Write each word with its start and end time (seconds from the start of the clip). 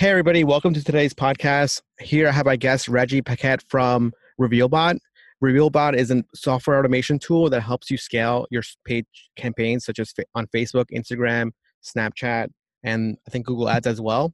Hey, 0.00 0.08
everybody, 0.08 0.44
welcome 0.44 0.72
to 0.72 0.82
today's 0.82 1.12
podcast. 1.12 1.82
Here 2.00 2.26
I 2.26 2.30
have 2.30 2.46
my 2.46 2.56
guest, 2.56 2.88
Reggie 2.88 3.20
Paquette 3.20 3.62
from 3.68 4.14
RevealBot. 4.40 4.98
RevealBot 5.44 5.94
is 5.94 6.10
a 6.10 6.24
software 6.34 6.78
automation 6.78 7.18
tool 7.18 7.50
that 7.50 7.60
helps 7.60 7.90
you 7.90 7.98
scale 7.98 8.46
your 8.50 8.62
paid 8.86 9.04
campaigns, 9.36 9.84
such 9.84 9.98
as 9.98 10.14
on 10.34 10.46
Facebook, 10.54 10.86
Instagram, 10.90 11.50
Snapchat, 11.84 12.48
and 12.82 13.18
I 13.28 13.30
think 13.30 13.44
Google 13.44 13.68
Ads 13.68 13.86
as 13.86 14.00
well. 14.00 14.32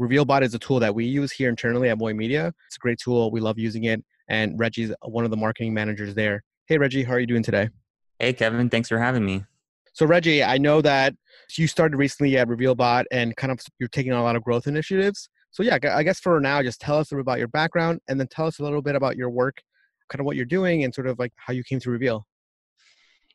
RevealBot 0.00 0.42
is 0.42 0.54
a 0.54 0.58
tool 0.60 0.78
that 0.78 0.94
we 0.94 1.04
use 1.04 1.32
here 1.32 1.48
internally 1.48 1.88
at 1.88 1.98
Voy 1.98 2.14
Media. 2.14 2.54
It's 2.68 2.76
a 2.76 2.78
great 2.78 3.00
tool. 3.00 3.32
We 3.32 3.40
love 3.40 3.58
using 3.58 3.82
it. 3.86 4.00
And 4.28 4.56
Reggie's 4.56 4.94
one 5.02 5.24
of 5.24 5.32
the 5.32 5.36
marketing 5.36 5.74
managers 5.74 6.14
there. 6.14 6.44
Hey, 6.66 6.78
Reggie, 6.78 7.02
how 7.02 7.14
are 7.14 7.20
you 7.20 7.26
doing 7.26 7.42
today? 7.42 7.70
Hey, 8.20 8.34
Kevin. 8.34 8.70
Thanks 8.70 8.88
for 8.88 9.00
having 9.00 9.26
me. 9.26 9.44
So, 9.94 10.06
Reggie, 10.06 10.44
I 10.44 10.58
know 10.58 10.80
that 10.82 11.16
you 11.56 11.66
started 11.66 11.96
recently 11.96 12.36
at 12.36 12.48
RevealBot 12.48 13.04
and 13.10 13.36
kind 13.36 13.50
of 13.52 13.60
you're 13.78 13.88
taking 13.88 14.12
on 14.12 14.20
a 14.20 14.22
lot 14.22 14.36
of 14.36 14.44
growth 14.44 14.66
initiatives. 14.66 15.28
So, 15.50 15.62
yeah, 15.62 15.78
I 15.94 16.02
guess 16.02 16.20
for 16.20 16.38
now, 16.40 16.62
just 16.62 16.80
tell 16.80 16.98
us 16.98 17.10
about 17.10 17.38
your 17.38 17.48
background 17.48 18.00
and 18.08 18.20
then 18.20 18.26
tell 18.28 18.46
us 18.46 18.58
a 18.58 18.62
little 18.62 18.82
bit 18.82 18.94
about 18.94 19.16
your 19.16 19.30
work, 19.30 19.62
kind 20.10 20.20
of 20.20 20.26
what 20.26 20.36
you're 20.36 20.44
doing 20.44 20.84
and 20.84 20.94
sort 20.94 21.06
of 21.06 21.18
like 21.18 21.32
how 21.36 21.52
you 21.52 21.64
came 21.64 21.80
to 21.80 21.90
Reveal. 21.90 22.26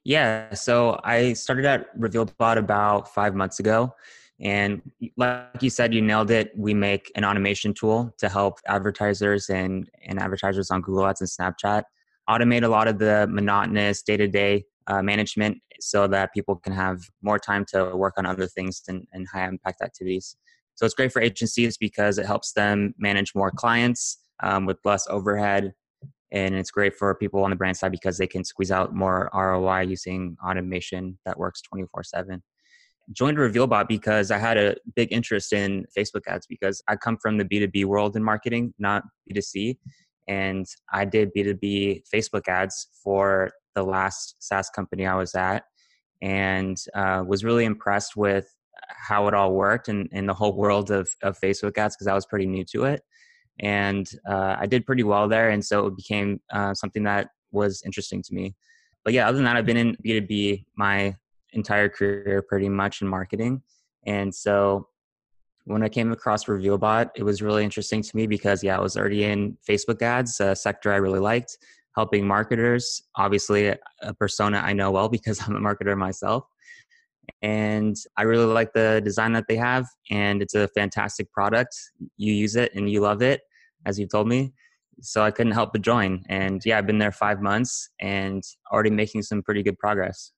Yeah, 0.04 0.54
so 0.54 1.00
I 1.04 1.34
started 1.34 1.66
at 1.66 1.98
RevealBot 1.98 2.58
about 2.58 3.14
five 3.14 3.34
months 3.36 3.60
ago. 3.60 3.96
And 4.40 4.82
like 5.16 5.62
you 5.62 5.70
said, 5.70 5.94
you 5.94 6.02
nailed 6.02 6.30
it. 6.30 6.52
We 6.58 6.74
make 6.74 7.12
an 7.16 7.24
automation 7.24 7.74
tool 7.74 8.14
to 8.18 8.28
help 8.28 8.60
advertisers 8.68 9.50
and, 9.50 9.90
and 10.06 10.20
advertisers 10.20 10.70
on 10.72 10.82
Google 10.82 11.06
Ads 11.06 11.22
and 11.22 11.30
Snapchat 11.30 11.84
automate 12.30 12.64
a 12.64 12.68
lot 12.68 12.88
of 12.88 13.00
the 13.00 13.28
monotonous 13.30 14.02
day 14.02 14.18
to 14.18 14.28
day 14.28 14.66
management 15.02 15.58
so 15.80 16.08
that 16.08 16.34
people 16.34 16.56
can 16.56 16.74
have 16.74 17.00
more 17.22 17.40
time 17.40 17.66
to 17.74 17.96
work 17.96 18.14
on 18.18 18.26
other 18.26 18.48
things 18.48 18.82
and, 18.88 19.06
and 19.14 19.28
high 19.32 19.48
impact 19.48 19.82
activities. 19.82 20.36
So 20.76 20.86
it's 20.86 20.96
great 20.96 21.12
for 21.12 21.22
agencies 21.22 21.78
because 21.78 22.18
it 22.18 22.26
helps 22.26 22.54
them 22.54 22.94
manage 22.98 23.36
more 23.36 23.52
clients 23.52 24.18
um, 24.42 24.66
with 24.66 24.78
less 24.84 25.08
overhead. 25.10 25.74
And 26.32 26.56
it's 26.56 26.72
great 26.72 26.96
for 26.96 27.14
people 27.14 27.44
on 27.44 27.52
the 27.52 27.56
brand 27.56 27.78
side 27.78 27.92
because 27.92 28.18
they 28.18 28.26
can 28.26 28.44
squeeze 28.44 28.72
out 28.72 28.96
more 28.96 29.30
ROI 29.34 29.82
using 29.82 30.36
automation 30.44 31.20
that 31.26 31.38
works 31.38 31.62
24 31.62 32.04
7 32.04 32.42
joined 33.12 33.38
RevealBot 33.38 33.88
because 33.88 34.32
I 34.32 34.38
had 34.38 34.58
a 34.58 34.76
big 34.96 35.12
interest 35.12 35.54
in 35.54 35.86
Facebook 35.98 36.22
ads 36.28 36.48
because 36.48 36.82
I 36.88 36.96
come 36.96 37.18
from 37.18 37.38
the 37.38 37.46
B2B 37.46 37.86
world 37.86 38.16
in 38.16 38.24
marketing, 38.24 38.74
not 38.80 39.04
B2C. 39.30 39.78
And 40.28 40.66
I 40.92 41.04
did 41.04 41.32
B2B 41.36 42.04
Facebook 42.14 42.48
ads 42.48 42.88
for 43.04 43.52
the 43.76 43.84
last 43.84 44.36
SaaS 44.40 44.70
company 44.70 45.06
I 45.06 45.16
was 45.16 45.36
at 45.36 45.64
and 46.22 46.78
uh, 46.96 47.24
was 47.28 47.44
really 47.44 47.66
impressed 47.66 48.16
with 48.16 48.48
how 48.88 49.28
it 49.28 49.34
all 49.34 49.54
worked 49.54 49.90
and, 49.90 50.10
in 50.12 50.26
the 50.26 50.34
whole 50.34 50.56
world 50.56 50.92
of, 50.92 51.10
of 51.22 51.38
Facebook 51.40 51.78
ads 51.78 51.96
because 51.96 52.08
I 52.08 52.14
was 52.14 52.26
pretty 52.26 52.46
new 52.46 52.64
to 52.66 52.86
it. 52.86 53.02
And 53.60 54.10
uh, 54.28 54.56
I 54.60 54.66
did 54.66 54.86
pretty 54.86 55.04
well 55.04 55.28
there. 55.28 55.50
And 55.50 55.64
so 55.64 55.88
it 55.88 55.96
became 55.96 56.40
uh, 56.52 56.74
something 56.74 57.04
that 57.04 57.30
was 57.52 57.84
interesting 57.86 58.24
to 58.24 58.34
me. 58.34 58.56
But 59.04 59.14
yeah, 59.14 59.28
other 59.28 59.36
than 59.36 59.46
that, 59.46 59.58
I've 59.58 59.66
been 59.66 59.78
in 59.78 59.96
B2B 60.04 60.66
my 60.76 61.16
entire 61.52 61.90
career 61.90 62.42
pretty 62.42 62.70
much 62.70 63.02
in 63.02 63.08
marketing. 63.08 63.62
And 64.06 64.34
so 64.34 64.88
when 65.66 65.84
I 65.84 65.90
came 65.90 66.12
across 66.12 66.46
RevealBot, 66.46 67.12
it 67.16 67.24
was 67.24 67.42
really 67.42 67.64
interesting 67.64 68.02
to 68.02 68.16
me 68.16 68.28
because 68.28 68.64
yeah, 68.64 68.78
I 68.78 68.82
was 68.82 68.98
already 68.98 69.26
in 69.26 69.58
Facebook 69.68 70.02
ads, 70.02 70.40
a 70.40 70.56
sector 70.56 70.92
I 70.92 70.98
really 70.98 71.20
liked, 71.20 71.58
helping 71.96 72.28
marketers. 72.28 73.04
Obviously, 73.16 73.68
a 73.68 74.14
persona 74.14 74.58
I 74.58 74.74
know 74.74 74.92
well 74.92 75.10
because 75.18 75.42
I'm 75.42 75.56
a 75.56 75.60
marketer 75.60 75.98
myself. 75.98 76.46
And 77.42 77.96
I 78.18 78.24
really 78.24 78.46
like 78.46 78.74
the 78.74 79.02
design 79.04 79.32
that 79.34 79.46
they 79.48 79.56
have, 79.56 79.86
and 80.12 80.42
it's 80.42 80.56
a 80.56 80.68
fantastic 80.70 81.32
product. 81.32 81.74
You 82.18 82.34
use 82.34 82.58
it 82.58 82.74
and 82.76 82.90
you 82.90 83.00
love 83.00 83.22
it, 83.22 83.42
as 83.86 83.98
you 83.98 84.08
told 84.08 84.28
me. 84.28 84.54
So 85.02 85.24
I 85.24 85.32
couldn't 85.32 85.54
help 85.54 85.72
but 85.72 85.82
join. 85.82 86.24
And 86.30 86.62
yeah, 86.66 86.78
I've 86.78 86.88
been 86.88 86.98
there 86.98 87.12
five 87.12 87.42
months 87.42 87.90
and 88.00 88.44
already 88.72 88.90
making 88.90 89.24
some 89.24 89.42
pretty 89.42 89.64
good 89.64 89.78
progress. 89.80 90.32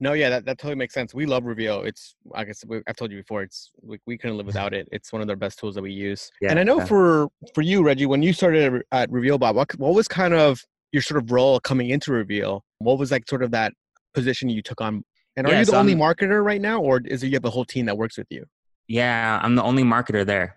No, 0.00 0.12
yeah, 0.12 0.30
that, 0.30 0.44
that 0.44 0.58
totally 0.58 0.76
makes 0.76 0.94
sense. 0.94 1.12
We 1.12 1.26
love 1.26 1.44
Reveal. 1.44 1.82
It's, 1.82 2.14
I 2.32 2.44
guess 2.44 2.62
I've 2.86 2.96
told 2.96 3.10
you 3.10 3.18
before, 3.18 3.42
it's 3.42 3.72
we, 3.82 3.98
we 4.06 4.16
couldn't 4.16 4.36
live 4.36 4.46
without 4.46 4.72
it. 4.72 4.88
It's 4.92 5.12
one 5.12 5.22
of 5.22 5.28
the 5.28 5.34
best 5.34 5.58
tools 5.58 5.74
that 5.74 5.82
we 5.82 5.92
use. 5.92 6.30
Yeah, 6.40 6.50
and 6.50 6.60
I 6.60 6.62
know 6.62 6.78
yeah. 6.78 6.84
for 6.84 7.28
for 7.52 7.62
you, 7.62 7.82
Reggie, 7.82 8.06
when 8.06 8.22
you 8.22 8.32
started 8.32 8.82
at 8.92 9.10
RevealBot, 9.10 9.54
what 9.54 9.76
what 9.76 9.94
was 9.94 10.06
kind 10.06 10.34
of 10.34 10.64
your 10.92 11.02
sort 11.02 11.22
of 11.22 11.30
role 11.30 11.60
coming 11.60 11.90
into 11.90 12.12
Reveal? 12.12 12.64
What 12.78 12.98
was 12.98 13.10
like 13.10 13.28
sort 13.28 13.42
of 13.42 13.50
that 13.52 13.72
position 14.14 14.48
you 14.48 14.62
took 14.62 14.80
on? 14.80 15.04
And 15.36 15.46
are 15.46 15.52
yeah, 15.52 15.60
you 15.60 15.64
the 15.66 15.72
so 15.72 15.78
only 15.78 15.92
I'm, 15.92 15.98
marketer 15.98 16.44
right 16.44 16.60
now, 16.60 16.80
or 16.80 17.00
is 17.04 17.22
it 17.22 17.28
you 17.28 17.34
have 17.34 17.44
a 17.44 17.50
whole 17.50 17.64
team 17.64 17.86
that 17.86 17.96
works 17.96 18.18
with 18.18 18.26
you? 18.30 18.44
Yeah, 18.88 19.38
I'm 19.42 19.54
the 19.54 19.62
only 19.62 19.84
marketer 19.84 20.24
there. 20.24 20.56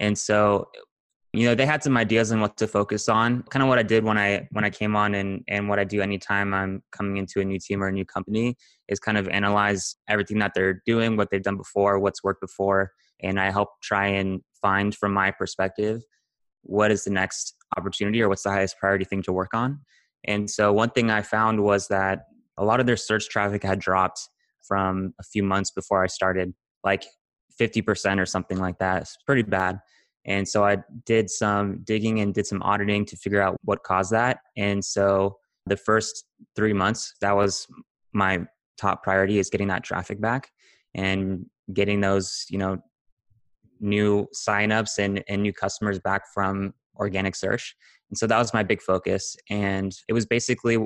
And 0.00 0.18
so 0.18 0.68
you 1.36 1.44
know 1.46 1.54
they 1.54 1.66
had 1.66 1.82
some 1.82 1.96
ideas 1.98 2.32
on 2.32 2.40
what 2.40 2.56
to 2.56 2.66
focus 2.66 3.08
on 3.08 3.42
kind 3.50 3.62
of 3.62 3.68
what 3.68 3.78
i 3.78 3.82
did 3.82 4.04
when 4.04 4.16
i 4.16 4.48
when 4.52 4.64
i 4.64 4.70
came 4.70 4.96
on 4.96 5.14
and 5.14 5.44
and 5.48 5.68
what 5.68 5.78
i 5.78 5.84
do 5.84 6.00
anytime 6.00 6.54
i'm 6.54 6.82
coming 6.92 7.18
into 7.18 7.40
a 7.40 7.44
new 7.44 7.58
team 7.58 7.82
or 7.82 7.88
a 7.88 7.92
new 7.92 8.06
company 8.06 8.56
is 8.88 8.98
kind 8.98 9.18
of 9.18 9.28
analyze 9.28 9.96
everything 10.08 10.38
that 10.38 10.52
they're 10.54 10.80
doing 10.86 11.16
what 11.16 11.28
they've 11.30 11.42
done 11.42 11.58
before 11.58 11.98
what's 11.98 12.24
worked 12.24 12.40
before 12.40 12.90
and 13.22 13.38
i 13.38 13.50
help 13.50 13.68
try 13.82 14.06
and 14.06 14.40
find 14.62 14.94
from 14.94 15.12
my 15.12 15.30
perspective 15.30 16.00
what 16.66 16.90
is 16.90 17.04
the 17.04 17.10
next 17.10 17.54
opportunity 17.76 18.20
or 18.22 18.28
what's 18.28 18.42
the 18.42 18.50
highest 18.50 18.78
priority 18.78 19.04
thing 19.04 19.22
to 19.22 19.32
work 19.32 19.54
on. 19.54 19.80
And 20.24 20.50
so 20.50 20.72
one 20.72 20.90
thing 20.90 21.10
i 21.10 21.22
found 21.22 21.62
was 21.62 21.88
that 21.88 22.26
a 22.56 22.64
lot 22.64 22.80
of 22.80 22.86
their 22.86 22.96
search 22.96 23.28
traffic 23.28 23.62
had 23.62 23.78
dropped 23.78 24.20
from 24.66 25.14
a 25.20 25.22
few 25.22 25.42
months 25.42 25.70
before 25.70 26.02
i 26.02 26.06
started 26.06 26.52
like 26.82 27.04
50% 27.60 28.20
or 28.20 28.26
something 28.26 28.58
like 28.58 28.78
that. 28.78 29.02
It's 29.02 29.16
pretty 29.26 29.42
bad. 29.42 29.80
And 30.24 30.46
so 30.48 30.64
I 30.64 30.78
did 31.04 31.30
some 31.30 31.82
digging 31.84 32.20
and 32.20 32.34
did 32.34 32.46
some 32.46 32.62
auditing 32.62 33.04
to 33.06 33.16
figure 33.16 33.40
out 33.40 33.56
what 33.64 33.82
caused 33.84 34.12
that. 34.12 34.40
And 34.56 34.84
so 34.84 35.38
the 35.66 35.76
first 35.76 36.24
three 36.54 36.72
months, 36.72 37.14
that 37.20 37.36
was 37.36 37.66
my 38.12 38.44
top 38.76 39.02
priority 39.02 39.38
is 39.38 39.50
getting 39.50 39.68
that 39.68 39.84
traffic 39.84 40.20
back 40.20 40.50
and 40.94 41.46
getting 41.72 42.00
those, 42.00 42.44
you 42.50 42.58
know, 42.58 42.78
new 43.80 44.26
signups 44.34 44.98
and, 44.98 45.22
and 45.28 45.42
new 45.42 45.52
customers 45.52 45.98
back 45.98 46.22
from 46.32 46.74
organic 46.98 47.34
search. 47.34 47.76
And 48.10 48.18
so 48.18 48.26
that 48.26 48.38
was 48.38 48.54
my 48.54 48.62
big 48.62 48.80
focus. 48.80 49.36
And 49.50 49.94
it 50.08 50.12
was 50.12 50.26
basically 50.26 50.78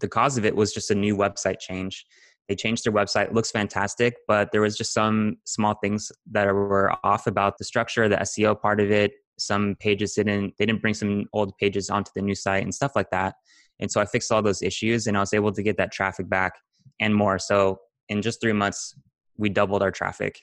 the 0.00 0.08
cause 0.08 0.38
of 0.38 0.44
it 0.44 0.54
was 0.54 0.72
just 0.72 0.90
a 0.90 0.94
new 0.94 1.16
website 1.16 1.58
change. 1.60 2.06
They 2.48 2.54
changed 2.54 2.84
their 2.84 2.92
website. 2.92 3.26
It 3.26 3.34
looks 3.34 3.50
fantastic, 3.50 4.16
but 4.26 4.52
there 4.52 4.62
was 4.62 4.76
just 4.76 4.94
some 4.94 5.36
small 5.44 5.74
things 5.82 6.10
that 6.30 6.46
were 6.46 6.94
off 7.04 7.26
about 7.26 7.58
the 7.58 7.64
structure, 7.64 8.08
the 8.08 8.16
SEO 8.16 8.58
part 8.58 8.80
of 8.80 8.90
it. 8.90 9.12
Some 9.38 9.76
pages 9.78 10.14
didn't 10.14 10.54
they 10.58 10.66
didn't 10.66 10.80
bring 10.80 10.94
some 10.94 11.26
old 11.32 11.56
pages 11.58 11.90
onto 11.90 12.10
the 12.14 12.22
new 12.22 12.34
site 12.34 12.62
and 12.62 12.74
stuff 12.74 12.92
like 12.96 13.10
that. 13.10 13.34
And 13.80 13.90
so 13.90 14.00
I 14.00 14.06
fixed 14.06 14.32
all 14.32 14.42
those 14.42 14.62
issues 14.62 15.06
and 15.06 15.16
I 15.16 15.20
was 15.20 15.32
able 15.32 15.52
to 15.52 15.62
get 15.62 15.76
that 15.76 15.92
traffic 15.92 16.28
back 16.28 16.54
and 17.00 17.14
more. 17.14 17.38
So 17.38 17.78
in 18.08 18.22
just 18.22 18.40
three 18.40 18.52
months, 18.52 18.96
we 19.36 19.48
doubled 19.48 19.82
our 19.82 19.92
traffic. 19.92 20.40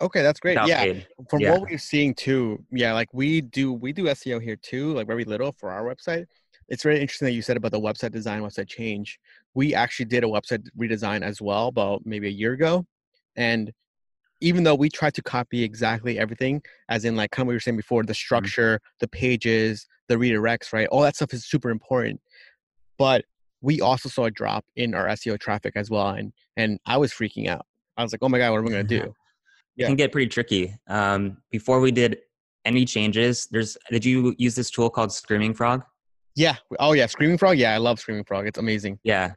Okay, 0.00 0.22
that's 0.22 0.40
great. 0.40 0.58
Yeah. 0.66 0.82
Paid. 0.82 1.06
From 1.30 1.40
yeah. 1.40 1.52
what 1.52 1.62
we're 1.62 1.78
seeing 1.78 2.14
too, 2.14 2.62
yeah, 2.70 2.92
like 2.92 3.08
we 3.12 3.40
do 3.40 3.72
we 3.72 3.92
do 3.92 4.04
SEO 4.04 4.42
here 4.42 4.56
too, 4.56 4.92
like 4.92 5.06
very 5.06 5.24
little 5.24 5.52
for 5.52 5.70
our 5.70 5.84
website 5.84 6.26
it's 6.68 6.82
very 6.82 7.00
interesting 7.00 7.26
that 7.26 7.32
you 7.32 7.42
said 7.42 7.56
about 7.56 7.72
the 7.72 7.80
website 7.80 8.12
design, 8.12 8.42
website 8.42 8.68
change. 8.68 9.18
We 9.54 9.74
actually 9.74 10.06
did 10.06 10.24
a 10.24 10.26
website 10.26 10.66
redesign 10.78 11.22
as 11.22 11.40
well 11.40 11.68
about 11.68 12.02
maybe 12.04 12.26
a 12.26 12.30
year 12.30 12.52
ago. 12.52 12.84
And 13.36 13.72
even 14.40 14.64
though 14.64 14.74
we 14.74 14.88
tried 14.88 15.14
to 15.14 15.22
copy 15.22 15.62
exactly 15.62 16.18
everything, 16.18 16.62
as 16.88 17.04
in 17.04 17.16
like 17.16 17.30
kind 17.30 17.44
of 17.44 17.46
what 17.48 17.52
you 17.52 17.56
were 17.56 17.60
saying 17.60 17.76
before, 17.76 18.02
the 18.02 18.08
mm-hmm. 18.08 18.14
structure, 18.14 18.76
mm-hmm. 18.76 18.96
the 19.00 19.08
pages, 19.08 19.86
the 20.08 20.16
redirects, 20.16 20.72
right? 20.72 20.88
All 20.88 21.02
that 21.02 21.16
stuff 21.16 21.32
is 21.32 21.46
super 21.46 21.70
important. 21.70 22.20
But 22.98 23.24
we 23.60 23.80
also 23.80 24.08
saw 24.08 24.24
a 24.24 24.30
drop 24.30 24.64
in 24.74 24.94
our 24.94 25.06
SEO 25.08 25.38
traffic 25.38 25.74
as 25.76 25.90
well. 25.90 26.08
And 26.08 26.32
and 26.56 26.78
I 26.86 26.96
was 26.96 27.12
freaking 27.12 27.48
out. 27.48 27.64
I 27.96 28.02
was 28.02 28.12
like, 28.12 28.22
oh 28.22 28.28
my 28.28 28.38
God, 28.38 28.50
what 28.50 28.58
am 28.58 28.66
I 28.66 28.70
gonna 28.70 28.84
do? 28.84 29.14
Yeah. 29.76 29.86
It 29.86 29.88
can 29.88 29.96
get 29.96 30.12
pretty 30.12 30.28
tricky. 30.28 30.74
Um, 30.88 31.38
before 31.50 31.80
we 31.80 31.90
did 31.90 32.18
any 32.64 32.84
changes, 32.84 33.46
there's 33.50 33.76
did 33.90 34.04
you 34.04 34.34
use 34.38 34.54
this 34.54 34.70
tool 34.70 34.90
called 34.90 35.12
Screaming 35.12 35.54
Frog? 35.54 35.82
Yeah. 36.34 36.56
Oh 36.78 36.92
yeah, 36.92 37.06
Screaming 37.06 37.38
Frog. 37.38 37.58
Yeah, 37.58 37.74
I 37.74 37.78
love 37.78 37.98
Screaming 38.00 38.24
Frog. 38.24 38.46
It's 38.46 38.58
amazing. 38.58 38.98
Yeah, 39.04 39.34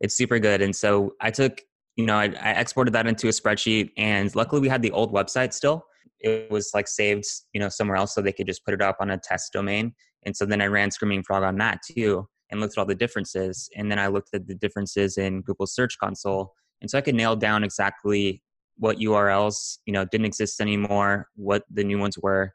it's 0.00 0.16
super 0.16 0.38
good. 0.38 0.62
And 0.62 0.74
so 0.74 1.14
I 1.20 1.30
took 1.30 1.60
you 1.96 2.06
know, 2.06 2.16
I, 2.16 2.34
I 2.40 2.52
exported 2.52 2.94
that 2.94 3.06
into 3.06 3.28
a 3.28 3.30
spreadsheet, 3.30 3.90
and 3.96 4.34
luckily 4.34 4.60
we 4.60 4.68
had 4.68 4.82
the 4.82 4.90
old 4.90 5.12
website 5.12 5.52
still. 5.52 5.84
It 6.20 6.50
was 6.50 6.70
like 6.74 6.88
saved, 6.88 7.26
you 7.52 7.60
know, 7.60 7.68
somewhere 7.68 7.96
else, 7.96 8.14
so 8.14 8.22
they 8.22 8.32
could 8.32 8.46
just 8.46 8.64
put 8.64 8.74
it 8.74 8.82
up 8.82 8.96
on 9.00 9.10
a 9.10 9.18
test 9.18 9.52
domain. 9.52 9.94
And 10.24 10.36
so 10.36 10.46
then 10.46 10.60
I 10.60 10.66
ran 10.66 10.90
Screaming 10.90 11.22
Frog 11.22 11.42
on 11.42 11.56
that 11.58 11.80
too, 11.82 12.26
and 12.50 12.60
looked 12.60 12.76
at 12.76 12.80
all 12.80 12.86
the 12.86 12.94
differences. 12.94 13.68
And 13.76 13.90
then 13.90 13.98
I 13.98 14.06
looked 14.06 14.30
at 14.32 14.46
the 14.46 14.54
differences 14.54 15.18
in 15.18 15.42
Google 15.42 15.66
Search 15.66 15.98
Console, 15.98 16.54
and 16.80 16.90
so 16.90 16.96
I 16.96 17.02
could 17.02 17.14
nail 17.14 17.36
down 17.36 17.64
exactly 17.64 18.42
what 18.80 18.98
URLs, 18.98 19.78
you 19.86 19.92
know, 19.92 20.04
didn't 20.06 20.26
exist 20.26 20.60
anymore, 20.60 21.28
what 21.36 21.62
the 21.70 21.84
new 21.84 21.98
ones 21.98 22.18
were, 22.18 22.52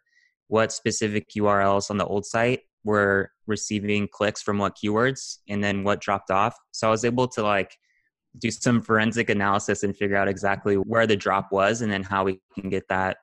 what 0.48 0.74
specific 0.74 1.30
URLs 1.38 1.90
on 1.90 1.98
the 1.98 2.06
old 2.06 2.26
site 2.26 2.62
were 2.84 3.32
receiving 3.48 4.08
clicks 4.12 4.42
from 4.42 4.58
what 4.58 4.76
keywords, 4.76 5.38
and 5.48 5.64
then 5.64 5.84
what 5.84 6.02
dropped 6.02 6.32
off. 6.32 6.56
So 6.72 6.88
I 6.88 6.92
was 6.92 7.06
able 7.06 7.28
to 7.30 7.44
like 7.44 7.78
do 8.38 8.52
some 8.52 8.82
forensic 8.82 9.30
analysis 9.30 9.84
and 9.84 9.96
figure 9.96 10.18
out 10.18 10.28
exactly 10.28 10.76
where 10.76 11.08
the 11.08 11.16
drop 11.16 11.52
was 11.52 11.82
and 11.82 11.92
then 11.92 12.04
how 12.04 12.26
we 12.26 12.42
can 12.54 12.70
get 12.70 12.88
that 12.90 13.18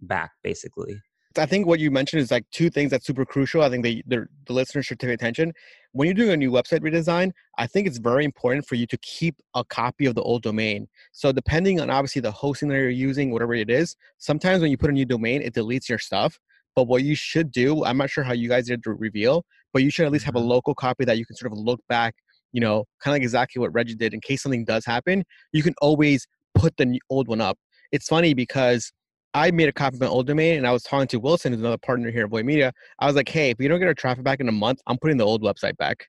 back 0.00 0.32
basically. 0.42 1.00
I 1.36 1.46
think 1.46 1.66
what 1.66 1.78
you 1.78 1.90
mentioned 1.90 2.22
is 2.22 2.30
like 2.30 2.44
two 2.50 2.70
things 2.70 2.90
that's 2.90 3.06
super 3.06 3.24
crucial. 3.24 3.62
I 3.62 3.68
think 3.68 3.84
the, 3.84 4.02
the, 4.06 4.26
the 4.46 4.52
listeners 4.52 4.86
should 4.86 4.98
pay 4.98 5.12
attention. 5.12 5.52
When 5.92 6.06
you're 6.06 6.14
doing 6.14 6.30
a 6.30 6.36
new 6.36 6.50
website 6.50 6.80
redesign, 6.80 7.32
I 7.58 7.66
think 7.66 7.86
it's 7.86 7.98
very 7.98 8.24
important 8.24 8.66
for 8.66 8.76
you 8.76 8.86
to 8.86 8.96
keep 8.98 9.36
a 9.54 9.64
copy 9.64 10.06
of 10.06 10.14
the 10.14 10.22
old 10.22 10.42
domain. 10.42 10.88
So 11.12 11.30
depending 11.30 11.80
on 11.80 11.90
obviously 11.90 12.22
the 12.22 12.32
hosting 12.32 12.68
that 12.68 12.76
you're 12.76 12.88
using, 12.88 13.30
whatever 13.30 13.54
it 13.54 13.70
is, 13.70 13.94
sometimes 14.18 14.62
when 14.62 14.70
you 14.70 14.78
put 14.78 14.90
a 14.90 14.92
new 14.92 15.04
domain, 15.04 15.42
it 15.42 15.54
deletes 15.54 15.88
your 15.88 15.98
stuff. 15.98 16.38
But 16.74 16.84
what 16.84 17.02
you 17.02 17.14
should 17.14 17.50
do, 17.50 17.84
I'm 17.84 17.98
not 17.98 18.10
sure 18.10 18.24
how 18.24 18.32
you 18.32 18.48
guys 18.48 18.66
did 18.66 18.82
to 18.84 18.92
reveal, 18.92 19.44
but 19.72 19.82
you 19.82 19.90
should 19.90 20.06
at 20.06 20.12
least 20.12 20.24
have 20.24 20.36
a 20.36 20.38
mm-hmm. 20.38 20.48
local 20.48 20.74
copy 20.74 21.04
that 21.04 21.18
you 21.18 21.26
can 21.26 21.36
sort 21.36 21.52
of 21.52 21.58
look 21.58 21.80
back 21.88 22.14
you 22.52 22.60
know, 22.60 22.84
kind 23.00 23.12
of 23.12 23.16
like 23.16 23.22
exactly 23.22 23.60
what 23.60 23.72
Reggie 23.74 23.94
did. 23.94 24.14
In 24.14 24.20
case 24.20 24.42
something 24.42 24.64
does 24.64 24.84
happen, 24.84 25.24
you 25.52 25.62
can 25.62 25.74
always 25.80 26.26
put 26.54 26.76
the 26.76 27.00
old 27.10 27.28
one 27.28 27.40
up. 27.40 27.58
It's 27.92 28.06
funny 28.06 28.34
because 28.34 28.92
I 29.34 29.50
made 29.50 29.68
a 29.68 29.72
copy 29.72 29.96
of 29.96 30.00
my 30.00 30.06
old 30.06 30.26
domain 30.26 30.56
and 30.56 30.66
I 30.66 30.72
was 30.72 30.82
talking 30.82 31.06
to 31.08 31.20
Wilson, 31.20 31.52
who's 31.52 31.60
another 31.60 31.78
partner 31.78 32.10
here 32.10 32.24
at 32.24 32.30
Voy 32.30 32.42
Media. 32.42 32.72
I 32.98 33.06
was 33.06 33.14
like, 33.14 33.28
hey, 33.28 33.50
if 33.50 33.58
we 33.58 33.68
don't 33.68 33.78
get 33.78 33.88
our 33.88 33.94
traffic 33.94 34.24
back 34.24 34.40
in 34.40 34.48
a 34.48 34.52
month, 34.52 34.80
I'm 34.86 34.98
putting 34.98 35.16
the 35.16 35.24
old 35.24 35.42
website 35.42 35.76
back. 35.76 36.08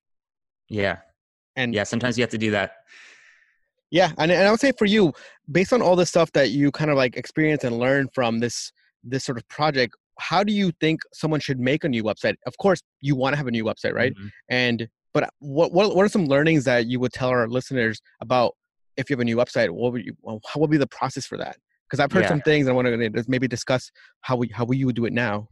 Yeah. 0.70 0.98
And 1.56 1.74
yeah, 1.74 1.84
sometimes 1.84 2.18
you 2.18 2.24
have 2.24 2.32
to 2.32 2.38
do 2.38 2.52
that. 2.52 2.72
Yeah. 3.92 4.12
And, 4.18 4.32
and 4.32 4.48
I 4.48 4.52
would 4.52 4.60
say 4.60 4.72
for 4.78 4.86
you, 4.86 5.14
based 5.52 5.74
on 5.74 5.82
all 5.82 5.96
the 5.96 6.06
stuff 6.06 6.32
that 6.34 6.52
you 6.52 6.72
kind 6.72 6.92
of 6.92 6.98
like 6.98 7.18
experience 7.18 7.64
and 7.64 7.78
learn 7.78 8.08
from 8.14 8.40
this 8.40 8.72
this 9.04 9.24
sort 9.24 9.38
of 9.38 9.48
project, 9.48 9.96
how 10.20 10.44
do 10.44 10.54
you 10.54 10.72
think 10.80 11.02
someone 11.14 11.40
should 11.40 11.60
make 11.60 11.84
a 11.84 11.90
new 11.90 12.04
website? 12.04 12.36
Of 12.46 12.58
course, 12.58 12.82
you 13.02 13.16
want 13.16 13.34
to 13.34 13.38
have 13.38 13.48
a 13.48 13.52
new 13.52 13.64
website, 13.64 13.94
right? 13.94 14.14
Mm-hmm. 14.14 14.28
And 14.50 14.88
but 15.14 15.30
what, 15.40 15.72
what 15.74 15.96
what 15.96 16.06
are 16.06 16.10
some 16.10 16.26
learnings 16.26 16.66
that 16.66 16.88
you 16.88 17.00
would 17.00 17.14
tell 17.14 17.30
our 17.30 17.48
listeners 17.48 18.02
about 18.22 18.56
if 18.96 19.10
you 19.10 19.16
have 19.16 19.22
a 19.22 19.26
new 19.26 19.38
website? 19.38 19.70
What 19.70 19.94
would 19.94 20.06
you 20.06 20.16
how 20.26 20.60
would 20.60 20.70
be 20.70 20.78
the 20.78 20.88
process 20.88 21.26
for 21.26 21.38
that? 21.38 21.58
Because 21.90 22.00
I've 22.00 22.12
heard 22.12 22.24
yeah. 22.24 22.30
some 22.30 22.42
things. 22.42 22.68
I 22.68 22.72
want 22.72 22.88
to 22.88 23.26
maybe 23.28 23.48
discuss 23.48 23.90
how 24.22 24.36
we 24.36 24.50
how 24.50 24.66
we 24.66 24.84
would 24.86 24.96
do 24.96 25.06
it 25.06 25.14
now. 25.14 25.48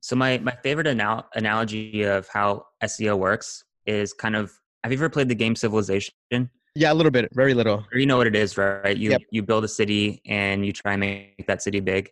So 0.00 0.16
my 0.16 0.38
my 0.38 0.56
favorite 0.62 0.86
anal- 0.86 1.26
analogy 1.34 2.02
of 2.02 2.26
how 2.28 2.64
SEO 2.82 3.18
works 3.18 3.64
is 3.86 4.12
kind 4.12 4.34
of 4.34 4.52
have 4.82 4.92
you 4.92 4.98
ever 4.98 5.08
played 5.08 5.28
the 5.28 5.34
game 5.34 5.54
Civilization? 5.54 6.12
Yeah, 6.74 6.92
a 6.92 6.94
little 6.94 7.10
bit, 7.10 7.28
very 7.32 7.52
little. 7.52 7.84
Or 7.92 7.98
you 7.98 8.06
know 8.06 8.16
what 8.16 8.26
it 8.26 8.36
is, 8.36 8.56
right? 8.56 8.96
You 8.96 9.10
yep. 9.10 9.22
you 9.30 9.42
build 9.42 9.64
a 9.64 9.68
city 9.68 10.22
and 10.26 10.64
you 10.64 10.72
try 10.72 10.92
and 10.92 11.00
make 11.00 11.46
that 11.46 11.62
city 11.62 11.80
big. 11.80 12.10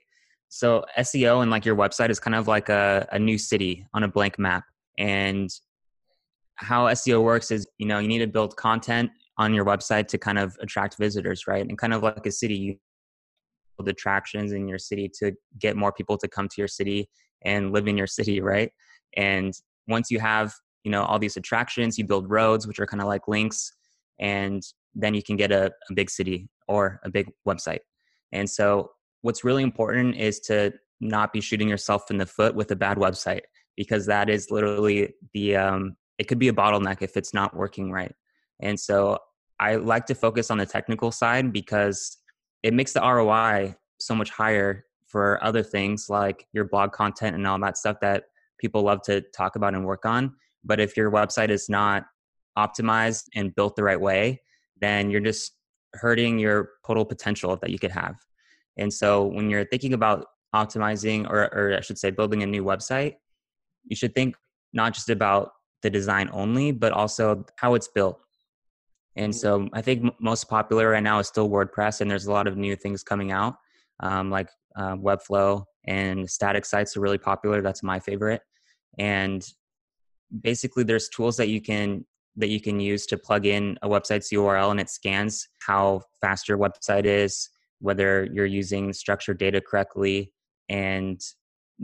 So 0.49 0.85
SEO 0.99 1.43
and 1.43 1.51
like 1.51 1.65
your 1.65 1.77
website 1.77 2.11
is 2.11 2.19
kind 2.19 2.35
of 2.35 2.49
like 2.49 2.69
a, 2.69 3.07
a 3.13 3.19
new 3.19 3.39
city 3.39 3.87
on 3.95 4.03
a 4.03 4.09
blank 4.09 4.39
map. 4.39 4.65
And 4.99 5.51
how 6.57 6.87
SEO 6.87 7.23
works 7.23 7.51
is, 7.51 7.67
you 7.79 7.87
know, 7.87 7.99
you 7.99 8.09
need 8.09 8.19
to 8.19 8.27
build 8.27 8.57
content 8.57 9.11
on 9.39 9.55
your 9.55 9.65
website 9.65 10.09
to 10.09 10.19
kind 10.19 10.39
of 10.39 10.57
attract 10.61 10.97
visitors, 10.99 11.47
right? 11.47 11.67
And 11.67 11.79
kind 11.79 11.95
of 11.95 12.03
like 12.03 12.27
a 12.27 12.33
city, 12.33 12.57
you 12.57 12.77
build 13.77 13.89
attractions 13.89 14.53
in 14.53 14.69
your 14.69 14.79
city 14.79 15.11
to 15.21 15.33
get 15.59 15.77
more 15.77 15.93
people 15.93 16.19
to 16.19 16.29
come 16.29 16.49
to 16.49 16.55
your 16.59 16.69
city 16.69 17.09
and 17.43 17.73
live 17.73 17.87
in 17.87 17.97
your 17.97 18.07
city, 18.07 18.41
right? 18.53 18.71
And 19.17 19.55
once 19.87 20.11
you 20.11 20.19
have, 20.21 20.53
you 20.85 20.91
know, 20.91 21.05
all 21.05 21.19
these 21.19 21.37
attractions, 21.37 21.99
you 21.99 22.05
build 22.05 22.29
roads, 22.29 22.67
which 22.67 22.79
are 22.79 22.87
kind 22.87 23.01
of 23.01 23.09
like 23.09 23.29
links, 23.29 23.73
and 24.19 24.63
then 24.95 25.15
you 25.15 25.23
can 25.23 25.37
get 25.37 25.53
a, 25.53 25.71
a 25.89 25.95
big 25.95 26.11
city 26.11 26.49
or 26.67 27.01
a 27.05 27.11
big 27.11 27.31
website. 27.47 27.81
And 28.33 28.49
so 28.49 28.91
what's 29.23 29.45
really 29.45 29.63
important 29.63 30.17
is 30.17 30.41
to 30.41 30.73
not 31.01 31.33
be 31.33 31.41
shooting 31.41 31.69
yourself 31.69 32.11
in 32.11 32.19
the 32.19 32.27
foot 32.27 32.55
with 32.55 32.71
a 32.73 32.77
bad 32.77 32.97
website 32.97 33.43
because 33.77 34.07
that 34.07 34.29
is 34.29 34.51
literally 34.51 35.15
the 35.33 35.57
um, 35.57 35.97
it 36.19 36.25
could 36.25 36.39
be 36.39 36.49
a 36.49 36.53
bottleneck 36.53 37.01
if 37.01 37.17
it's 37.17 37.33
not 37.33 37.57
working 37.57 37.93
right. 37.93 38.13
And 38.61 38.79
so 38.79 39.19
I 39.61 39.77
like 39.77 40.07
to 40.07 40.15
focus 40.15 40.51
on 40.51 40.59
the 40.59 40.67
technical 40.67 41.11
side 41.11 41.53
because 41.53 42.19
it 42.63 42.75
makes 42.75 42.93
the 42.93 43.01
ROI 43.01 43.77
so 43.99 44.15
much 44.15 44.31
higher 44.31 44.85
for 45.07 45.43
other 45.43 45.63
things 45.63 46.09
like 46.09 46.47
your 46.53 46.65
blog 46.65 46.93
content 46.93 47.35
and 47.35 47.47
all 47.47 47.59
that 47.61 47.77
stuff 47.77 47.97
that 48.01 48.25
people 48.59 48.83
love 48.83 49.03
to 49.03 49.23
talk 49.35 49.57
about 49.57 49.75
and 49.75 49.85
work 49.85 50.05
on. 50.05 50.35
But 50.65 50.81
if 50.81 50.97
your 50.97 51.11
website 51.11 51.51
is 51.51 51.69
not 51.69 52.05
optimized 52.57 53.25
and 53.35 53.55
built 53.55 53.77
the 53.77 53.85
right 53.85 54.01
way, 54.01 54.43
then 54.81 55.11
you're 55.11 55.21
just 55.21 55.53
hurting 55.95 56.39
your 56.39 56.71
total 56.87 57.05
potential 57.05 57.57
that 57.57 57.71
you 57.71 57.79
could 57.79 57.91
have. 57.91 58.17
And 58.77 58.93
so 58.93 59.25
when 59.25 59.51
you're 59.51 59.65
thinking 59.65 59.95
about 59.95 60.27
optimizing 60.55 61.29
or, 61.29 61.53
or 61.55 61.77
I 61.77 61.81
should 61.81 61.99
say 61.99 62.11
building 62.11 62.43
a 62.43 62.47
new 62.47 62.65
website, 62.65 63.15
you 63.85 63.97
should 63.97 64.15
think 64.15 64.37
not 64.73 64.95
just 64.95 65.09
about 65.09 65.53
the 65.83 65.91
design 65.91 66.29
only, 66.33 66.73
but 66.73 66.93
also 66.93 67.45
how 67.57 67.75
it's 67.75 67.89
built. 67.89 68.21
And 69.19 69.35
so 69.35 69.69
I 69.73 69.83
think 69.83 70.15
most 70.21 70.49
popular 70.49 70.91
right 70.91 71.03
now 71.03 71.19
is 71.19 71.27
still 71.27 71.51
WordPress, 71.51 72.01
and 72.01 72.11
there's 72.11 72.27
a 72.27 72.33
lot 72.33 72.47
of 72.47 72.57
new 72.57 72.77
things 72.77 73.03
coming 73.03 73.33
out, 73.33 73.57
um, 74.01 74.31
like 74.31 74.49
uh, 74.77 74.95
Webflow 74.95 75.65
and 75.85 76.31
static 76.31 76.65
sites 76.65 76.97
are 76.97 77.01
really 77.01 77.19
popular. 77.19 77.61
That's 77.61 77.83
my 77.83 77.99
favorite. 77.99 78.43
And 78.99 79.45
basically, 80.41 80.85
there's 80.85 81.09
tools 81.09 81.37
that 81.37 81.49
you 81.49 81.61
can 81.61 82.07
that 82.37 82.49
you 82.49 82.61
can 82.61 82.79
use 82.79 83.05
to 83.07 83.19
plug 83.19 83.47
in 83.47 83.77
a 83.83 83.89
website's 83.89 84.31
URL, 84.31 84.71
and 84.71 84.81
it 84.81 84.89
scans 84.89 85.49
how 85.59 86.03
fast 86.21 86.49
your 86.49 86.57
website 86.57 87.05
is, 87.05 87.49
whether 87.81 88.29
you're 88.33 88.47
using 88.47 88.93
structured 88.93 89.39
data 89.39 89.61
correctly, 89.61 90.33
and 90.69 91.21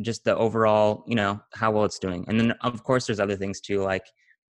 just 0.03 0.23
the 0.23 0.37
overall, 0.37 1.03
you 1.09 1.17
know, 1.17 1.41
how 1.55 1.73
well 1.73 1.85
it's 1.85 1.99
doing. 1.99 2.25
And 2.29 2.39
then 2.39 2.53
of 2.61 2.85
course 2.85 3.07
there's 3.07 3.21
other 3.21 3.37
things 3.37 3.61
too, 3.61 3.83
like 3.83 4.05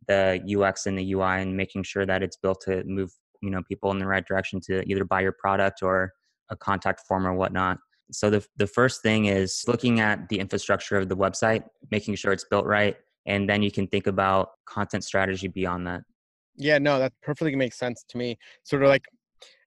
the 0.06 0.40
UX 0.58 0.86
and 0.86 0.98
the 0.98 1.12
UI 1.12 1.42
and 1.42 1.56
making 1.56 1.82
sure 1.82 2.06
that 2.06 2.22
it's 2.22 2.36
built 2.36 2.60
to 2.62 2.82
move, 2.84 3.10
you 3.42 3.50
know, 3.50 3.62
people 3.68 3.90
in 3.90 3.98
the 3.98 4.06
right 4.06 4.26
direction 4.26 4.60
to 4.66 4.82
either 4.88 5.04
buy 5.04 5.20
your 5.20 5.34
product 5.38 5.82
or 5.82 6.12
a 6.50 6.56
contact 6.56 7.02
form 7.06 7.26
or 7.26 7.34
whatnot. 7.34 7.78
So 8.12 8.30
the 8.30 8.46
the 8.56 8.66
first 8.66 9.02
thing 9.02 9.26
is 9.26 9.64
looking 9.66 10.00
at 10.00 10.28
the 10.28 10.38
infrastructure 10.38 10.98
of 10.98 11.08
the 11.08 11.16
website, 11.16 11.64
making 11.90 12.16
sure 12.16 12.32
it's 12.32 12.44
built 12.44 12.66
right, 12.66 12.96
and 13.26 13.48
then 13.48 13.62
you 13.62 13.70
can 13.70 13.86
think 13.86 14.06
about 14.06 14.50
content 14.66 15.04
strategy 15.04 15.48
beyond 15.48 15.86
that. 15.86 16.02
Yeah, 16.56 16.78
no, 16.78 16.98
that 16.98 17.12
perfectly 17.22 17.56
makes 17.56 17.78
sense 17.78 18.04
to 18.08 18.18
me. 18.18 18.38
Sort 18.64 18.82
of 18.82 18.88
like 18.88 19.04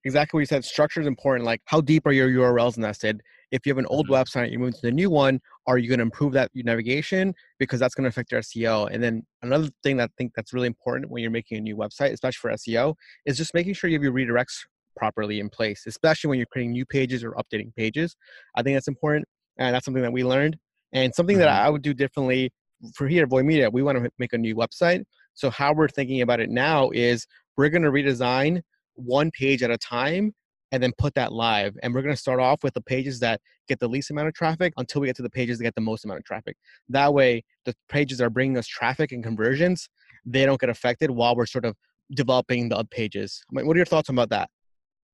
exactly 0.06 0.38
what 0.38 0.42
you 0.42 0.46
said. 0.46 0.64
Structure 0.64 1.02
is 1.02 1.08
important. 1.08 1.46
Like 1.46 1.62
how 1.66 1.82
deep 1.82 2.06
are 2.06 2.12
your 2.12 2.30
URLs 2.30 2.78
nested? 2.78 3.22
If 3.52 3.66
you 3.66 3.72
have 3.72 3.78
an 3.78 3.86
old 3.88 4.08
mm-hmm. 4.08 4.16
website 4.16 4.52
you 4.52 4.60
move 4.60 4.74
to 4.74 4.82
the 4.82 4.92
new 4.92 5.10
one 5.10 5.40
are 5.66 5.78
you 5.78 5.88
going 5.88 6.00
to 6.00 6.04
improve 6.04 6.34
that 6.34 6.52
navigation 6.54 7.34
because 7.60 7.80
that's 7.80 7.96
going 7.96 8.04
to 8.04 8.10
affect 8.10 8.32
your 8.32 8.42
seo 8.42 8.90
and 8.92 9.04
then 9.04 9.24
another 9.42 9.70
thing 9.84 9.98
that 9.98 10.10
i 10.10 10.14
think 10.18 10.32
that's 10.36 10.54
really 10.54 10.68
important 10.68 11.10
when 11.10 11.22
you're 11.22 11.32
making 11.32 11.58
a 11.58 11.62
new 11.62 11.76
website 11.76 12.12
especially 12.12 12.40
for 12.40 12.52
seo 12.52 12.94
is 13.26 13.38
just 13.38 13.54
making 13.54 13.74
sure 13.74 13.90
you 13.90 13.96
have 13.96 14.04
your 14.04 14.14
redirects 14.14 14.66
properly 14.96 15.40
in 15.40 15.50
place 15.50 15.84
especially 15.88 16.28
when 16.28 16.40
you're 16.40 16.48
creating 16.52 16.72
new 16.72 16.86
pages 16.86 17.24
or 17.24 17.32
updating 17.34 17.74
pages 17.76 18.16
i 18.56 18.64
think 18.64 18.76
that's 18.76 18.88
important 18.88 19.26
and 19.58 19.74
that's 19.74 19.86
something 19.86 20.04
that 20.04 20.14
we 20.14 20.24
learned 20.24 20.58
and 20.94 21.14
something 21.14 21.36
mm-hmm. 21.36 21.46
that 21.46 21.66
i 21.66 21.70
would 21.70 21.82
do 21.82 21.94
differently 21.94 22.52
for 22.96 23.08
here 23.08 23.24
at 23.24 23.46
Media, 23.46 23.70
we 23.70 23.82
want 23.82 23.98
to 23.98 24.10
make 24.20 24.34
a 24.34 24.38
new 24.38 24.56
website. 24.56 25.04
So 25.34 25.50
how 25.50 25.74
we're 25.74 25.88
thinking 25.88 26.22
about 26.22 26.40
it 26.40 26.50
now 26.50 26.90
is 26.92 27.26
we're 27.56 27.70
going 27.70 27.84
to 27.84 27.92
redesign 27.92 28.62
one 28.96 29.32
page 29.32 29.64
at 29.64 29.72
a 29.72 29.78
time 29.78 30.34
and 30.72 30.82
then 30.82 30.92
put 30.98 31.14
that 31.16 31.32
live. 31.32 31.78
And 31.82 31.94
we're 31.94 32.02
going 32.02 32.16
to 32.16 32.20
start 32.20 32.40
off 32.40 32.64
with 32.64 32.74
the 32.74 32.82
pages 32.82 33.20
that 33.20 33.42
get 33.68 33.80
the 33.80 33.88
least 33.88 34.12
amount 34.12 34.28
of 34.28 34.34
traffic 34.34 34.74
until 34.78 35.02
we 35.02 35.08
get 35.08 35.16
to 35.18 35.24
the 35.24 35.30
pages 35.30 35.58
that 35.58 35.64
get 35.64 35.76
the 35.76 35.82
most 35.82 36.06
amount 36.06 36.20
of 36.20 36.26
traffic. 36.26 36.58
That 36.90 37.14
way, 37.14 37.44
the 37.66 37.74
pages 37.90 38.18
that 38.18 38.26
are 38.26 38.30
bringing 38.30 38.58
us 38.58 38.68
traffic 38.68 39.12
and 39.12 39.24
conversions, 39.24 39.90
they 40.26 40.46
don't 40.46 40.60
get 40.60 40.70
affected 40.70 41.12
while 41.12 41.36
we're 41.36 41.46
sort 41.46 41.66
of 41.66 41.76
developing 42.12 42.70
the 42.70 42.84
pages. 42.92 43.44
I 43.50 43.56
mean, 43.56 43.68
what 43.68 43.76
are 43.76 43.80
your 43.80 43.86
thoughts 43.86 44.10
about 44.10 44.30
that? 44.30 44.50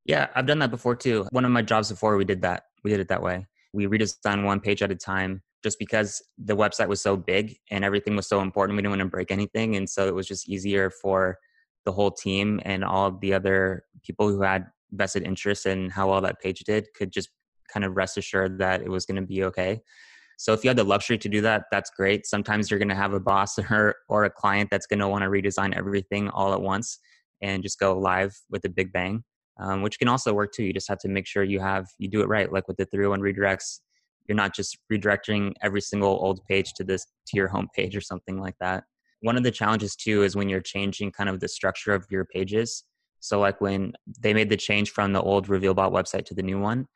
Yeah, 0.05 0.27
I've 0.36 0.45
done 0.45 0.60
that 0.60 0.72
before 0.72 0.95
too. 0.95 1.27
One 1.31 1.45
of 1.45 1.51
my 1.51 1.62
jobs 1.62 1.89
before, 1.89 2.17
we 2.17 2.25
did 2.25 2.41
that. 2.41 2.63
We 2.83 2.91
did 2.91 3.00
it 3.00 3.07
that 3.07 3.22
way. 3.22 3.48
We 3.74 3.88
redesigned 3.88 4.43
one 4.43 4.60
page 4.60 4.81
at 4.83 4.91
a 4.91 4.95
time 4.95 5.41
just 5.63 5.79
because 5.79 6.22
the 6.38 6.55
website 6.55 6.89
was 6.89 7.01
so 7.01 7.15
big 7.15 7.55
and 7.72 7.86
everything 7.86 8.15
was 8.15 8.27
so 8.27 8.41
important. 8.41 8.75
We 8.75 8.81
didn't 8.81 8.91
want 8.91 9.00
to 9.00 9.07
break 9.07 9.31
anything. 9.31 9.77
And 9.77 9.89
so 9.89 10.07
it 10.07 10.13
was 10.13 10.27
just 10.27 10.50
easier 10.50 10.89
for 10.89 11.39
the 11.86 11.91
whole 11.91 12.12
team 12.12 12.60
and 12.65 12.83
all 12.83 13.12
the 13.12 13.33
other 13.33 13.86
people 14.03 14.27
who 14.27 14.41
had 14.41 14.67
vested 14.94 15.24
interest 15.24 15.66
in 15.66 15.90
how 15.90 16.10
well 16.10 16.22
that 16.22 16.40
page 16.40 16.60
did 16.60 16.88
could 16.96 17.12
just 17.12 17.30
kind 17.72 17.84
of 17.84 17.96
rest 17.96 18.18
assured 18.18 18.60
that 18.60 18.82
it 18.82 18.90
was 18.90 19.06
going 19.06 19.16
to 19.16 19.28
be 19.28 19.44
okay. 19.44 19.82
So 20.38 20.54
if 20.54 20.64
you 20.64 20.70
had 20.70 20.78
the 20.78 20.84
luxury 20.84 21.18
to 21.18 21.30
do 21.30 21.42
that, 21.42 21.66
that's 21.72 21.92
great. 21.92 22.26
Sometimes 22.26 22.70
you're 22.70 22.80
going 22.80 22.90
to 22.90 22.96
have 22.96 23.14
a 23.14 23.20
boss 23.20 23.58
or 23.72 23.96
or 24.10 24.26
a 24.26 24.30
client 24.30 24.70
that's 24.70 24.88
going 24.88 25.00
to 25.00 25.08
want 25.08 25.24
to 25.24 25.30
redesign 25.30 25.76
everything 25.76 26.30
all 26.30 26.54
at 26.54 26.62
once. 26.62 27.00
and 27.42 27.62
just 27.62 27.80
go 27.80 27.98
live 27.98 28.34
with 28.50 28.64
a 28.66 28.70
big 28.70 28.94
bang, 28.94 29.22
um, 29.60 29.82
which 29.82 30.00
can 30.00 30.08
also 30.08 30.34
work 30.34 30.52
too. 30.54 30.64
You 30.64 30.74
just 30.74 30.88
have 30.88 31.00
to 31.00 31.10
make 31.10 31.28
sure 31.28 31.44
you 31.44 31.60
have 31.60 31.86
you 31.98 32.10
do 32.10 32.22
it 32.22 32.30
right, 32.30 32.52
like 32.52 32.68
with 32.68 32.78
the 32.78 32.86
301 32.86 33.20
redirects. 33.22 33.80
You're 34.28 34.38
not 34.44 34.56
just 34.56 34.78
redirecting 34.92 35.52
every 35.62 35.82
single 35.82 36.12
old 36.26 36.40
page 36.50 36.74
to 36.78 36.84
this 36.84 37.06
to 37.28 37.38
your 37.38 37.50
home 37.50 37.68
page 37.76 37.96
or 37.96 38.02
something 38.02 38.40
like 38.40 38.56
that. 38.62 38.86
One 39.22 39.38
of 39.38 39.44
the 39.44 39.52
challenges 39.52 39.96
too 39.96 40.24
is 40.24 40.36
when 40.36 40.50
you're 40.50 40.62
changing 40.62 41.12
kind 41.12 41.30
of 41.30 41.40
the 41.40 41.48
structure 41.48 41.94
of 41.94 42.06
your 42.10 42.26
pages. 42.26 42.84
So 43.24 43.39
like 43.39 43.62
when 43.62 43.94
they 44.20 44.34
made 44.34 44.50
the 44.50 44.58
change 44.58 44.92
from 44.92 45.13
the 45.13 45.22
old 45.22 45.48
RevealBot 45.48 45.94
website 45.94 46.25
to 46.25 46.34
the 46.34 46.44
new 46.44 46.60
one, 46.60 46.88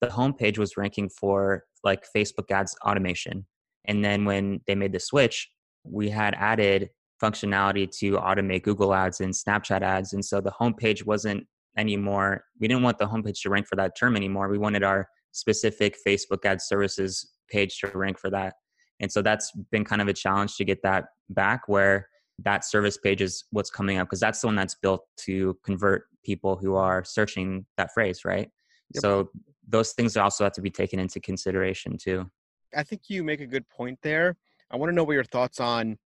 the 0.00 0.08
homepage 0.08 0.58
was 0.58 0.76
ranking 0.76 1.08
for 1.08 1.62
like 1.84 2.04
Facebook 2.14 2.50
ads 2.50 2.76
automation. 2.84 3.46
And 3.84 4.04
then 4.04 4.24
when 4.24 4.60
they 4.66 4.74
made 4.74 4.92
the 4.92 4.98
switch, 4.98 5.48
we 5.84 6.10
had 6.10 6.34
added 6.34 6.90
functionality 7.22 7.88
to 7.98 8.16
automate 8.16 8.64
Google 8.64 8.92
ads 8.92 9.20
and 9.20 9.32
Snapchat 9.32 9.82
ads. 9.82 10.12
And 10.12 10.24
so 10.24 10.40
the 10.40 10.50
homepage 10.50 11.06
wasn't 11.06 11.46
anymore, 11.78 12.42
we 12.58 12.66
didn't 12.66 12.82
want 12.82 12.98
the 12.98 13.06
homepage 13.06 13.40
to 13.42 13.50
rank 13.50 13.68
for 13.68 13.76
that 13.76 13.96
term 13.96 14.16
anymore. 14.16 14.48
We 14.48 14.58
wanted 14.58 14.82
our 14.82 15.08
specific 15.30 15.96
Facebook 16.04 16.44
ad 16.44 16.60
services 16.60 17.30
page 17.48 17.78
to 17.78 17.92
rank 17.94 18.18
for 18.18 18.30
that. 18.30 18.54
And 18.98 19.12
so 19.12 19.22
that's 19.22 19.52
been 19.70 19.84
kind 19.84 20.02
of 20.02 20.08
a 20.08 20.12
challenge 20.12 20.56
to 20.56 20.64
get 20.64 20.82
that 20.82 21.04
back 21.30 21.68
where 21.68 22.08
that 22.44 22.64
service 22.64 22.98
page 22.98 23.22
is 23.22 23.44
what's 23.50 23.70
coming 23.70 23.98
up 23.98 24.06
because 24.06 24.20
that's 24.20 24.40
the 24.40 24.46
one 24.46 24.56
that's 24.56 24.74
built 24.74 25.06
to 25.16 25.56
convert 25.64 26.04
people 26.24 26.56
who 26.56 26.74
are 26.74 27.04
searching 27.04 27.64
that 27.76 27.92
phrase, 27.94 28.24
right? 28.24 28.50
Yep. 28.94 29.02
So 29.02 29.30
those 29.68 29.92
things 29.92 30.16
also 30.16 30.44
have 30.44 30.52
to 30.54 30.60
be 30.60 30.70
taken 30.70 30.98
into 30.98 31.20
consideration 31.20 31.96
too. 31.96 32.30
I 32.74 32.82
think 32.82 33.02
you 33.08 33.24
make 33.24 33.40
a 33.40 33.46
good 33.46 33.68
point 33.68 33.98
there. 34.02 34.36
I 34.70 34.76
want 34.76 34.90
to 34.90 34.94
know 34.94 35.04
what 35.04 35.14
your 35.14 35.24
thoughts 35.24 35.60
on 35.60 35.96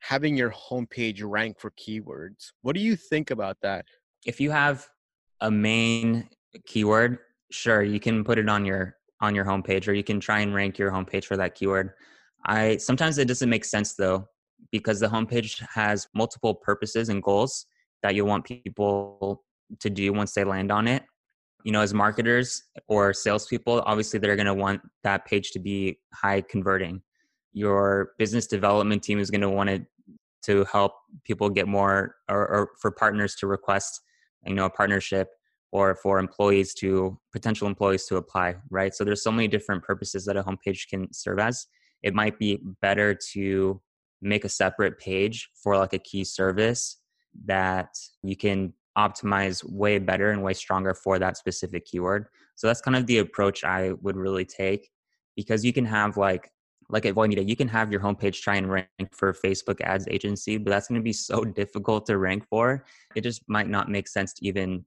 having 0.00 0.36
your 0.36 0.50
homepage 0.50 1.22
rank 1.24 1.58
for 1.58 1.70
keywords. 1.72 2.52
What 2.62 2.74
do 2.74 2.80
you 2.80 2.96
think 2.96 3.30
about 3.30 3.56
that? 3.62 3.84
If 4.24 4.40
you 4.40 4.50
have 4.50 4.86
a 5.40 5.50
main 5.50 6.28
keyword, 6.66 7.18
sure, 7.50 7.82
you 7.82 8.00
can 8.00 8.24
put 8.24 8.38
it 8.38 8.48
on 8.48 8.64
your 8.64 8.96
on 9.20 9.34
your 9.34 9.44
homepage 9.44 9.88
or 9.88 9.94
you 9.94 10.04
can 10.04 10.20
try 10.20 10.40
and 10.40 10.54
rank 10.54 10.78
your 10.78 10.90
homepage 10.90 11.24
for 11.24 11.36
that 11.36 11.54
keyword. 11.54 11.92
I 12.44 12.76
sometimes 12.76 13.18
it 13.18 13.28
doesn't 13.28 13.48
make 13.48 13.64
sense 13.64 13.94
though 13.94 14.28
because 14.72 15.00
the 15.00 15.06
homepage 15.06 15.64
has 15.74 16.08
multiple 16.14 16.54
purposes 16.54 17.08
and 17.08 17.22
goals 17.22 17.66
that 18.02 18.14
you 18.14 18.24
want 18.24 18.44
people 18.44 19.44
to 19.80 19.90
do 19.90 20.12
once 20.12 20.32
they 20.32 20.44
land 20.44 20.70
on 20.70 20.86
it 20.86 21.02
you 21.66 21.72
know, 21.72 21.80
as 21.80 21.92
marketers 21.92 22.62
or 22.86 23.12
salespeople, 23.12 23.82
obviously 23.86 24.20
they're 24.20 24.36
going 24.36 24.46
to 24.46 24.54
want 24.54 24.80
that 25.02 25.26
page 25.26 25.50
to 25.50 25.58
be 25.58 25.98
high 26.14 26.40
converting. 26.40 27.02
Your 27.52 28.12
business 28.18 28.46
development 28.46 29.02
team 29.02 29.18
is 29.18 29.32
going 29.32 29.40
to 29.40 29.50
want 29.50 29.70
it 29.70 29.84
to 30.44 30.64
help 30.70 30.92
people 31.24 31.50
get 31.50 31.66
more, 31.66 32.14
or, 32.30 32.46
or 32.46 32.70
for 32.80 32.92
partners 32.92 33.34
to 33.40 33.48
request, 33.48 34.00
you 34.46 34.54
know, 34.54 34.66
a 34.66 34.70
partnership, 34.70 35.26
or 35.72 35.96
for 35.96 36.20
employees 36.20 36.72
to 36.74 37.18
potential 37.32 37.66
employees 37.66 38.06
to 38.06 38.16
apply. 38.16 38.54
Right. 38.70 38.94
So 38.94 39.02
there's 39.02 39.24
so 39.24 39.32
many 39.32 39.48
different 39.48 39.82
purposes 39.82 40.24
that 40.26 40.36
a 40.36 40.44
homepage 40.44 40.86
can 40.88 41.12
serve 41.12 41.40
as. 41.40 41.66
It 42.04 42.14
might 42.14 42.38
be 42.38 42.62
better 42.80 43.18
to 43.32 43.80
make 44.26 44.44
a 44.44 44.48
separate 44.48 44.98
page 44.98 45.48
for 45.62 45.76
like 45.76 45.92
a 45.92 45.98
key 45.98 46.24
service 46.24 46.98
that 47.44 47.88
you 48.22 48.36
can 48.36 48.72
optimize 48.96 49.62
way 49.70 49.98
better 49.98 50.30
and 50.30 50.42
way 50.42 50.54
stronger 50.54 50.94
for 50.94 51.18
that 51.18 51.36
specific 51.36 51.84
keyword. 51.84 52.26
So 52.54 52.66
that's 52.66 52.80
kind 52.80 52.96
of 52.96 53.06
the 53.06 53.18
approach 53.18 53.62
I 53.62 53.92
would 54.00 54.16
really 54.16 54.44
take 54.44 54.90
because 55.36 55.64
you 55.64 55.72
can 55.72 55.84
have 55.84 56.16
like 56.16 56.50
like 56.88 57.04
at 57.04 57.14
Voy 57.14 57.26
Media, 57.26 57.42
you 57.42 57.56
can 57.56 57.68
have 57.68 57.90
your 57.90 58.00
homepage 58.00 58.40
try 58.40 58.56
and 58.56 58.70
rank 58.70 58.88
for 59.10 59.32
Facebook 59.32 59.80
ads 59.80 60.06
agency, 60.08 60.56
but 60.56 60.70
that's 60.70 60.86
going 60.86 61.00
to 61.00 61.04
be 61.04 61.12
so 61.12 61.44
difficult 61.60 62.06
to 62.06 62.16
rank 62.16 62.46
for. 62.48 62.84
It 63.14 63.22
just 63.22 63.42
might 63.48 63.68
not 63.68 63.90
make 63.90 64.06
sense 64.06 64.32
to 64.34 64.46
even 64.46 64.84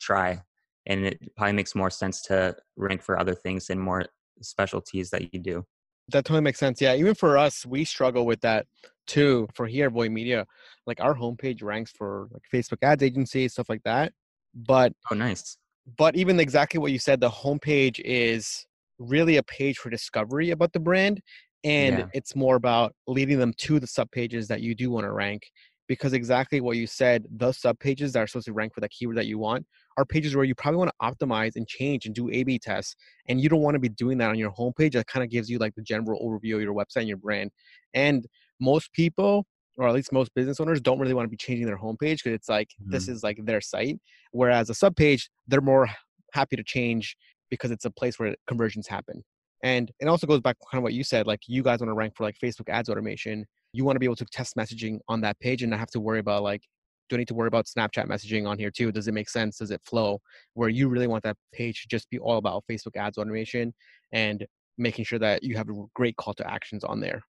try. 0.00 0.40
And 0.86 1.06
it 1.06 1.36
probably 1.36 1.52
makes 1.52 1.74
more 1.74 1.90
sense 1.90 2.22
to 2.22 2.56
rank 2.76 3.02
for 3.02 3.18
other 3.18 3.34
things 3.34 3.68
and 3.68 3.80
more 3.80 4.06
specialties 4.40 5.10
that 5.10 5.34
you 5.34 5.40
do. 5.40 5.66
That 6.08 6.24
totally 6.24 6.42
makes 6.42 6.58
sense. 6.58 6.80
Yeah, 6.80 6.94
even 6.94 7.14
for 7.14 7.38
us, 7.38 7.64
we 7.64 7.84
struggle 7.84 8.26
with 8.26 8.40
that 8.42 8.66
too. 9.06 9.48
For 9.54 9.66
here, 9.66 9.90
Voy 9.90 10.08
Media, 10.08 10.46
like 10.86 11.00
our 11.00 11.14
homepage 11.14 11.62
ranks 11.62 11.92
for 11.92 12.28
like 12.30 12.42
Facebook 12.52 12.78
ads 12.82 13.02
agency 13.02 13.48
stuff 13.48 13.68
like 13.68 13.82
that. 13.84 14.12
But 14.54 14.92
oh, 15.10 15.14
nice. 15.14 15.56
But 15.96 16.16
even 16.16 16.40
exactly 16.40 16.78
what 16.78 16.92
you 16.92 16.98
said, 16.98 17.20
the 17.20 17.30
homepage 17.30 18.00
is 18.04 18.66
really 18.98 19.36
a 19.36 19.42
page 19.42 19.78
for 19.78 19.90
discovery 19.90 20.50
about 20.50 20.72
the 20.72 20.80
brand, 20.80 21.20
and 21.62 21.98
yeah. 21.98 22.06
it's 22.14 22.36
more 22.36 22.56
about 22.56 22.94
leading 23.06 23.38
them 23.38 23.52
to 23.58 23.80
the 23.80 23.86
sub 23.86 24.10
pages 24.10 24.48
that 24.48 24.60
you 24.60 24.74
do 24.74 24.90
want 24.90 25.04
to 25.04 25.12
rank. 25.12 25.50
Because 25.86 26.14
exactly 26.14 26.60
what 26.60 26.76
you 26.76 26.86
said, 26.86 27.26
the 27.36 27.52
sub 27.52 27.78
pages 27.78 28.12
that 28.12 28.20
are 28.20 28.26
supposed 28.26 28.46
to 28.46 28.52
rank 28.52 28.74
for 28.74 28.80
that 28.80 28.90
keyword 28.90 29.18
that 29.18 29.26
you 29.26 29.38
want 29.38 29.66
are 29.96 30.04
pages 30.04 30.34
where 30.34 30.44
you 30.44 30.54
probably 30.54 30.78
want 30.78 30.90
to 30.90 31.26
optimize 31.26 31.56
and 31.56 31.68
change 31.68 32.06
and 32.06 32.14
do 32.14 32.30
A/B 32.30 32.58
tests, 32.58 32.96
and 33.28 33.40
you 33.40 33.48
don't 33.48 33.60
want 33.60 33.74
to 33.74 33.80
be 33.80 33.90
doing 33.90 34.18
that 34.18 34.30
on 34.30 34.38
your 34.38 34.52
homepage. 34.52 34.92
That 34.92 35.06
kind 35.06 35.22
of 35.22 35.30
gives 35.30 35.50
you 35.50 35.58
like 35.58 35.74
the 35.74 35.82
general 35.82 36.20
overview 36.20 36.56
of 36.56 36.62
your 36.62 36.74
website 36.74 37.00
and 37.00 37.08
your 37.08 37.18
brand. 37.18 37.50
And 37.92 38.26
most 38.60 38.92
people 38.92 39.46
or 39.76 39.88
at 39.88 39.94
least 39.94 40.12
most 40.12 40.32
business 40.34 40.60
owners 40.60 40.80
don't 40.80 40.98
really 40.98 41.14
want 41.14 41.26
to 41.26 41.30
be 41.30 41.36
changing 41.36 41.66
their 41.66 41.78
homepage 41.78 42.22
because 42.22 42.32
it's 42.32 42.48
like 42.48 42.68
mm-hmm. 42.68 42.92
this 42.92 43.08
is 43.08 43.22
like 43.22 43.38
their 43.44 43.60
site 43.60 43.98
whereas 44.32 44.70
a 44.70 44.74
sub 44.74 44.94
page 44.96 45.30
they're 45.48 45.60
more 45.60 45.88
happy 46.32 46.56
to 46.56 46.62
change 46.62 47.16
because 47.50 47.70
it's 47.70 47.84
a 47.84 47.90
place 47.90 48.18
where 48.18 48.34
conversions 48.46 48.86
happen 48.86 49.22
and 49.64 49.90
it 49.98 50.06
also 50.06 50.26
goes 50.26 50.40
back 50.40 50.56
kind 50.70 50.78
of 50.78 50.84
what 50.84 50.92
you 50.92 51.02
said 51.02 51.26
like 51.26 51.40
you 51.48 51.62
guys 51.62 51.80
want 51.80 51.88
to 51.88 51.94
rank 51.94 52.14
for 52.16 52.22
like 52.22 52.36
facebook 52.38 52.68
ads 52.68 52.88
automation 52.88 53.44
you 53.72 53.84
want 53.84 53.96
to 53.96 54.00
be 54.00 54.06
able 54.06 54.14
to 54.14 54.24
test 54.26 54.54
messaging 54.56 55.00
on 55.08 55.20
that 55.20 55.38
page 55.40 55.62
and 55.62 55.70
not 55.70 55.80
have 55.80 55.90
to 55.90 56.00
worry 56.00 56.20
about 56.20 56.42
like 56.42 56.62
do 57.08 57.16
I 57.16 57.18
need 57.18 57.28
to 57.28 57.34
worry 57.34 57.48
about 57.48 57.66
Snapchat 57.66 58.08
messaging 58.08 58.48
on 58.48 58.58
here 58.58 58.70
too? 58.70 58.90
Does 58.90 59.08
it 59.08 59.12
make 59.12 59.28
sense? 59.28 59.58
Does 59.58 59.70
it 59.70 59.80
flow? 59.84 60.20
Where 60.54 60.68
you 60.68 60.88
really 60.88 61.06
want 61.06 61.22
that 61.24 61.36
page 61.52 61.82
to 61.82 61.88
just 61.88 62.08
be 62.08 62.18
all 62.18 62.38
about 62.38 62.64
Facebook 62.70 62.96
ads 62.96 63.18
automation 63.18 63.74
and 64.12 64.46
making 64.78 65.04
sure 65.04 65.18
that 65.18 65.42
you 65.42 65.56
have 65.56 65.68
great 65.94 66.16
call 66.16 66.34
to 66.34 66.50
actions 66.50 66.84
on 66.84 67.00
there. 67.00 67.22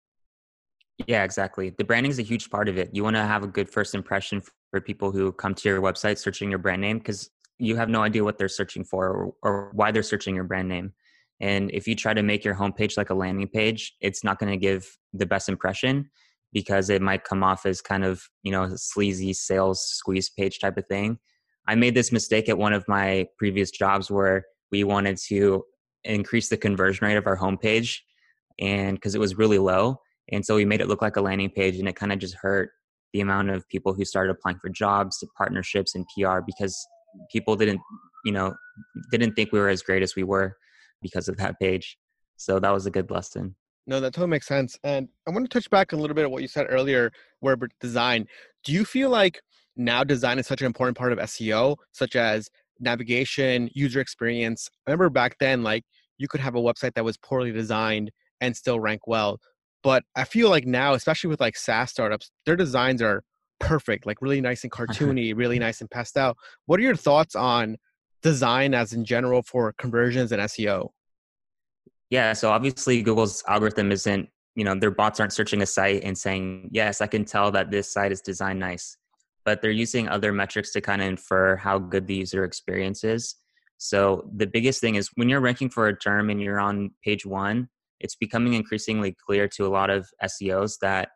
Yeah, 1.07 1.25
exactly. 1.25 1.71
The 1.77 1.85
branding 1.85 2.11
is 2.11 2.21
a 2.21 2.23
huge 2.23 2.51
part 2.51 2.69
of 2.69 2.79
it. 2.79 2.91
You 2.93 3.03
want 3.03 3.17
to 3.17 3.23
have 3.23 3.43
a 3.43 3.49
good 3.49 3.69
first 3.69 3.95
impression 3.95 4.43
for 4.71 4.81
people 4.81 5.11
who 5.11 5.33
come 5.33 5.55
to 5.55 5.69
your 5.69 5.81
website 5.81 6.19
searching 6.19 6.51
your 6.51 6.61
brand 6.61 6.81
name 6.81 6.99
because 6.99 7.31
you 7.59 7.77
have 7.77 7.89
no 7.89 8.03
idea 8.03 8.23
what 8.23 8.39
they're 8.39 8.49
searching 8.49 8.85
for 8.85 9.09
or, 9.09 9.35
or, 9.43 9.71
why 9.75 9.91
they're 9.91 10.03
searching 10.03 10.35
your 10.35 10.45
brand 10.45 10.69
name. 10.69 10.93
And 11.45 11.71
if 11.73 11.87
you 11.87 11.95
try 11.95 12.15
to 12.15 12.23
make 12.23 12.43
your 12.43 12.55
homepage 12.55 12.97
like 12.97 13.11
a 13.11 13.15
landing 13.15 13.49
page, 13.49 13.93
it's 14.01 14.25
not 14.25 14.39
going 14.39 14.51
to 14.51 14.57
give 14.57 14.97
the 15.13 15.27
best 15.27 15.51
impression 15.51 16.09
because 16.55 16.89
it 16.89 17.03
might 17.03 17.25
come 17.25 17.43
off 17.43 17.67
as 17.67 17.83
kind 17.83 18.03
of, 18.03 18.23
you 18.43 18.51
know, 18.51 18.71
sleazy 18.77 19.35
sales 19.35 19.85
squeeze 19.87 20.31
page 20.31 20.59
type 20.59 20.79
of 20.79 20.87
thing. 20.87 21.19
I 21.69 21.75
made 21.75 21.95
this 21.95 22.13
mistake 22.13 22.49
at 22.49 22.57
one 22.57 22.73
of 22.73 22.89
my 22.89 23.27
previous 23.37 23.71
jobs 23.71 24.11
where 24.11 24.45
we 24.73 24.85
wanted 24.85 25.19
to 25.29 25.65
increase 26.05 26.49
the 26.49 26.57
conversion 26.57 27.07
rate 27.07 27.17
of 27.17 27.27
our 27.27 27.37
homepage 27.37 27.99
and 28.59 28.97
because 28.97 29.15
it 29.15 29.21
was 29.21 29.37
really 29.37 29.59
low 29.59 29.99
and 30.33 30.45
so 30.45 30.55
we 30.55 30.65
made 30.65 30.81
it 30.81 30.89
look 30.89 31.03
like 31.03 31.17
a 31.17 31.21
landing 31.21 31.51
page 31.51 31.79
and 31.79 31.89
it 31.89 31.97
kind 31.97 32.13
of 32.13 32.19
just 32.19 32.37
hurt 32.41 32.71
the 33.13 33.21
amount 33.21 33.51
of 33.51 33.69
people 33.69 33.93
who 33.93 34.05
started 34.05 34.31
applying 34.31 34.59
for 34.59 34.69
jobs, 34.69 35.23
partnerships, 35.37 35.95
and 35.95 36.07
PR 36.15 36.41
because 36.45 36.77
people 37.31 37.55
didn't, 37.55 37.81
you 38.25 38.33
know, 38.33 38.55
didn't 39.11 39.35
think 39.35 39.53
we 39.53 39.59
were 39.59 39.69
as 39.69 39.83
great 39.83 40.03
as 40.03 40.17
we 40.17 40.25
were 40.25 40.57
because 41.05 41.29
of 41.29 41.37
that 41.37 41.61
page. 41.61 41.97
So 42.37 42.59
that 42.59 42.73
was 42.73 42.87
a 42.87 42.91
good 42.91 43.11
lesson. 43.13 43.55
No, 43.87 44.01
that 44.01 44.15
totally 44.15 44.31
makes 44.31 44.49
sense. 44.49 44.79
And 44.83 45.09
I 45.29 45.31
want 45.31 45.49
to 45.49 45.55
touch 45.55 45.69
back 45.71 45.93
a 45.93 45.97
little 45.97 46.17
bit 46.17 46.25
on 46.25 46.31
what 46.31 46.43
you 46.43 46.49
said 46.49 46.67
earlier, 46.71 47.13
where 47.41 47.57
design. 47.81 48.27
Do 48.65 48.73
you 48.73 48.85
feel 48.85 49.11
like 49.11 49.41
now 49.77 50.03
design 50.03 50.39
is 50.39 50.47
such 50.47 50.63
an 50.63 50.67
important 50.67 50.97
part 50.97 51.13
of 51.13 51.19
SEO, 51.19 51.77
such 51.93 52.17
as 52.17 52.49
navigation, 52.81 53.69
user 53.75 54.01
experience? 54.01 54.71
I 54.87 54.91
remember 54.91 55.11
back 55.11 55.37
then, 55.39 55.63
like 55.63 55.85
you 56.17 56.27
could 56.27 56.41
have 56.41 56.55
a 56.55 56.61
website 56.61 56.95
that 56.95 57.05
was 57.05 57.19
poorly 57.19 57.53
designed 57.53 58.11
and 58.41 58.57
still 58.57 58.81
rank 58.81 59.07
well. 59.07 59.39
But 59.83 60.03
I 60.17 60.25
feel 60.25 60.49
like 60.49 60.67
now, 60.67 60.95
especially 60.95 61.29
with 61.29 61.41
like 61.41 61.57
SaaS 61.57 61.91
startups, 61.91 62.31
their 62.47 62.57
designs 62.57 63.03
are 63.03 63.23
perfect, 63.61 64.07
like 64.07 64.23
really 64.23 64.41
nice 64.41 64.63
and 64.63 64.73
cartoony, 64.79 65.37
really 65.37 65.59
nice 65.59 65.83
and 65.83 65.91
pastel. 65.91 66.37
What 66.65 66.81
are 66.81 66.83
your 66.83 66.97
thoughts 66.97 67.37
on 67.37 67.77
design 68.25 68.75
as 68.75 68.93
in 68.95 69.05
general 69.05 69.43
for 69.43 69.73
conversions 69.75 70.33
and 70.33 70.43
SEO? 70.43 70.89
Yeah, 72.11 72.33
so 72.33 72.51
obviously 72.51 73.03
Google's 73.03 73.45
algorithm 73.47 73.93
isn't, 73.93 74.29
you 74.57 74.65
know, 74.65 74.75
their 74.75 74.91
bots 74.91 75.21
aren't 75.21 75.33
searching 75.33 75.63
a 75.63 75.67
site 75.67 76.03
and 76.03 76.17
saying, 76.17 76.71
yes, 76.73 77.01
I 77.01 77.07
can 77.07 77.25
tell 77.25 77.53
that 77.53 77.71
this 77.71 77.93
site 77.93 78.13
is 78.13 78.23
designed 78.23 78.59
nice. 78.59 78.97
But 79.45 79.61
they're 79.61 79.71
using 79.71 80.09
other 80.09 80.33
metrics 80.33 80.73
to 80.73 80.81
kind 80.81 81.03
of 81.03 81.09
infer 81.09 81.57
how 81.57 81.79
good 81.79 82.07
the 82.07 82.15
user 82.15 82.45
experience 82.45 83.05
is. 83.05 83.37
So 83.77 84.31
the 84.35 84.47
biggest 84.47 84.81
thing 84.81 84.95
is 84.95 85.11
when 85.17 85.29
you're 85.29 85.41
ranking 85.41 85.69
for 85.69 85.89
a 85.89 85.99
term 85.99 86.31
and 86.31 86.41
you're 86.41 86.61
on 86.61 86.93
page 87.05 87.27
one, 87.27 87.69
it's 88.01 88.17
becoming 88.17 88.55
increasingly 88.55 89.15
clear 89.27 89.49
to 89.49 89.67
a 89.67 89.69
lot 89.69 89.91
of 89.91 90.09
SEOs 90.23 90.79
that 90.81 91.11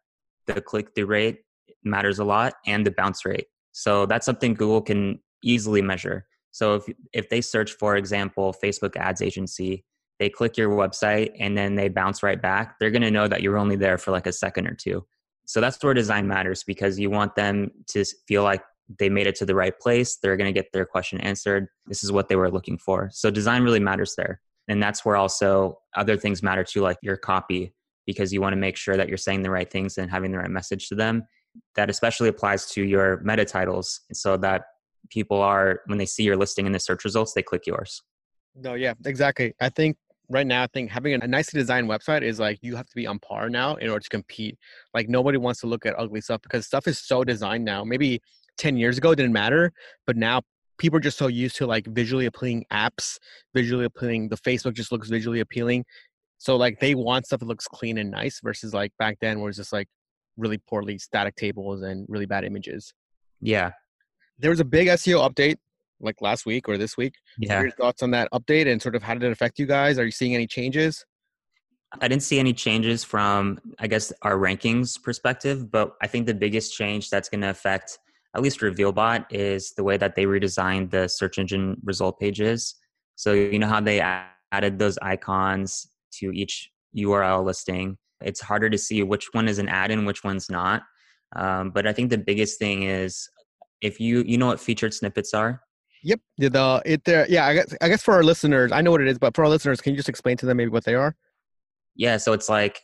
the 0.46 0.60
click 0.60 0.94
through 0.94 1.06
rate 1.06 1.38
matters 1.84 2.18
a 2.18 2.24
lot 2.24 2.52
and 2.66 2.84
the 2.84 2.90
bounce 2.90 3.24
rate. 3.24 3.46
So 3.72 4.04
that's 4.04 4.26
something 4.26 4.52
Google 4.54 4.82
can 4.82 5.20
easily 5.42 5.80
measure. 5.80 6.26
So 6.58 6.74
if 6.74 6.84
if 7.12 7.28
they 7.28 7.40
search 7.40 7.70
for 7.74 7.94
example 7.94 8.52
Facebook 8.52 8.96
ads 8.96 9.22
agency, 9.22 9.84
they 10.18 10.28
click 10.28 10.56
your 10.56 10.70
website 10.70 11.30
and 11.38 11.56
then 11.56 11.76
they 11.76 11.88
bounce 11.88 12.24
right 12.24 12.42
back, 12.42 12.80
they're 12.80 12.90
to 12.90 13.12
know 13.12 13.28
that 13.28 13.42
you're 13.42 13.58
only 13.58 13.76
there 13.76 13.96
for 13.96 14.10
like 14.10 14.26
a 14.26 14.32
second 14.32 14.66
or 14.66 14.74
two. 14.74 15.06
So 15.46 15.60
that's 15.60 15.80
where 15.84 15.94
design 15.94 16.26
matters 16.26 16.64
because 16.64 16.98
you 16.98 17.10
want 17.10 17.36
them 17.36 17.70
to 17.90 18.04
feel 18.26 18.42
like 18.42 18.64
they 18.98 19.08
made 19.08 19.28
it 19.28 19.36
to 19.36 19.46
the 19.46 19.54
right 19.54 19.78
place. 19.78 20.16
They're 20.16 20.36
going 20.36 20.52
to 20.52 20.60
get 20.60 20.72
their 20.72 20.84
question 20.84 21.20
answered. 21.20 21.68
This 21.86 22.02
is 22.02 22.10
what 22.10 22.28
they 22.28 22.34
were 22.34 22.50
looking 22.50 22.76
for. 22.76 23.08
So 23.12 23.30
design 23.30 23.62
really 23.62 23.78
matters 23.78 24.16
there. 24.16 24.40
And 24.66 24.82
that's 24.82 25.04
where 25.04 25.16
also 25.16 25.78
other 25.94 26.16
things 26.16 26.42
matter 26.42 26.64
too, 26.64 26.80
like 26.80 26.98
your 27.02 27.16
copy, 27.16 27.72
because 28.04 28.32
you 28.32 28.40
want 28.40 28.54
to 28.54 28.56
make 28.56 28.76
sure 28.76 28.96
that 28.96 29.06
you're 29.06 29.16
saying 29.16 29.42
the 29.42 29.50
right 29.50 29.70
things 29.70 29.96
and 29.96 30.10
having 30.10 30.32
the 30.32 30.38
right 30.38 30.50
message 30.50 30.88
to 30.88 30.96
them. 30.96 31.22
That 31.76 31.88
especially 31.88 32.28
applies 32.28 32.66
to 32.72 32.82
your 32.82 33.20
meta 33.22 33.44
titles 33.44 34.00
so 34.12 34.36
that 34.38 34.64
people 35.10 35.40
are, 35.40 35.80
when 35.86 35.98
they 35.98 36.06
see 36.06 36.22
your 36.22 36.36
listing 36.36 36.66
in 36.66 36.72
the 36.72 36.80
search 36.80 37.04
results, 37.04 37.32
they 37.32 37.42
click 37.42 37.66
yours. 37.66 38.02
No, 38.54 38.74
yeah, 38.74 38.94
exactly. 39.04 39.54
I 39.60 39.68
think 39.68 39.96
right 40.28 40.46
now, 40.46 40.62
I 40.62 40.66
think 40.66 40.90
having 40.90 41.14
a 41.14 41.26
nicely 41.26 41.60
designed 41.60 41.88
website 41.88 42.22
is 42.22 42.38
like 42.38 42.58
you 42.62 42.76
have 42.76 42.86
to 42.86 42.94
be 42.94 43.06
on 43.06 43.18
par 43.18 43.48
now 43.48 43.76
in 43.76 43.88
order 43.88 44.00
to 44.00 44.08
compete. 44.08 44.58
Like 44.94 45.08
nobody 45.08 45.38
wants 45.38 45.60
to 45.60 45.66
look 45.66 45.86
at 45.86 45.98
ugly 45.98 46.20
stuff 46.20 46.42
because 46.42 46.66
stuff 46.66 46.86
is 46.86 46.98
so 46.98 47.24
designed 47.24 47.64
now. 47.64 47.84
Maybe 47.84 48.20
10 48.58 48.76
years 48.76 48.98
ago 48.98 49.12
it 49.12 49.16
didn't 49.16 49.32
matter, 49.32 49.72
but 50.06 50.16
now 50.16 50.42
people 50.78 50.96
are 50.96 51.00
just 51.00 51.18
so 51.18 51.26
used 51.26 51.56
to 51.56 51.66
like 51.66 51.86
visually 51.86 52.26
appealing 52.26 52.64
apps, 52.72 53.18
visually 53.54 53.84
appealing. 53.84 54.28
The 54.28 54.36
Facebook 54.36 54.74
just 54.74 54.92
looks 54.92 55.08
visually 55.08 55.40
appealing. 55.40 55.84
So 56.38 56.56
like 56.56 56.78
they 56.80 56.94
want 56.94 57.26
stuff 57.26 57.40
that 57.40 57.46
looks 57.46 57.66
clean 57.66 57.98
and 57.98 58.10
nice 58.10 58.40
versus 58.42 58.72
like 58.72 58.92
back 58.98 59.18
then 59.20 59.40
where 59.40 59.48
it's 59.48 59.58
just 59.58 59.72
like 59.72 59.88
really 60.36 60.58
poorly 60.58 60.98
static 60.98 61.34
tables 61.34 61.82
and 61.82 62.06
really 62.08 62.26
bad 62.26 62.44
images. 62.44 62.92
Yeah. 63.40 63.72
There 64.38 64.50
was 64.50 64.60
a 64.60 64.64
big 64.64 64.88
SEO 64.88 65.28
update 65.28 65.56
like 66.00 66.20
last 66.20 66.46
week 66.46 66.68
or 66.68 66.78
this 66.78 66.96
week. 66.96 67.14
Yeah. 67.38 67.60
your 67.60 67.70
thoughts 67.72 68.02
on 68.02 68.10
that 68.12 68.28
update 68.32 68.70
and 68.70 68.80
sort 68.80 68.94
of 68.94 69.02
how 69.02 69.14
did 69.14 69.24
it 69.24 69.32
affect 69.32 69.58
you 69.58 69.66
guys? 69.66 69.98
Are 69.98 70.04
you 70.04 70.10
seeing 70.10 70.34
any 70.34 70.46
changes? 70.46 71.04
I 72.00 72.08
didn't 72.08 72.22
see 72.22 72.38
any 72.38 72.52
changes 72.52 73.02
from, 73.02 73.58
I 73.78 73.86
guess, 73.86 74.12
our 74.22 74.36
rankings 74.36 75.02
perspective, 75.02 75.70
but 75.70 75.92
I 76.02 76.06
think 76.06 76.26
the 76.26 76.34
biggest 76.34 76.76
change 76.76 77.08
that's 77.08 77.28
going 77.28 77.40
to 77.40 77.50
affect 77.50 77.98
at 78.36 78.42
least 78.42 78.60
RevealBot 78.60 79.26
is 79.30 79.72
the 79.72 79.82
way 79.82 79.96
that 79.96 80.14
they 80.14 80.24
redesigned 80.24 80.90
the 80.90 81.08
search 81.08 81.38
engine 81.38 81.80
result 81.82 82.20
pages. 82.20 82.74
So, 83.16 83.32
you 83.32 83.58
know 83.58 83.66
how 83.66 83.80
they 83.80 84.00
added 84.52 84.78
those 84.78 84.98
icons 84.98 85.88
to 86.18 86.30
each 86.32 86.70
URL 86.96 87.42
listing? 87.42 87.96
It's 88.20 88.40
harder 88.40 88.68
to 88.68 88.76
see 88.76 89.02
which 89.02 89.28
one 89.32 89.48
is 89.48 89.58
an 89.58 89.68
ad 89.68 89.90
and 89.90 90.06
which 90.06 90.24
one's 90.24 90.50
not. 90.50 90.82
Um, 91.36 91.70
but 91.70 91.86
I 91.86 91.92
think 91.92 92.10
the 92.10 92.18
biggest 92.18 92.58
thing 92.58 92.82
is 92.82 93.28
if 93.80 94.00
you 94.00 94.22
you 94.26 94.38
know 94.38 94.46
what 94.46 94.60
featured 94.60 94.92
snippets 94.92 95.34
are 95.34 95.60
Yep. 96.02 96.20
The 96.38 96.82
it 96.84 97.04
there. 97.04 97.26
Yeah. 97.28 97.46
I 97.46 97.54
guess 97.54 97.74
I 97.80 97.88
guess 97.88 98.02
for 98.02 98.14
our 98.14 98.22
listeners, 98.22 98.72
I 98.72 98.80
know 98.80 98.90
what 98.90 99.00
it 99.00 99.08
is, 99.08 99.18
but 99.18 99.34
for 99.34 99.44
our 99.44 99.50
listeners, 99.50 99.80
can 99.80 99.92
you 99.92 99.96
just 99.96 100.08
explain 100.08 100.36
to 100.38 100.46
them 100.46 100.56
maybe 100.56 100.70
what 100.70 100.84
they 100.84 100.94
are? 100.94 101.16
Yeah. 101.96 102.16
So 102.16 102.32
it's 102.32 102.48
like 102.48 102.80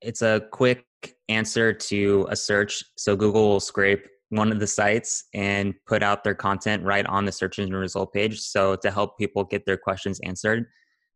it's 0.00 0.22
a 0.22 0.42
quick 0.52 0.84
answer 1.28 1.72
to 1.72 2.26
a 2.30 2.36
search. 2.36 2.82
So 2.96 3.16
Google 3.16 3.48
will 3.48 3.60
scrape 3.60 4.06
one 4.30 4.50
of 4.50 4.58
the 4.58 4.66
sites 4.66 5.24
and 5.34 5.74
put 5.86 6.02
out 6.02 6.24
their 6.24 6.34
content 6.34 6.82
right 6.82 7.06
on 7.06 7.24
the 7.24 7.32
search 7.32 7.58
engine 7.58 7.76
result 7.76 8.12
page. 8.12 8.40
So 8.40 8.76
to 8.76 8.90
help 8.90 9.18
people 9.18 9.44
get 9.44 9.64
their 9.66 9.76
questions 9.76 10.18
answered 10.24 10.66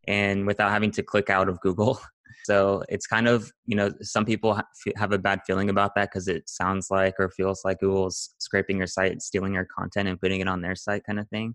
and 0.06 0.46
without 0.46 0.70
having 0.70 0.90
to 0.92 1.02
click 1.02 1.30
out 1.30 1.48
of 1.48 1.60
Google. 1.60 2.00
So 2.44 2.82
it's 2.88 3.06
kind 3.06 3.28
of, 3.28 3.50
you 3.66 3.76
know, 3.76 3.90
some 4.00 4.24
people 4.24 4.60
have 4.96 5.12
a 5.12 5.18
bad 5.18 5.40
feeling 5.46 5.70
about 5.70 5.94
that 5.94 6.10
because 6.10 6.28
it 6.28 6.48
sounds 6.48 6.88
like 6.90 7.14
or 7.18 7.30
feels 7.30 7.62
like 7.64 7.80
Google's 7.80 8.34
scraping 8.38 8.78
your 8.78 8.86
site, 8.86 9.20
stealing 9.22 9.54
your 9.54 9.66
content 9.66 10.08
and 10.08 10.20
putting 10.20 10.40
it 10.40 10.48
on 10.48 10.62
their 10.62 10.74
site 10.74 11.04
kind 11.04 11.20
of 11.20 11.28
thing. 11.28 11.54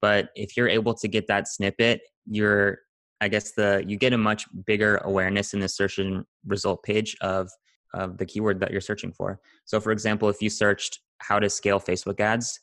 But 0.00 0.30
if 0.36 0.56
you're 0.56 0.68
able 0.68 0.94
to 0.94 1.08
get 1.08 1.26
that 1.26 1.48
snippet, 1.48 2.02
you're, 2.26 2.78
I 3.20 3.28
guess 3.28 3.52
the, 3.52 3.82
you 3.86 3.96
get 3.96 4.12
a 4.12 4.18
much 4.18 4.46
bigger 4.64 4.98
awareness 4.98 5.54
in 5.54 5.60
the 5.60 5.68
search 5.68 5.98
and 5.98 6.24
result 6.46 6.84
page 6.84 7.16
of, 7.20 7.48
of 7.94 8.18
the 8.18 8.26
keyword 8.26 8.60
that 8.60 8.70
you're 8.70 8.80
searching 8.80 9.12
for. 9.12 9.40
So 9.64 9.80
for 9.80 9.90
example, 9.90 10.28
if 10.28 10.40
you 10.40 10.50
searched 10.50 11.00
how 11.18 11.40
to 11.40 11.50
scale 11.50 11.80
Facebook 11.80 12.20
ads, 12.20 12.60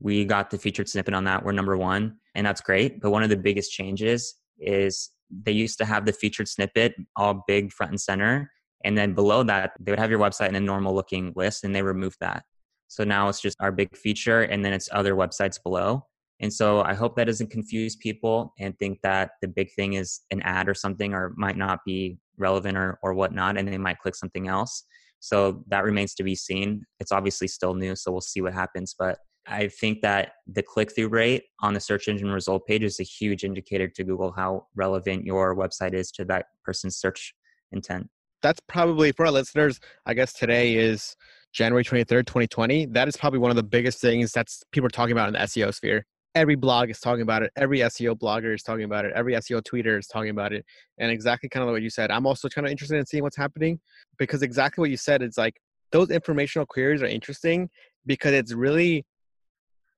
we 0.00 0.24
got 0.24 0.50
the 0.50 0.56
featured 0.56 0.88
snippet 0.88 1.12
on 1.12 1.24
that. 1.24 1.44
We're 1.44 1.52
number 1.52 1.76
one, 1.76 2.16
and 2.34 2.46
that's 2.46 2.60
great. 2.60 3.00
But 3.00 3.10
one 3.10 3.22
of 3.22 3.28
the 3.28 3.36
biggest 3.36 3.72
changes 3.72 4.36
is 4.58 5.10
they 5.30 5.52
used 5.52 5.78
to 5.78 5.84
have 5.84 6.06
the 6.06 6.12
featured 6.12 6.48
snippet 6.48 6.94
all 7.16 7.44
big 7.46 7.72
front 7.72 7.92
and 7.92 8.00
center. 8.00 8.50
And 8.84 8.96
then 8.96 9.14
below 9.14 9.42
that, 9.44 9.72
they 9.80 9.92
would 9.92 9.98
have 9.98 10.10
your 10.10 10.20
website 10.20 10.48
in 10.48 10.54
a 10.54 10.60
normal 10.60 10.94
looking 10.94 11.32
list 11.36 11.64
and 11.64 11.74
they 11.74 11.82
removed 11.82 12.18
that. 12.20 12.44
So 12.88 13.04
now 13.04 13.28
it's 13.28 13.40
just 13.40 13.56
our 13.60 13.72
big 13.72 13.96
feature 13.96 14.42
and 14.42 14.64
then 14.64 14.72
it's 14.72 14.88
other 14.92 15.14
websites 15.14 15.62
below. 15.62 16.06
And 16.40 16.52
so 16.52 16.82
I 16.82 16.94
hope 16.94 17.16
that 17.16 17.24
doesn't 17.24 17.50
confuse 17.50 17.96
people 17.96 18.54
and 18.58 18.78
think 18.78 19.00
that 19.02 19.32
the 19.42 19.48
big 19.48 19.72
thing 19.74 19.94
is 19.94 20.20
an 20.30 20.40
ad 20.42 20.68
or 20.68 20.74
something 20.74 21.12
or 21.12 21.34
might 21.36 21.56
not 21.56 21.80
be 21.84 22.18
relevant 22.36 22.78
or, 22.78 22.98
or 23.02 23.14
whatnot, 23.14 23.58
and 23.58 23.66
they 23.66 23.78
might 23.78 23.98
click 23.98 24.14
something 24.14 24.46
else. 24.46 24.84
So 25.20 25.64
that 25.66 25.82
remains 25.82 26.14
to 26.14 26.22
be 26.22 26.36
seen. 26.36 26.84
It's 27.00 27.10
obviously 27.10 27.48
still 27.48 27.74
new, 27.74 27.96
so 27.96 28.12
we'll 28.12 28.20
see 28.20 28.40
what 28.40 28.54
happens. 28.54 28.94
But 28.96 29.18
I 29.48 29.68
think 29.68 30.02
that 30.02 30.32
the 30.46 30.62
click 30.62 30.94
through 30.94 31.08
rate 31.08 31.44
on 31.60 31.74
the 31.74 31.80
search 31.80 32.06
engine 32.08 32.30
result 32.30 32.66
page 32.66 32.82
is 32.82 33.00
a 33.00 33.04
huge 33.04 33.44
indicator 33.44 33.88
to 33.88 34.04
Google 34.04 34.30
how 34.30 34.66
relevant 34.74 35.24
your 35.24 35.56
website 35.56 35.94
is 35.94 36.10
to 36.12 36.24
that 36.26 36.46
person's 36.64 36.96
search 36.96 37.34
intent. 37.72 38.08
That's 38.42 38.60
probably 38.68 39.10
for 39.12 39.26
our 39.26 39.32
listeners, 39.32 39.80
I 40.06 40.14
guess 40.14 40.32
today 40.32 40.76
is 40.76 41.16
January 41.52 41.82
23rd, 41.82 42.26
2020. 42.26 42.86
That 42.86 43.08
is 43.08 43.16
probably 43.16 43.38
one 43.38 43.50
of 43.50 43.56
the 43.56 43.62
biggest 43.62 44.00
things 44.00 44.32
that's 44.32 44.62
people 44.70 44.86
are 44.86 44.90
talking 44.90 45.12
about 45.12 45.28
in 45.28 45.34
the 45.34 45.40
SEO 45.40 45.74
sphere. 45.74 46.04
Every 46.34 46.54
blog 46.54 46.90
is 46.90 47.00
talking 47.00 47.22
about 47.22 47.42
it. 47.42 47.50
Every 47.56 47.78
SEO 47.78 48.16
blogger 48.16 48.54
is 48.54 48.62
talking 48.62 48.84
about 48.84 49.06
it. 49.06 49.12
Every 49.14 49.32
SEO 49.32 49.62
tweeter 49.62 49.98
is 49.98 50.06
talking 50.06 50.30
about 50.30 50.52
it. 50.52 50.64
And 50.98 51.10
exactly 51.10 51.48
kind 51.48 51.66
of 51.66 51.72
what 51.72 51.82
you 51.82 51.90
said. 51.90 52.10
I'm 52.10 52.26
also 52.26 52.48
kind 52.48 52.66
of 52.66 52.70
interested 52.70 52.98
in 52.98 53.06
seeing 53.06 53.22
what's 53.22 53.36
happening 53.36 53.80
because 54.18 54.42
exactly 54.42 54.82
what 54.82 54.90
you 54.90 54.98
said, 54.98 55.22
it's 55.22 55.38
like 55.38 55.58
those 55.90 56.10
informational 56.10 56.66
queries 56.66 57.02
are 57.02 57.06
interesting 57.06 57.70
because 58.06 58.34
it's 58.34 58.52
really 58.52 59.04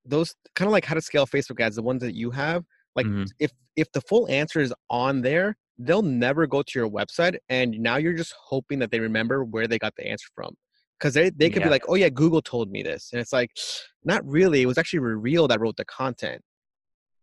those 0.05 0.35
kind 0.55 0.67
of 0.67 0.73
like 0.73 0.85
how 0.85 0.95
to 0.95 1.01
scale 1.01 1.27
Facebook 1.27 1.61
ads, 1.61 1.77
the 1.77 1.83
ones 1.83 2.03
that 2.03 2.15
you 2.15 2.31
have, 2.31 2.65
like 2.97 3.07
mm-hmm. 3.07 3.25
if 3.39 3.53
if 3.77 3.91
the 3.93 4.01
full 4.03 4.29
answer 4.29 4.61
is 4.61 4.75
on 4.89 5.23
there, 5.23 5.57
they'll 5.79 6.03
never 6.03 6.47
go 6.47 6.63
to 6.63 6.79
your 6.79 6.89
website, 6.89 7.37
and 7.49 7.73
now 7.79 7.97
you're 7.97 8.15
just 8.15 8.35
hoping 8.39 8.79
that 8.81 8.91
they 8.91 9.01
remember 9.01 9.45
where 9.45 9.67
they 9.67 9.79
got 9.79 9.95
the 9.97 10.07
answer 10.07 10.29
from, 10.35 10.55
because 10.99 11.15
they 11.15 11.31
they 11.31 11.51
could 11.51 11.63
yeah. 11.63 11.69
be 11.69 11.71
like, 11.71 11.85
oh 11.89 11.95
yeah, 11.95 12.09
Google 12.09 12.43
told 12.43 12.71
me 12.71 12.83
this, 12.83 13.11
and 13.13 13.21
it's 13.21 13.33
like, 13.33 13.51
not 14.05 14.25
really. 14.27 14.63
It 14.63 14.67
was 14.67 14.79
actually 14.79 15.01
Reveal 15.01 15.49
that 15.49 15.61
wrote 15.61 15.77
the 15.77 15.85
content, 15.85 16.43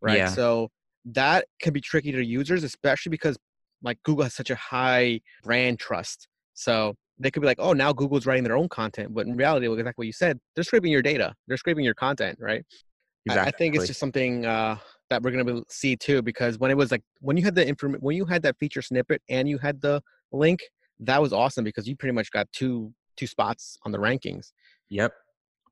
right? 0.01 0.17
Yeah. 0.17 0.29
So 0.29 0.69
that 1.05 1.45
can 1.61 1.73
be 1.73 1.81
tricky 1.81 2.11
to 2.11 2.23
users, 2.23 2.63
especially 2.63 3.09
because 3.09 3.37
like 3.83 3.97
Google 4.03 4.23
has 4.23 4.33
such 4.33 4.49
a 4.49 4.55
high 4.55 5.21
brand 5.43 5.79
trust. 5.79 6.27
So 6.53 6.95
they 7.19 7.31
could 7.31 7.41
be 7.41 7.47
like, 7.47 7.59
oh, 7.59 7.73
now 7.73 7.91
Google's 7.91 8.25
writing 8.25 8.43
their 8.43 8.57
own 8.57 8.69
content, 8.69 9.13
but 9.13 9.25
in 9.25 9.35
reality, 9.35 9.67
exactly 9.67 9.93
what 9.95 10.07
you 10.07 10.13
said, 10.13 10.39
they're 10.55 10.63
scraping 10.63 10.91
your 10.91 11.01
data, 11.01 11.33
they're 11.47 11.57
scraping 11.57 11.83
your 11.83 11.95
content, 11.95 12.37
right? 12.39 12.63
Exactly. 13.25 13.45
I, 13.45 13.47
I 13.47 13.57
think 13.57 13.75
it's 13.75 13.87
just 13.87 13.99
something 13.99 14.45
uh, 14.45 14.77
that 15.09 15.21
we're 15.21 15.31
gonna 15.31 15.61
see 15.69 15.95
too, 15.95 16.21
because 16.21 16.59
when 16.59 16.71
it 16.71 16.77
was 16.77 16.91
like 16.91 17.03
when 17.19 17.35
you 17.35 17.43
had 17.43 17.55
the 17.55 17.67
information, 17.67 18.01
when 18.01 18.15
you 18.15 18.25
had 18.25 18.41
that 18.43 18.57
feature 18.59 18.81
snippet 18.81 19.21
and 19.29 19.49
you 19.49 19.57
had 19.57 19.81
the 19.81 20.01
link, 20.31 20.61
that 20.99 21.21
was 21.21 21.33
awesome 21.33 21.63
because 21.63 21.87
you 21.87 21.95
pretty 21.95 22.13
much 22.13 22.31
got 22.31 22.47
two 22.53 22.93
two 23.17 23.27
spots 23.27 23.77
on 23.83 23.91
the 23.91 23.97
rankings. 23.97 24.51
Yep. 24.89 25.13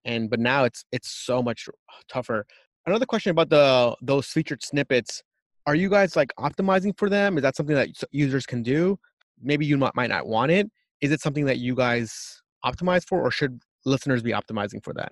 And 0.04 0.30
but 0.30 0.40
now 0.40 0.66
it's 0.66 0.84
it's 0.92 1.10
so 1.10 1.42
much 1.42 1.70
tougher. 2.10 2.46
Another 2.86 3.06
question 3.06 3.32
about 3.32 3.50
the 3.50 3.96
those 4.02 4.28
featured 4.28 4.64
snippets. 4.64 5.24
Are 5.66 5.76
you 5.76 5.90
guys 5.90 6.16
like 6.16 6.32
optimizing 6.38 6.98
for 6.98 7.10
them? 7.10 7.38
Is 7.38 7.44
that 7.44 7.56
something 7.56 7.76
that 7.76 7.90
users 8.12 8.46
can 8.46 8.62
do? 8.64 9.00
Maybe 9.42 9.66
you 9.66 9.78
might 9.78 10.10
not 10.10 10.28
want 10.28 10.52
it 10.52 10.70
is 11.02 11.12
it 11.12 11.22
something 11.22 11.46
that 11.46 11.60
you 11.60 11.76
guys 11.76 12.42
optimize 12.66 13.06
for 13.06 13.22
or 13.22 13.32
should 13.32 13.62
listeners 13.86 14.24
be 14.24 14.32
optimizing 14.32 14.84
for 14.84 14.94
that? 14.94 15.12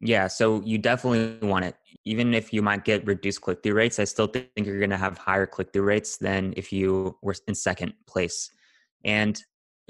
Yeah 0.00 0.26
so 0.26 0.60
you 0.62 0.78
definitely 0.78 1.46
want 1.46 1.64
it. 1.64 1.76
Even 2.04 2.34
if 2.34 2.52
you 2.52 2.62
might 2.62 2.84
get 2.84 3.06
reduced 3.06 3.40
click-through 3.40 3.74
rates 3.74 3.98
i 3.98 4.04
still 4.04 4.26
think 4.26 4.48
you're 4.56 4.78
going 4.78 4.90
to 4.90 4.96
have 4.96 5.16
higher 5.18 5.46
click-through 5.46 5.82
rates 5.82 6.18
than 6.18 6.52
if 6.56 6.72
you 6.72 7.16
were 7.22 7.34
in 7.48 7.54
second 7.54 7.94
place. 8.06 8.50
And 9.04 9.40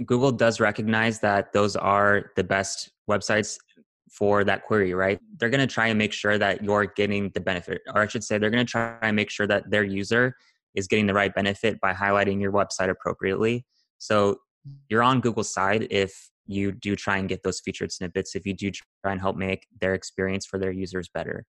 google 0.07 0.33
does 0.33 0.61
recognize 0.61 1.21
that 1.21 1.53
those 1.53 1.77
are 1.77 2.33
the 2.37 2.45
best 2.45 2.90
websites 3.11 3.57
for 4.11 4.45
that 4.45 4.64
query 4.64 4.92
right? 4.92 5.18
They're 5.38 5.51
going 5.51 5.66
to 5.66 5.75
try 5.75 5.87
and 5.87 5.99
make 5.99 6.12
sure 6.12 6.37
that 6.37 6.62
you're 6.62 6.87
getting 6.87 7.31
the 7.31 7.40
benefit 7.40 7.81
or 7.95 8.03
i 8.03 8.07
should 8.07 8.25
say 8.25 8.37
they're 8.37 8.51
going 8.51 8.66
to 8.66 8.71
try 8.71 8.99
and 9.03 9.16
make 9.16 9.31
sure 9.31 9.47
that 9.47 9.71
their 9.71 9.85
user 9.85 10.37
is 10.75 10.87
getting 10.87 11.07
the 11.07 11.14
right 11.14 11.35
benefit 11.35 11.81
by 11.81 11.92
highlighting 11.92 12.40
your 12.40 12.53
website 12.53 12.90
appropriately. 12.90 13.64
So 13.99 14.38
you're 14.88 15.03
on 15.03 15.20
Google's 15.20 15.53
side 15.53 15.88
if 15.90 16.31
you 16.46 16.72
do 16.72 16.96
try 16.96 17.18
and 17.18 17.29
get 17.29 17.42
those 17.42 17.61
featured 17.61 17.92
snippets, 17.92 18.35
if 18.35 18.46
you 18.46 18.55
do 18.55 18.70
try 18.70 19.12
and 19.12 19.20
help 19.20 19.37
make 19.37 19.66
their 19.81 19.94
experience 19.94 20.46
for 20.46 20.59
their 20.59 20.72
users 20.72 21.09
better. 21.12 21.44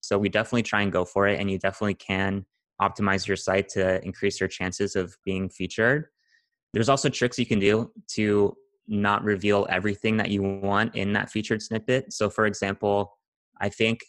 So 0.00 0.18
we 0.18 0.28
definitely 0.28 0.64
try 0.64 0.82
and 0.82 0.92
go 0.92 1.04
for 1.04 1.26
it, 1.26 1.40
and 1.40 1.50
you 1.50 1.58
definitely 1.58 1.94
can 1.94 2.44
optimize 2.80 3.26
your 3.26 3.36
site 3.36 3.68
to 3.70 4.04
increase 4.04 4.40
your 4.40 4.48
chances 4.48 4.96
of 4.96 5.16
being 5.24 5.48
featured. 5.48 6.06
There's 6.72 6.88
also 6.88 7.08
tricks 7.08 7.38
you 7.38 7.46
can 7.46 7.60
do 7.60 7.90
to 8.08 8.56
not 8.86 9.24
reveal 9.24 9.66
everything 9.70 10.16
that 10.18 10.30
you 10.30 10.42
want 10.42 10.94
in 10.94 11.12
that 11.14 11.30
featured 11.30 11.62
snippet. 11.62 12.12
So, 12.12 12.28
for 12.28 12.46
example, 12.46 13.16
I 13.60 13.68
think 13.68 14.00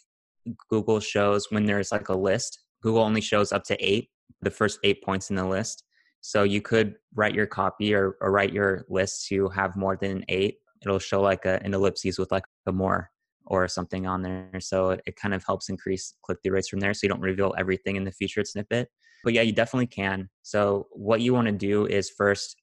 Google 0.68 1.00
shows 1.00 1.46
when 1.50 1.64
there's 1.64 1.92
like 1.92 2.08
a 2.08 2.16
list, 2.16 2.58
Google 2.82 3.02
only 3.02 3.20
shows 3.20 3.52
up 3.52 3.64
to 3.64 3.76
eight, 3.84 4.10
the 4.42 4.50
first 4.50 4.78
eight 4.84 5.02
points 5.02 5.30
in 5.30 5.36
the 5.36 5.46
list. 5.46 5.84
So 6.20 6.42
you 6.42 6.60
could 6.60 6.96
write 7.14 7.34
your 7.34 7.46
copy 7.46 7.94
or, 7.94 8.16
or 8.20 8.32
write 8.32 8.52
your 8.52 8.84
list 8.88 9.28
to 9.28 9.48
have 9.50 9.76
more 9.76 9.96
than 9.96 10.24
eight. 10.28 10.58
It'll 10.82 10.98
show 10.98 11.20
like 11.20 11.44
a, 11.44 11.62
an 11.62 11.74
ellipses 11.74 12.18
with 12.18 12.32
like 12.32 12.44
a 12.66 12.72
more 12.72 13.10
or 13.46 13.68
something 13.68 14.06
on 14.06 14.22
there. 14.22 14.60
So 14.60 14.90
it, 14.90 15.00
it 15.06 15.16
kind 15.16 15.34
of 15.34 15.44
helps 15.46 15.68
increase 15.68 16.14
click 16.22 16.38
through 16.42 16.54
rates 16.54 16.68
from 16.68 16.80
there. 16.80 16.94
So 16.94 17.00
you 17.04 17.08
don't 17.08 17.20
reveal 17.20 17.54
everything 17.56 17.96
in 17.96 18.04
the 18.04 18.12
featured 18.12 18.46
snippet. 18.46 18.88
But 19.24 19.32
yeah, 19.32 19.42
you 19.42 19.52
definitely 19.52 19.86
can. 19.86 20.28
So 20.42 20.88
what 20.92 21.20
you 21.20 21.32
want 21.32 21.46
to 21.46 21.52
do 21.52 21.86
is 21.86 22.10
first 22.10 22.56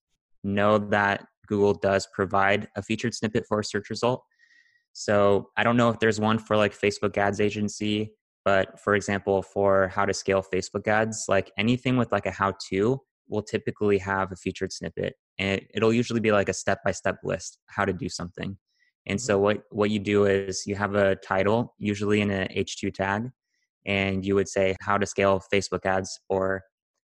know 0.44 0.78
that 0.78 1.26
Google 1.48 1.74
does 1.74 2.08
provide 2.14 2.68
a 2.76 2.82
featured 2.82 3.14
snippet 3.14 3.46
for 3.48 3.60
a 3.60 3.64
search 3.64 3.90
result. 3.90 4.24
So 4.94 5.50
I 5.58 5.64
don't 5.64 5.78
know 5.78 5.90
if 5.90 6.00
there's 6.00 6.20
one 6.20 6.38
for 6.38 6.56
like 6.56 6.78
Facebook 6.78 7.18
ads 7.18 7.42
agency, 7.42 8.14
but 8.46 8.80
for 8.80 8.96
example, 8.96 9.42
for 9.42 9.88
how 9.88 10.06
to 10.06 10.14
scale 10.14 10.44
Facebook 10.44 10.88
ads, 10.88 11.26
like 11.28 11.52
anything 11.58 11.98
with 11.98 12.12
like 12.12 12.26
a 12.26 12.32
how 12.32 12.54
to 12.70 13.02
will 13.28 13.44
typically 13.44 13.98
have 13.98 14.32
a 14.32 14.36
featured 14.36 14.72
snippet 14.72 15.16
and 15.40 15.62
it'll 15.74 15.94
usually 15.94 16.20
be 16.20 16.32
like 16.32 16.50
a 16.50 16.54
step 16.54 16.80
by 16.84 16.92
step 16.92 17.18
list 17.24 17.60
how 17.68 17.86
to 17.86 17.94
do 17.94 18.10
something. 18.10 18.58
And 19.06 19.20
so 19.20 19.36
mm-hmm. 19.36 19.44
what 19.44 19.64
what 19.72 19.90
you 19.90 20.00
do 20.00 20.26
is 20.26 20.66
you 20.66 20.76
have 20.76 20.96
a 20.96 21.16
title, 21.16 21.76
usually 21.78 22.22
in 22.22 22.32
a 22.32 22.48
H2 22.56 22.94
tag, 22.94 23.30
and 23.86 24.26
you 24.26 24.36
would 24.36 24.48
say 24.48 24.76
how 24.82 24.98
to 24.98 25.06
scale 25.06 25.42
Facebook 25.54 25.86
ads 25.86 26.20
or 26.30 26.64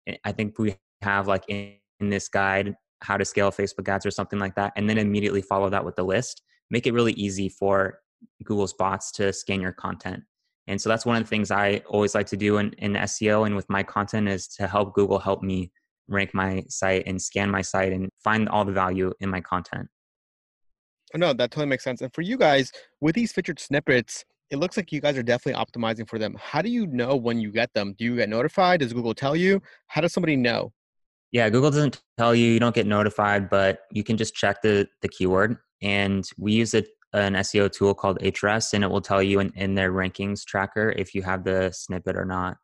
eh, 0.07 0.16
I 0.25 0.33
think 0.33 0.59
we 0.59 0.77
have 1.03 1.27
like 1.27 1.44
in, 1.49 1.75
in 2.01 2.11
this 2.11 2.29
guide 2.29 2.75
how 3.03 3.16
to 3.16 3.25
scale 3.25 3.51
Facebook 3.51 3.88
ads 3.88 4.05
or 4.05 4.11
something 4.11 4.38
like 4.38 4.55
that 4.57 4.73
and 4.77 4.88
then 4.88 4.99
immediately 4.99 5.42
follow 5.42 5.70
that 5.70 5.85
with 5.85 5.96
the 5.96 6.03
list. 6.03 6.42
Make 6.70 6.87
it 6.87 6.92
really 6.92 7.12
easy 7.14 7.49
for 7.49 7.99
Google's 8.44 8.75
bots 8.75 9.11
to 9.12 9.33
scan 9.33 9.61
your 9.61 9.73
content. 9.73 10.23
And 10.66 10.81
so 10.81 10.88
that's 10.88 11.07
one 11.07 11.16
of 11.16 11.23
the 11.23 11.29
things 11.29 11.51
I 11.51 11.83
always 11.88 12.14
like 12.14 12.27
to 12.27 12.37
do 12.37 12.59
in, 12.59 12.73
in 12.75 12.92
SEO 12.92 13.46
and 13.46 13.57
with 13.57 13.68
my 13.68 13.83
content 13.83 14.29
is 14.29 14.46
to 14.49 14.68
help 14.68 14.94
Google 14.94 15.18
help 15.18 15.42
me 15.42 15.73
rank 16.11 16.35
my 16.35 16.64
site 16.68 17.05
and 17.07 17.20
scan 17.20 17.51
my 17.51 17.62
site 17.62 17.92
and 17.92 18.11
find 18.23 18.49
all 18.49 18.64
the 18.64 18.73
value 18.73 19.12
in 19.20 19.31
my 19.31 19.40
content. 19.40 19.88
Oh, 21.14 21.18
no, 21.18 21.33
that 21.33 21.51
totally 21.51 21.66
makes 21.66 21.85
sense. 21.85 22.03
And 22.03 22.12
for 22.14 22.23
you 22.23 22.37
guys, 22.37 22.70
with 23.01 23.14
these 23.14 23.33
featured 23.33 23.59
snippets, 23.59 24.25
it 24.51 24.59
looks 24.59 24.77
like 24.77 24.92
you 24.92 25.01
guys 25.01 25.16
are 25.16 25.23
definitely 25.23 25.61
optimizing 25.61 26.09
for 26.09 26.18
them. 26.18 26.37
How 26.38 26.61
do 26.61 26.70
you 26.70 26.87
know 26.88 27.16
when 27.16 27.40
you 27.40 27.51
get 27.51 27.73
them? 27.73 27.94
Do 27.99 28.05
you 28.05 28.16
get 28.16 28.29
notified? 28.29 28.81
Does 28.81 28.92
Google 28.92 29.14
tell 29.14 29.37
you? 29.37 29.62
How 29.87 30.01
does 30.01 30.12
somebody 30.12 30.37
know? 30.37 30.73
Yeah, 31.33 31.49
Google 31.49 31.70
doesn't 31.70 32.03
tell 32.18 32.35
you. 32.35 32.53
You 32.53 32.61
don't 32.61 32.75
get 32.75 32.87
notified, 32.87 33.49
but 33.49 33.83
you 33.92 34.03
can 34.03 34.16
just 34.16 34.35
check 34.35 34.62
the 34.62 34.88
the 35.03 35.09
keyword. 35.09 35.57
And 35.81 36.29
we 36.37 36.53
use 36.53 36.75
a, 36.75 36.85
an 37.12 37.35
SEO 37.35 37.70
tool 37.70 37.94
called 37.94 38.18
Ahrefs, 38.20 38.75
and 38.75 38.83
it 38.83 38.90
will 38.90 39.01
tell 39.01 39.23
you 39.23 39.38
in, 39.38 39.53
in 39.55 39.75
their 39.75 39.92
rankings 39.92 40.44
tracker 40.44 40.92
if 40.96 41.14
you 41.14 41.23
have 41.23 41.44
the 41.44 41.70
snippet 41.73 42.16
or 42.16 42.25
not. 42.25 42.57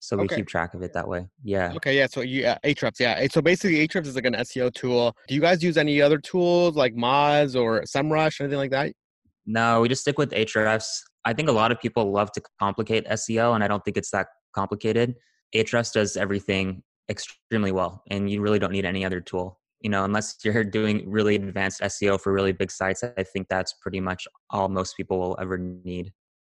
So 0.00 0.16
we 0.16 0.24
okay. 0.24 0.36
keep 0.36 0.46
track 0.46 0.74
of 0.74 0.82
it 0.82 0.92
that 0.92 1.08
way. 1.08 1.26
Yeah. 1.42 1.72
Okay. 1.76 1.96
Yeah. 1.96 2.06
So 2.06 2.20
you 2.20 2.42
yeah, 2.42 2.58
Ahrefs. 2.64 3.00
Yeah. 3.00 3.26
So 3.30 3.40
basically, 3.40 3.86
Ahrefs 3.86 4.06
is 4.06 4.14
like 4.14 4.26
an 4.26 4.34
SEO 4.34 4.72
tool. 4.72 5.16
Do 5.28 5.34
you 5.34 5.40
guys 5.40 5.62
use 5.62 5.76
any 5.76 6.00
other 6.00 6.18
tools 6.18 6.76
like 6.76 6.94
Moz 6.94 7.60
or 7.60 7.82
SEMrush, 7.82 8.40
or 8.40 8.44
anything 8.44 8.58
like 8.58 8.70
that? 8.70 8.92
No, 9.46 9.80
we 9.80 9.88
just 9.88 10.02
stick 10.02 10.18
with 10.18 10.30
Ahrefs. 10.30 10.86
I 11.24 11.32
think 11.32 11.48
a 11.48 11.52
lot 11.52 11.72
of 11.72 11.80
people 11.80 12.12
love 12.12 12.30
to 12.32 12.42
complicate 12.60 13.06
SEO, 13.08 13.54
and 13.54 13.64
I 13.64 13.68
don't 13.68 13.84
think 13.84 13.96
it's 13.96 14.10
that 14.10 14.26
complicated. 14.54 15.14
Ahrefs 15.54 15.92
does 15.92 16.16
everything 16.16 16.82
extremely 17.08 17.72
well, 17.72 18.02
and 18.10 18.30
you 18.30 18.40
really 18.40 18.58
don't 18.58 18.72
need 18.72 18.84
any 18.84 19.04
other 19.04 19.20
tool. 19.20 19.60
You 19.80 19.90
know, 19.90 20.04
unless 20.04 20.36
you're 20.44 20.64
doing 20.78 21.08
really 21.08 21.36
advanced 21.36 21.80
SEO 21.80 22.20
for 22.20 22.32
really 22.32 22.52
big 22.52 22.70
sites, 22.70 23.02
I 23.04 23.22
think 23.22 23.48
that's 23.48 23.74
pretty 23.80 24.00
much 24.00 24.26
all 24.50 24.68
most 24.68 24.96
people 24.96 25.18
will 25.18 25.36
ever 25.40 25.58
need. 25.58 26.12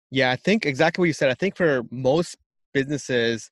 Yeah, 0.09 0.31
I 0.31 0.35
think 0.35 0.65
exactly 0.65 1.01
what 1.01 1.07
you 1.07 1.13
said. 1.13 1.31
I 1.31 1.35
think 1.35 1.55
for 1.55 1.83
most 1.89 2.35
businesses 2.73 3.49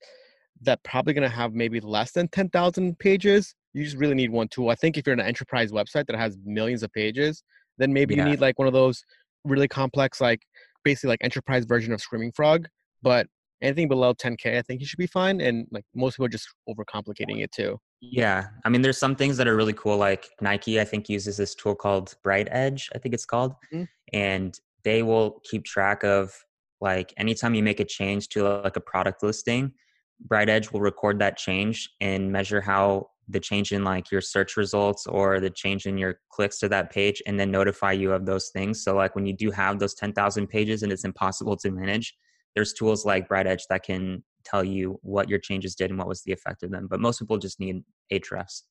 that 0.61 0.83
probably 0.83 1.13
going 1.13 1.29
to 1.29 1.35
have 1.35 1.53
maybe 1.53 1.79
less 1.79 2.11
than 2.11 2.27
10,000 2.27 2.99
pages, 2.99 3.55
you 3.73 3.83
just 3.83 3.97
really 3.97 4.15
need 4.15 4.31
one 4.31 4.47
tool. 4.49 4.69
I 4.69 4.75
think 4.75 4.97
if 4.97 5.05
you're 5.05 5.13
an 5.13 5.19
enterprise 5.19 5.71
website 5.71 6.05
that 6.07 6.15
has 6.15 6.37
millions 6.43 6.83
of 6.83 6.91
pages, 6.91 7.43
then 7.77 7.93
maybe 7.93 8.15
yeah. 8.15 8.23
you 8.23 8.31
need 8.31 8.41
like 8.41 8.59
one 8.59 8.67
of 8.67 8.73
those 8.73 9.03
really 9.45 9.67
complex, 9.67 10.19
like 10.19 10.41
basically 10.83 11.09
like 11.09 11.23
enterprise 11.23 11.65
version 11.65 11.93
of 11.93 12.01
Screaming 12.01 12.31
Frog. 12.33 12.67
But 13.01 13.27
anything 13.61 13.87
below 13.87 14.13
10k, 14.13 14.57
I 14.57 14.61
think 14.61 14.81
you 14.81 14.87
should 14.87 14.97
be 14.97 15.07
fine. 15.07 15.39
And 15.41 15.67
like 15.71 15.85
most 15.95 16.15
people 16.15 16.25
are 16.25 16.29
just 16.29 16.47
overcomplicating 16.67 17.41
it 17.41 17.51
too. 17.51 17.77
Yeah, 18.01 18.47
I 18.65 18.69
mean, 18.69 18.81
there's 18.81 18.97
some 18.97 19.15
things 19.15 19.37
that 19.37 19.47
are 19.47 19.55
really 19.55 19.73
cool. 19.73 19.97
Like 19.97 20.29
Nike, 20.41 20.79
I 20.79 20.85
think 20.85 21.09
uses 21.09 21.37
this 21.37 21.55
tool 21.55 21.75
called 21.75 22.15
BrightEdge. 22.25 22.83
I 22.95 22.97
think 22.97 23.13
it's 23.13 23.25
called, 23.25 23.53
mm-hmm. 23.73 23.83
and 24.13 24.57
they 24.83 25.03
will 25.03 25.41
keep 25.49 25.65
track 25.65 26.03
of 26.03 26.33
like 26.81 27.13
anytime 27.17 27.53
you 27.53 27.63
make 27.63 27.79
a 27.79 27.85
change 27.85 28.29
to 28.29 28.43
like 28.43 28.75
a 28.75 28.81
product 28.81 29.23
listing 29.23 29.71
BrightEdge 30.27 30.73
will 30.73 30.81
record 30.81 31.19
that 31.19 31.37
change 31.37 31.89
and 32.01 32.31
measure 32.31 32.59
how 32.59 33.07
the 33.29 33.39
change 33.39 33.71
in 33.71 33.83
like 33.83 34.11
your 34.11 34.21
search 34.21 34.57
results 34.57 35.05
or 35.05 35.39
the 35.39 35.49
change 35.49 35.85
in 35.85 35.97
your 35.97 36.19
clicks 36.29 36.57
to 36.59 36.67
that 36.69 36.91
page 36.91 37.21
and 37.27 37.39
then 37.39 37.51
notify 37.51 37.91
you 37.91 38.11
of 38.11 38.25
those 38.25 38.49
things 38.49 38.83
so 38.83 38.95
like 38.95 39.15
when 39.15 39.25
you 39.25 39.33
do 39.33 39.51
have 39.51 39.79
those 39.79 39.93
10,000 39.93 40.47
pages 40.47 40.83
and 40.83 40.91
it's 40.91 41.05
impossible 41.05 41.55
to 41.55 41.71
manage 41.71 42.15
there's 42.55 42.73
tools 42.73 43.05
like 43.05 43.29
BrightEdge 43.29 43.61
that 43.69 43.83
can 43.83 44.23
tell 44.43 44.63
you 44.63 44.99
what 45.03 45.29
your 45.29 45.39
changes 45.39 45.75
did 45.75 45.91
and 45.91 45.99
what 45.99 46.07
was 46.07 46.23
the 46.23 46.31
effect 46.31 46.63
of 46.63 46.71
them 46.71 46.87
but 46.89 46.99
most 46.99 47.19
people 47.19 47.37
just 47.37 47.59
need 47.59 47.83
Ahrefs 48.11 48.63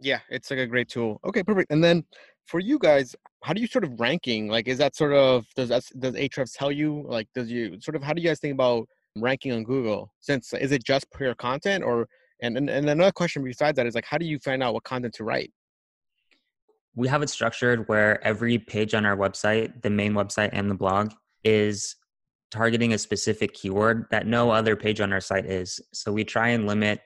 yeah, 0.00 0.20
it's 0.28 0.50
like 0.50 0.60
a 0.60 0.66
great 0.66 0.88
tool. 0.88 1.20
Okay, 1.24 1.42
perfect. 1.42 1.70
And 1.70 1.82
then 1.82 2.04
for 2.46 2.60
you 2.60 2.78
guys, 2.78 3.14
how 3.42 3.52
do 3.52 3.60
you 3.60 3.66
sort 3.66 3.84
of 3.84 3.98
ranking? 3.98 4.48
Like, 4.48 4.68
is 4.68 4.78
that 4.78 4.96
sort 4.96 5.12
of 5.12 5.46
does 5.56 5.68
that, 5.68 5.84
does 5.98 6.14
Ahrefs 6.14 6.56
tell 6.56 6.72
you? 6.72 7.04
Like, 7.06 7.28
does 7.34 7.50
you 7.50 7.80
sort 7.80 7.96
of 7.96 8.02
how 8.02 8.12
do 8.12 8.22
you 8.22 8.28
guys 8.28 8.40
think 8.40 8.54
about 8.54 8.86
ranking 9.16 9.52
on 9.52 9.64
Google? 9.64 10.12
Since 10.20 10.52
is 10.54 10.72
it 10.72 10.84
just 10.84 11.06
pure 11.16 11.34
content, 11.34 11.84
or 11.84 12.06
and, 12.42 12.56
and 12.56 12.68
and 12.68 12.88
another 12.88 13.12
question 13.12 13.42
besides 13.44 13.76
that 13.76 13.86
is 13.86 13.94
like, 13.94 14.04
how 14.04 14.18
do 14.18 14.26
you 14.26 14.38
find 14.38 14.62
out 14.62 14.74
what 14.74 14.84
content 14.84 15.14
to 15.14 15.24
write? 15.24 15.52
We 16.96 17.08
have 17.08 17.22
it 17.22 17.30
structured 17.30 17.88
where 17.88 18.24
every 18.24 18.58
page 18.58 18.94
on 18.94 19.04
our 19.04 19.16
website, 19.16 19.82
the 19.82 19.90
main 19.90 20.12
website 20.12 20.50
and 20.52 20.70
the 20.70 20.74
blog, 20.74 21.12
is 21.42 21.96
targeting 22.52 22.92
a 22.92 22.98
specific 22.98 23.52
keyword 23.52 24.06
that 24.12 24.28
no 24.28 24.50
other 24.50 24.76
page 24.76 25.00
on 25.00 25.12
our 25.12 25.20
site 25.20 25.44
is. 25.44 25.80
So 25.92 26.12
we 26.12 26.22
try 26.22 26.50
and 26.50 26.68
limit 26.68 27.00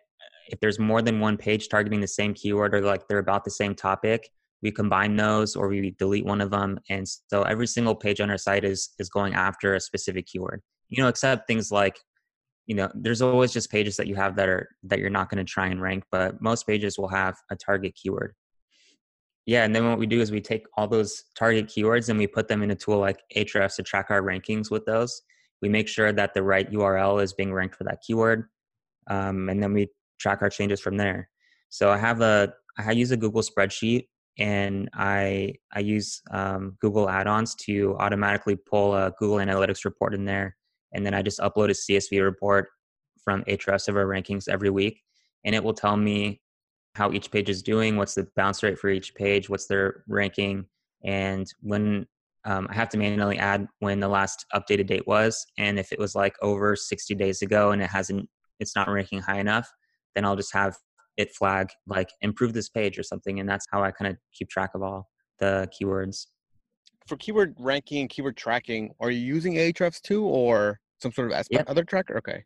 if 0.50 0.60
there's 0.60 0.78
more 0.78 1.00
than 1.00 1.20
one 1.20 1.38
page 1.38 1.68
targeting 1.68 2.00
the 2.00 2.08
same 2.08 2.34
keyword 2.34 2.74
or 2.74 2.82
like 2.82 3.08
they're 3.08 3.18
about 3.18 3.44
the 3.44 3.50
same 3.50 3.74
topic 3.74 4.28
we 4.62 4.70
combine 4.70 5.16
those 5.16 5.54
or 5.54 5.68
we 5.68 5.94
delete 5.98 6.24
one 6.24 6.40
of 6.40 6.50
them. 6.50 6.78
And 6.90 7.06
so 7.08 7.42
every 7.42 7.66
single 7.66 7.94
page 7.94 8.20
on 8.20 8.30
our 8.30 8.38
site 8.38 8.64
is 8.64 8.90
is 8.98 9.08
going 9.08 9.34
after 9.34 9.74
a 9.74 9.80
specific 9.80 10.26
keyword 10.26 10.62
you 10.88 11.02
know 11.02 11.08
except 11.08 11.46
things 11.46 11.70
like 11.70 11.98
you 12.66 12.74
know 12.74 12.90
there's 12.94 13.22
always 13.22 13.52
just 13.52 13.70
pages 13.70 13.96
that 13.96 14.06
you 14.06 14.14
have 14.14 14.36
that 14.36 14.48
are 14.48 14.68
that 14.82 14.98
you're 14.98 15.10
not 15.10 15.30
going 15.30 15.44
to 15.44 15.50
try 15.50 15.66
and 15.68 15.80
rank 15.80 16.04
but 16.10 16.40
most 16.40 16.66
pages 16.66 16.98
will 16.98 17.08
have 17.08 17.36
a 17.50 17.56
target 17.56 17.94
keyword. 17.94 18.34
Yeah 19.46 19.64
and 19.64 19.74
then 19.74 19.88
what 19.88 19.98
we 19.98 20.06
do 20.06 20.20
is 20.20 20.30
we 20.30 20.40
take 20.40 20.66
all 20.76 20.88
those 20.88 21.24
target 21.38 21.66
keywords 21.66 22.08
and 22.08 22.18
we 22.18 22.26
put 22.26 22.48
them 22.48 22.62
in 22.62 22.70
a 22.70 22.74
tool 22.74 22.98
like 22.98 23.20
Ahrefs 23.36 23.76
to 23.76 23.82
track 23.82 24.06
our 24.10 24.22
rankings 24.22 24.70
with 24.70 24.84
those. 24.84 25.22
We 25.62 25.68
make 25.68 25.88
sure 25.88 26.12
that 26.12 26.34
the 26.34 26.42
right 26.42 26.70
url 26.72 27.22
is 27.22 27.32
being 27.32 27.52
ranked 27.52 27.76
for 27.76 27.84
that 27.84 28.00
keyword 28.06 28.48
um, 29.08 29.48
and 29.48 29.62
then 29.62 29.72
we 29.72 29.88
track 30.20 30.42
our 30.42 30.50
changes 30.50 30.80
from 30.80 30.96
there. 30.96 31.30
So 31.70 31.90
I 31.90 31.98
have 31.98 32.20
a 32.20 32.52
I 32.78 32.92
use 32.92 33.10
a 33.10 33.16
Google 33.16 33.42
spreadsheet 33.42 34.06
and 34.38 34.88
I 34.94 35.54
I 35.72 35.80
use 35.80 36.22
um, 36.30 36.76
Google 36.80 37.08
add-ons 37.08 37.54
to 37.56 37.96
automatically 37.98 38.56
pull 38.56 38.94
a 38.94 39.12
Google 39.18 39.38
Analytics 39.38 39.84
report 39.84 40.14
in 40.14 40.24
there, 40.24 40.56
and 40.92 41.04
then 41.04 41.14
I 41.14 41.22
just 41.22 41.40
upload 41.40 41.70
a 41.70 41.74
CSV 41.74 42.22
report 42.22 42.68
from 43.22 43.44
Ahrefs 43.44 43.88
of 43.88 43.96
our 43.96 44.06
rankings 44.06 44.48
every 44.48 44.70
week, 44.70 45.02
and 45.44 45.54
it 45.54 45.62
will 45.62 45.74
tell 45.74 45.96
me 45.96 46.40
how 46.94 47.12
each 47.12 47.30
page 47.30 47.48
is 47.48 47.62
doing, 47.62 47.96
what's 47.96 48.14
the 48.14 48.28
bounce 48.36 48.62
rate 48.62 48.78
for 48.78 48.88
each 48.88 49.14
page, 49.14 49.48
what's 49.48 49.66
their 49.66 50.04
ranking, 50.08 50.66
and 51.04 51.46
when 51.60 52.06
um, 52.44 52.66
I 52.70 52.74
have 52.74 52.88
to 52.90 52.98
manually 52.98 53.38
add 53.38 53.66
when 53.80 54.00
the 54.00 54.08
last 54.08 54.46
updated 54.54 54.86
date 54.86 55.06
was, 55.06 55.44
and 55.58 55.78
if 55.78 55.92
it 55.92 55.98
was 55.98 56.14
like 56.14 56.34
over 56.42 56.76
60 56.76 57.14
days 57.16 57.42
ago 57.42 57.72
and 57.72 57.82
it 57.82 57.90
hasn't, 57.90 58.28
it's 58.60 58.74
not 58.74 58.88
ranking 58.88 59.20
high 59.20 59.40
enough, 59.40 59.70
then 60.14 60.24
I'll 60.24 60.36
just 60.36 60.54
have 60.54 60.76
it 61.18 61.34
flag 61.34 61.68
like 61.86 62.08
improve 62.22 62.54
this 62.54 62.70
page 62.70 62.98
or 62.98 63.02
something. 63.02 63.40
And 63.40 63.48
that's 63.48 63.66
how 63.70 63.82
I 63.82 63.90
kind 63.90 64.10
of 64.10 64.16
keep 64.32 64.48
track 64.48 64.70
of 64.74 64.82
all 64.82 65.08
the 65.40 65.68
keywords. 65.78 66.26
For 67.06 67.16
keyword 67.16 67.54
ranking 67.58 68.00
and 68.00 68.08
keyword 68.08 68.36
tracking, 68.36 68.94
are 69.00 69.10
you 69.10 69.20
using 69.20 69.54
Ahrefs 69.54 70.00
too 70.00 70.24
or 70.24 70.78
some 71.02 71.12
sort 71.12 71.32
of 71.32 71.46
yep. 71.50 71.68
other 71.68 71.84
tracker? 71.84 72.16
Okay. 72.18 72.44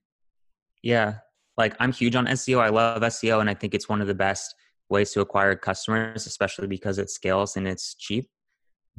Yeah. 0.82 1.16
Like 1.58 1.76
I'm 1.78 1.92
huge 1.92 2.16
on 2.16 2.26
SEO. 2.26 2.60
I 2.60 2.70
love 2.70 3.02
SEO 3.02 3.40
and 3.40 3.50
I 3.50 3.54
think 3.54 3.74
it's 3.74 3.88
one 3.88 4.00
of 4.00 4.06
the 4.06 4.14
best 4.14 4.54
ways 4.88 5.12
to 5.12 5.20
acquire 5.20 5.54
customers, 5.54 6.26
especially 6.26 6.66
because 6.66 6.98
it 6.98 7.10
scales 7.10 7.56
and 7.56 7.68
it's 7.68 7.94
cheap. 7.94 8.30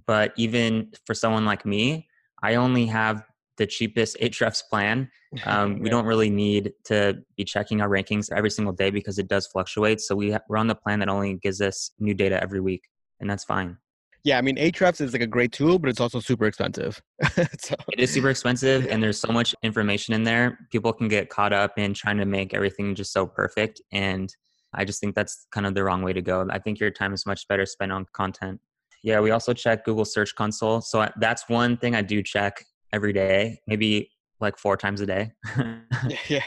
But 0.05 0.33
even 0.37 0.91
for 1.05 1.15
someone 1.15 1.45
like 1.45 1.65
me, 1.65 2.07
I 2.43 2.55
only 2.55 2.85
have 2.87 3.23
the 3.57 3.65
cheapest 3.65 4.17
Ahrefs 4.19 4.63
plan. 4.69 5.09
Um, 5.47 5.79
we 5.79 5.89
don't 5.89 6.05
really 6.05 6.29
need 6.29 6.73
to 6.83 7.17
be 7.37 7.43
checking 7.43 7.81
our 7.81 7.89
rankings 7.89 8.31
every 8.31 8.51
single 8.51 8.71
day 8.71 8.91
because 8.91 9.17
it 9.17 9.27
does 9.27 9.47
fluctuate. 9.47 9.99
So 9.99 10.15
we 10.15 10.37
we're 10.47 10.57
on 10.57 10.67
the 10.67 10.75
plan 10.75 10.99
that 10.99 11.09
only 11.09 11.39
gives 11.41 11.59
us 11.59 11.89
new 11.97 12.13
data 12.13 12.39
every 12.39 12.61
week, 12.61 12.83
and 13.19 13.27
that's 13.27 13.43
fine. 13.43 13.77
Yeah, 14.23 14.37
I 14.37 14.41
mean 14.41 14.57
Ahrefs 14.57 15.01
is 15.01 15.11
like 15.11 15.23
a 15.23 15.27
great 15.27 15.51
tool, 15.51 15.79
but 15.79 15.89
it's 15.89 15.99
also 15.99 16.19
super 16.19 16.45
expensive. 16.45 17.01
so. 17.59 17.73
It 17.91 17.99
is 17.99 18.13
super 18.13 18.29
expensive, 18.29 18.85
and 18.85 19.01
there's 19.01 19.19
so 19.19 19.33
much 19.33 19.55
information 19.63 20.13
in 20.13 20.21
there. 20.21 20.67
People 20.71 20.93
can 20.93 21.07
get 21.07 21.29
caught 21.29 21.51
up 21.51 21.79
in 21.79 21.95
trying 21.95 22.17
to 22.17 22.25
make 22.25 22.53
everything 22.53 22.93
just 22.93 23.11
so 23.11 23.25
perfect, 23.25 23.81
and 23.91 24.31
I 24.75 24.85
just 24.85 24.99
think 25.01 25.15
that's 25.15 25.47
kind 25.51 25.65
of 25.65 25.73
the 25.73 25.83
wrong 25.83 26.03
way 26.03 26.13
to 26.13 26.21
go. 26.21 26.47
I 26.51 26.59
think 26.59 26.79
your 26.79 26.91
time 26.91 27.11
is 27.11 27.25
much 27.25 27.47
better 27.47 27.65
spent 27.65 27.91
on 27.91 28.05
content. 28.13 28.59
Yeah, 29.03 29.19
we 29.19 29.31
also 29.31 29.53
check 29.53 29.83
Google 29.83 30.05
Search 30.05 30.33
Console. 30.35 30.79
So 30.79 31.09
that's 31.17 31.49
one 31.49 31.75
thing 31.75 31.95
I 31.95 32.01
do 32.01 32.23
check 32.23 32.63
every 32.93 33.11
day, 33.11 33.59
maybe 33.67 34.11
like 34.39 34.57
four 34.57 34.77
times 34.77 35.01
a 35.01 35.05
day. 35.05 35.31
yeah. 36.29 36.43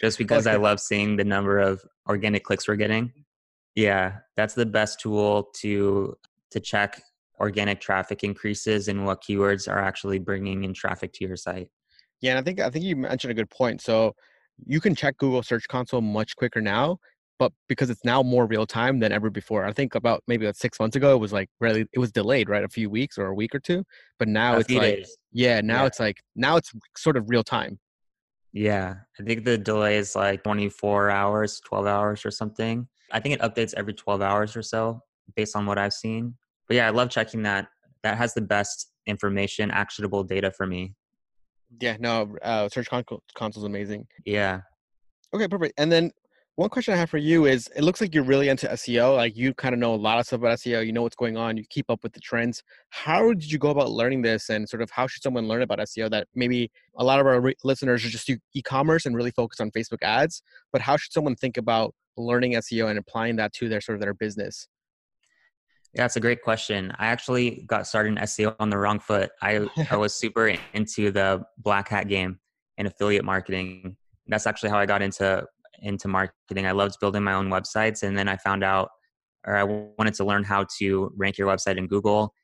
Just 0.00 0.16
because 0.16 0.46
okay. 0.46 0.54
I 0.54 0.58
love 0.58 0.80
seeing 0.80 1.16
the 1.16 1.24
number 1.24 1.58
of 1.58 1.82
organic 2.08 2.44
clicks 2.44 2.66
we're 2.66 2.76
getting. 2.76 3.12
Yeah, 3.74 4.18
that's 4.36 4.54
the 4.54 4.66
best 4.66 5.00
tool 5.00 5.48
to 5.56 6.16
to 6.52 6.60
check 6.60 7.02
organic 7.38 7.80
traffic 7.80 8.24
increases 8.24 8.88
and 8.88 9.06
what 9.06 9.22
keywords 9.22 9.70
are 9.70 9.78
actually 9.78 10.18
bringing 10.18 10.64
in 10.64 10.74
traffic 10.74 11.12
to 11.14 11.26
your 11.26 11.36
site. 11.36 11.68
Yeah, 12.20 12.32
and 12.32 12.38
I 12.38 12.42
think 12.42 12.60
I 12.60 12.70
think 12.70 12.84
you 12.84 12.96
mentioned 12.96 13.30
a 13.30 13.34
good 13.34 13.50
point. 13.50 13.80
So 13.80 14.14
you 14.66 14.80
can 14.80 14.94
check 14.94 15.16
Google 15.18 15.42
Search 15.42 15.66
Console 15.68 16.00
much 16.00 16.36
quicker 16.36 16.60
now 16.60 16.98
but 17.40 17.52
because 17.68 17.88
it's 17.88 18.04
now 18.04 18.22
more 18.22 18.46
real 18.46 18.66
time 18.66 19.00
than 19.00 19.12
ever 19.12 19.30
before. 19.30 19.64
I 19.64 19.72
think 19.72 19.94
about 19.94 20.22
maybe 20.28 20.44
like 20.44 20.56
six 20.56 20.78
months 20.78 20.94
ago, 20.94 21.14
it 21.14 21.18
was 21.18 21.32
like 21.32 21.48
really, 21.58 21.86
it 21.90 21.98
was 21.98 22.12
delayed, 22.12 22.50
right? 22.50 22.62
A 22.62 22.68
few 22.68 22.90
weeks 22.90 23.16
or 23.16 23.28
a 23.28 23.34
week 23.34 23.54
or 23.54 23.58
two. 23.58 23.82
But 24.18 24.28
now 24.28 24.56
a 24.56 24.58
it's 24.58 24.70
like, 24.70 24.96
days. 24.96 25.16
yeah, 25.32 25.62
now 25.62 25.80
yeah. 25.80 25.86
it's 25.86 25.98
like, 25.98 26.18
now 26.36 26.58
it's 26.58 26.70
sort 26.98 27.16
of 27.16 27.30
real 27.30 27.42
time. 27.42 27.80
Yeah. 28.52 28.96
I 29.18 29.22
think 29.22 29.46
the 29.46 29.56
delay 29.56 29.96
is 29.96 30.14
like 30.14 30.44
24 30.44 31.08
hours, 31.10 31.62
12 31.64 31.86
hours 31.86 32.26
or 32.26 32.30
something. 32.30 32.86
I 33.10 33.20
think 33.20 33.36
it 33.36 33.40
updates 33.40 33.72
every 33.74 33.94
12 33.94 34.20
hours 34.20 34.54
or 34.54 34.62
so 34.62 35.00
based 35.34 35.56
on 35.56 35.64
what 35.64 35.78
I've 35.78 35.94
seen. 35.94 36.34
But 36.68 36.76
yeah, 36.76 36.88
I 36.88 36.90
love 36.90 37.08
checking 37.08 37.42
that. 37.44 37.68
That 38.02 38.18
has 38.18 38.34
the 38.34 38.42
best 38.42 38.92
information, 39.06 39.70
actionable 39.70 40.24
data 40.24 40.50
for 40.50 40.66
me. 40.66 40.92
Yeah, 41.80 41.96
no, 42.00 42.36
uh, 42.42 42.68
Search 42.68 42.88
Console 42.90 43.22
is 43.38 43.64
amazing. 43.64 44.08
Yeah. 44.26 44.60
Okay, 45.32 45.48
perfect. 45.48 45.74
And 45.78 45.90
then 45.90 46.10
one 46.60 46.68
question 46.68 46.92
I 46.92 46.98
have 46.98 47.08
for 47.08 47.16
you 47.16 47.46
is 47.46 47.70
it 47.74 47.82
looks 47.82 48.02
like 48.02 48.14
you're 48.14 48.22
really 48.22 48.50
into 48.50 48.68
SEO. 48.68 49.16
Like 49.16 49.34
you 49.34 49.54
kind 49.54 49.72
of 49.72 49.78
know 49.78 49.94
a 49.94 49.96
lot 49.96 50.18
of 50.18 50.26
stuff 50.26 50.40
about 50.40 50.58
SEO. 50.58 50.84
You 50.84 50.92
know 50.92 51.00
what's 51.00 51.16
going 51.16 51.38
on. 51.38 51.56
You 51.56 51.64
keep 51.70 51.88
up 51.88 52.02
with 52.02 52.12
the 52.12 52.20
trends. 52.20 52.62
How 52.90 53.28
did 53.28 53.50
you 53.50 53.56
go 53.56 53.70
about 53.70 53.90
learning 53.92 54.20
this 54.20 54.50
and 54.50 54.68
sort 54.68 54.82
of 54.82 54.90
how 54.90 55.06
should 55.06 55.22
someone 55.22 55.48
learn 55.48 55.62
about 55.62 55.78
SEO 55.78 56.10
that 56.10 56.28
maybe 56.34 56.70
a 56.96 57.02
lot 57.02 57.18
of 57.18 57.24
our 57.24 57.40
re- 57.40 57.54
listeners 57.64 58.04
are 58.04 58.10
just 58.10 58.26
do 58.26 58.36
e-commerce 58.52 59.06
and 59.06 59.16
really 59.16 59.30
focus 59.30 59.58
on 59.58 59.70
Facebook 59.70 60.02
ads, 60.02 60.42
but 60.70 60.82
how 60.82 60.98
should 60.98 61.14
someone 61.14 61.34
think 61.34 61.56
about 61.56 61.94
learning 62.18 62.52
SEO 62.52 62.90
and 62.90 62.98
applying 62.98 63.36
that 63.36 63.54
to 63.54 63.70
their 63.70 63.80
sort 63.80 63.96
of 63.96 64.02
their 64.02 64.12
business? 64.12 64.68
Yeah, 65.94 66.02
that's 66.02 66.16
a 66.16 66.20
great 66.20 66.42
question. 66.42 66.92
I 66.98 67.06
actually 67.06 67.64
got 67.68 67.86
started 67.86 68.10
in 68.10 68.16
SEO 68.16 68.54
on 68.60 68.68
the 68.68 68.76
wrong 68.76 69.00
foot. 69.00 69.30
I, 69.40 69.66
I 69.90 69.96
was 69.96 70.14
super 70.14 70.54
into 70.74 71.10
the 71.10 71.42
black 71.56 71.88
hat 71.88 72.06
game 72.06 72.38
and 72.76 72.86
affiliate 72.86 73.24
marketing. 73.24 73.96
That's 74.26 74.46
actually 74.46 74.68
how 74.68 74.78
I 74.78 74.84
got 74.84 75.00
into 75.00 75.46
into 75.82 76.08
marketing. 76.08 76.66
I 76.66 76.72
loved 76.72 76.96
building 77.00 77.22
my 77.22 77.34
own 77.34 77.48
websites, 77.48 78.02
and 78.02 78.16
then 78.16 78.28
I 78.28 78.36
found 78.36 78.64
out, 78.64 78.90
or 79.46 79.56
I 79.56 79.64
wanted 79.64 80.14
to 80.14 80.24
learn 80.24 80.44
how 80.44 80.66
to 80.78 81.12
rank 81.16 81.38
your 81.38 81.48
website 81.48 81.76
in 81.76 81.86
Google, 81.86 82.34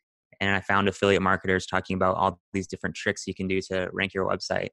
and 0.40 0.54
I 0.54 0.60
found 0.60 0.88
affiliate 0.88 1.22
marketers 1.22 1.66
talking 1.66 1.96
about 1.96 2.16
all 2.16 2.40
these 2.52 2.66
different 2.66 2.96
tricks 2.96 3.26
you 3.26 3.34
can 3.34 3.48
do 3.48 3.60
to 3.62 3.88
rank 3.92 4.14
your 4.14 4.28
website. 4.28 4.68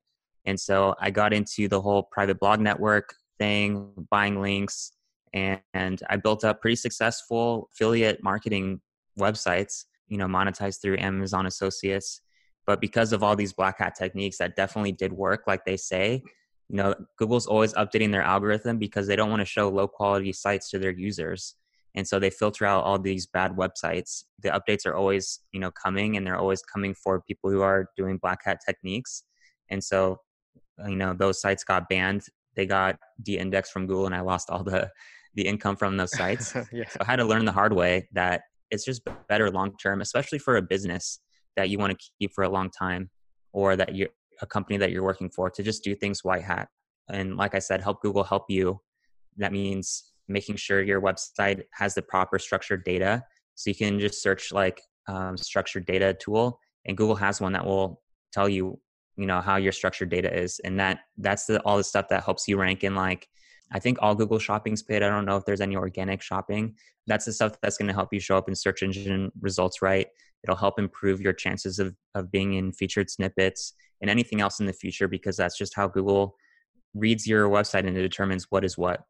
And 0.45 0.59
so 0.59 0.95
I 0.99 1.11
got 1.11 1.33
into 1.33 1.67
the 1.67 1.81
whole 1.81 2.03
private 2.11 2.39
blog 2.39 2.59
network 2.59 3.15
thing, 3.39 3.91
buying 4.09 4.41
links, 4.41 4.91
and, 5.33 5.61
and 5.73 6.01
I 6.09 6.17
built 6.17 6.43
up 6.43 6.61
pretty 6.61 6.75
successful 6.75 7.69
affiliate 7.73 8.23
marketing 8.23 8.81
websites. 9.19 9.85
You 10.09 10.17
know, 10.17 10.27
monetized 10.27 10.81
through 10.81 10.97
Amazon 10.99 11.47
Associates. 11.47 12.21
But 12.67 12.79
because 12.81 13.13
of 13.13 13.23
all 13.23 13.35
these 13.35 13.53
black 13.53 13.79
hat 13.79 13.95
techniques 13.95 14.37
that 14.37 14.55
definitely 14.55 14.91
did 14.91 15.11
work, 15.11 15.45
like 15.47 15.65
they 15.65 15.77
say, 15.77 16.21
you 16.69 16.77
know 16.77 16.95
google's 17.17 17.47
always 17.47 17.73
updating 17.73 18.11
their 18.11 18.23
algorithm 18.23 18.77
because 18.77 19.07
they 19.07 19.15
don't 19.15 19.29
want 19.29 19.41
to 19.41 19.45
show 19.45 19.69
low 19.69 19.87
quality 19.87 20.33
sites 20.33 20.69
to 20.71 20.79
their 20.79 20.91
users. 20.91 21.55
And 21.95 22.07
so 22.07 22.17
they 22.17 22.31
filter 22.31 22.65
out 22.65 22.83
all 22.83 22.97
these 22.97 23.27
bad 23.27 23.51
websites. 23.55 24.23
The 24.41 24.49
updates 24.49 24.87
are 24.87 24.95
always 24.95 25.39
you 25.51 25.59
know 25.59 25.71
coming 25.71 26.17
and 26.17 26.25
they're 26.25 26.37
always 26.37 26.61
coming 26.61 26.93
for 26.95 27.21
people 27.21 27.51
who 27.51 27.61
are 27.61 27.89
doing 27.97 28.17
black 28.17 28.39
hat 28.45 28.59
techniques. 28.65 29.23
And 29.69 29.83
so 29.83 30.17
you 30.87 30.95
know 30.95 31.13
those 31.13 31.39
sites 31.39 31.63
got 31.63 31.89
banned. 31.89 32.23
They 32.55 32.65
got 32.65 32.97
de-indexed 33.21 33.71
from 33.71 33.87
google 33.87 34.05
and 34.05 34.15
i 34.15 34.21
lost 34.21 34.49
all 34.49 34.63
the 34.63 34.89
the 35.35 35.47
income 35.47 35.75
from 35.75 35.97
those 35.97 36.15
sites. 36.15 36.53
Yeah. 36.71 36.87
so 36.89 36.97
i 37.01 37.05
had 37.05 37.17
to 37.17 37.25
learn 37.25 37.45
the 37.45 37.51
hard 37.51 37.73
way 37.73 38.07
that 38.13 38.41
it's 38.71 38.85
just 38.85 39.01
better 39.27 39.49
long 39.51 39.75
term 39.77 40.01
especially 40.01 40.39
for 40.39 40.57
a 40.57 40.61
business 40.61 41.19
that 41.55 41.69
you 41.69 41.77
want 41.77 41.97
to 41.97 42.09
keep 42.19 42.31
for 42.33 42.43
a 42.43 42.49
long 42.49 42.69
time 42.69 43.09
or 43.51 43.75
that 43.75 43.93
you 43.95 44.07
a 44.43 44.45
company 44.45 44.77
that 44.77 44.91
you're 44.91 45.03
working 45.03 45.29
for 45.29 45.49
to 45.49 45.63
just 45.63 45.83
do 45.83 45.95
things 45.95 46.23
white 46.23 46.43
hat. 46.43 46.67
And 47.09 47.37
like 47.37 47.55
I 47.55 47.59
said, 47.59 47.81
help 47.81 48.01
Google 48.01 48.23
help 48.23 48.45
you. 48.49 48.79
That 49.37 49.51
means 49.51 50.11
making 50.27 50.57
sure 50.57 50.81
your 50.81 51.01
website 51.01 51.63
has 51.71 51.95
the 51.95 52.01
proper 52.01 52.37
structured 52.37 52.83
data. 52.83 53.23
So 53.55 53.69
you 53.69 53.75
can 53.75 53.99
just 53.99 54.21
search 54.21 54.51
like 54.51 54.81
um, 55.07 55.37
structured 55.37 55.85
data 55.85 56.13
tool, 56.13 56.59
and 56.85 56.97
Google 56.97 57.15
has 57.15 57.41
one 57.41 57.53
that 57.53 57.65
will 57.65 58.01
tell 58.31 58.49
you, 58.49 58.79
you 59.15 59.25
know, 59.25 59.41
how 59.41 59.57
your 59.57 59.71
structured 59.71 60.09
data 60.09 60.33
is, 60.33 60.59
and 60.59 60.79
that 60.79 60.99
that's 61.17 61.45
the 61.45 61.59
all 61.61 61.77
the 61.77 61.83
stuff 61.83 62.07
that 62.09 62.23
helps 62.23 62.47
you 62.47 62.57
rank 62.57 62.83
in 62.83 62.95
like. 62.95 63.27
I 63.71 63.79
think 63.79 63.97
all 64.01 64.15
Google 64.15 64.39
Shopping's 64.39 64.83
paid. 64.83 65.03
I 65.03 65.09
don't 65.09 65.25
know 65.25 65.37
if 65.37 65.45
there's 65.45 65.61
any 65.61 65.75
organic 65.75 66.21
shopping. 66.21 66.75
That's 67.07 67.25
the 67.25 67.33
stuff 67.33 67.59
that's 67.61 67.77
going 67.77 67.87
to 67.87 67.93
help 67.93 68.13
you 68.13 68.19
show 68.19 68.37
up 68.37 68.47
in 68.47 68.55
search 68.55 68.83
engine 68.83 69.31
results 69.41 69.81
right. 69.81 70.07
It'll 70.43 70.55
help 70.55 70.77
improve 70.77 71.21
your 71.21 71.33
chances 71.33 71.79
of, 71.79 71.95
of 72.15 72.31
being 72.31 72.53
in 72.53 72.71
featured 72.71 73.09
snippets 73.09 73.73
and 74.03 74.09
anything 74.09 74.41
else 74.41 74.59
in 74.59 74.65
the 74.65 74.73
future 74.73 75.07
because 75.07 75.37
that's 75.37 75.57
just 75.57 75.73
how 75.73 75.87
Google 75.87 76.35
reads 76.93 77.25
your 77.25 77.47
website 77.49 77.87
and 77.87 77.97
it 77.97 78.01
determines 78.01 78.47
what 78.49 78.65
is 78.65 78.77
what. 78.77 79.05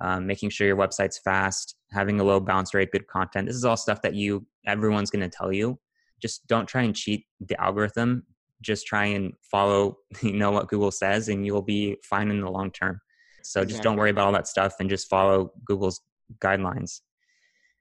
Um, 0.00 0.24
making 0.24 0.50
sure 0.50 0.68
your 0.68 0.76
website's 0.76 1.18
fast, 1.18 1.74
having 1.90 2.20
a 2.20 2.24
low 2.24 2.38
bounce 2.38 2.72
rate, 2.72 2.92
good 2.92 3.08
content. 3.08 3.48
This 3.48 3.56
is 3.56 3.64
all 3.64 3.76
stuff 3.76 4.00
that 4.02 4.14
you 4.14 4.46
everyone's 4.66 5.10
going 5.10 5.28
to 5.28 5.36
tell 5.36 5.52
you. 5.52 5.78
Just 6.22 6.46
don't 6.46 6.66
try 6.66 6.82
and 6.82 6.94
cheat 6.94 7.26
the 7.40 7.60
algorithm. 7.60 8.22
Just 8.62 8.86
try 8.86 9.06
and 9.06 9.32
follow, 9.42 9.98
you 10.22 10.34
know, 10.34 10.52
what 10.52 10.68
Google 10.68 10.92
says, 10.92 11.28
and 11.28 11.44
you'll 11.44 11.60
be 11.60 11.96
fine 12.04 12.30
in 12.30 12.40
the 12.40 12.50
long 12.50 12.70
term. 12.70 13.00
So 13.42 13.64
just 13.64 13.82
don't 13.82 13.96
worry 13.96 14.10
about 14.10 14.26
all 14.26 14.32
that 14.32 14.46
stuff 14.46 14.74
and 14.78 14.88
just 14.88 15.08
follow 15.08 15.52
Google's 15.64 16.02
guidelines. 16.38 17.00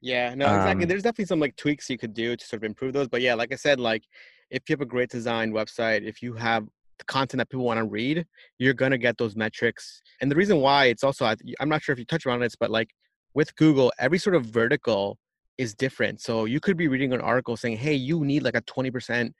Yeah, 0.01 0.33
no, 0.33 0.45
exactly. 0.45 0.85
Um, 0.85 0.89
There's 0.89 1.03
definitely 1.03 1.25
some 1.25 1.41
like 1.41 1.55
tweaks 1.57 1.89
you 1.89 1.97
could 1.97 2.13
do 2.13 2.35
to 2.35 2.45
sort 2.45 2.61
of 2.61 2.63
improve 2.63 2.93
those. 2.93 3.09
But 3.09 3.21
yeah, 3.21 3.35
like 3.35 3.51
I 3.51 3.55
said, 3.55 3.79
like 3.79 4.03
if 4.51 4.63
you 4.67 4.73
have 4.73 4.81
a 4.81 4.85
great 4.85 5.09
design 5.09 5.51
website, 5.51 6.03
if 6.03 6.21
you 6.21 6.33
have 6.33 6.67
the 6.97 7.05
content 7.05 7.39
that 7.39 7.49
people 7.49 7.65
want 7.65 7.77
to 7.77 7.85
read, 7.85 8.25
you're 8.57 8.73
gonna 8.73 8.97
get 8.97 9.17
those 9.17 9.35
metrics. 9.35 10.01
And 10.21 10.29
the 10.29 10.35
reason 10.35 10.59
why 10.59 10.85
it's 10.85 11.03
also 11.03 11.25
I'm 11.59 11.69
not 11.69 11.81
sure 11.81 11.93
if 11.93 11.99
you 11.99 12.05
touch 12.05 12.25
on 12.25 12.39
this, 12.39 12.55
but 12.55 12.69
like 12.69 12.89
with 13.33 13.55
Google, 13.55 13.91
every 13.99 14.17
sort 14.17 14.35
of 14.35 14.45
vertical 14.45 15.17
is 15.57 15.73
different. 15.73 16.21
So 16.21 16.45
you 16.45 16.59
could 16.59 16.77
be 16.77 16.87
reading 16.87 17.13
an 17.13 17.21
article 17.21 17.57
saying, 17.57 17.77
"Hey, 17.77 17.93
you 17.93 18.23
need 18.25 18.43
like 18.43 18.55
a 18.55 18.61
20% 18.61 19.33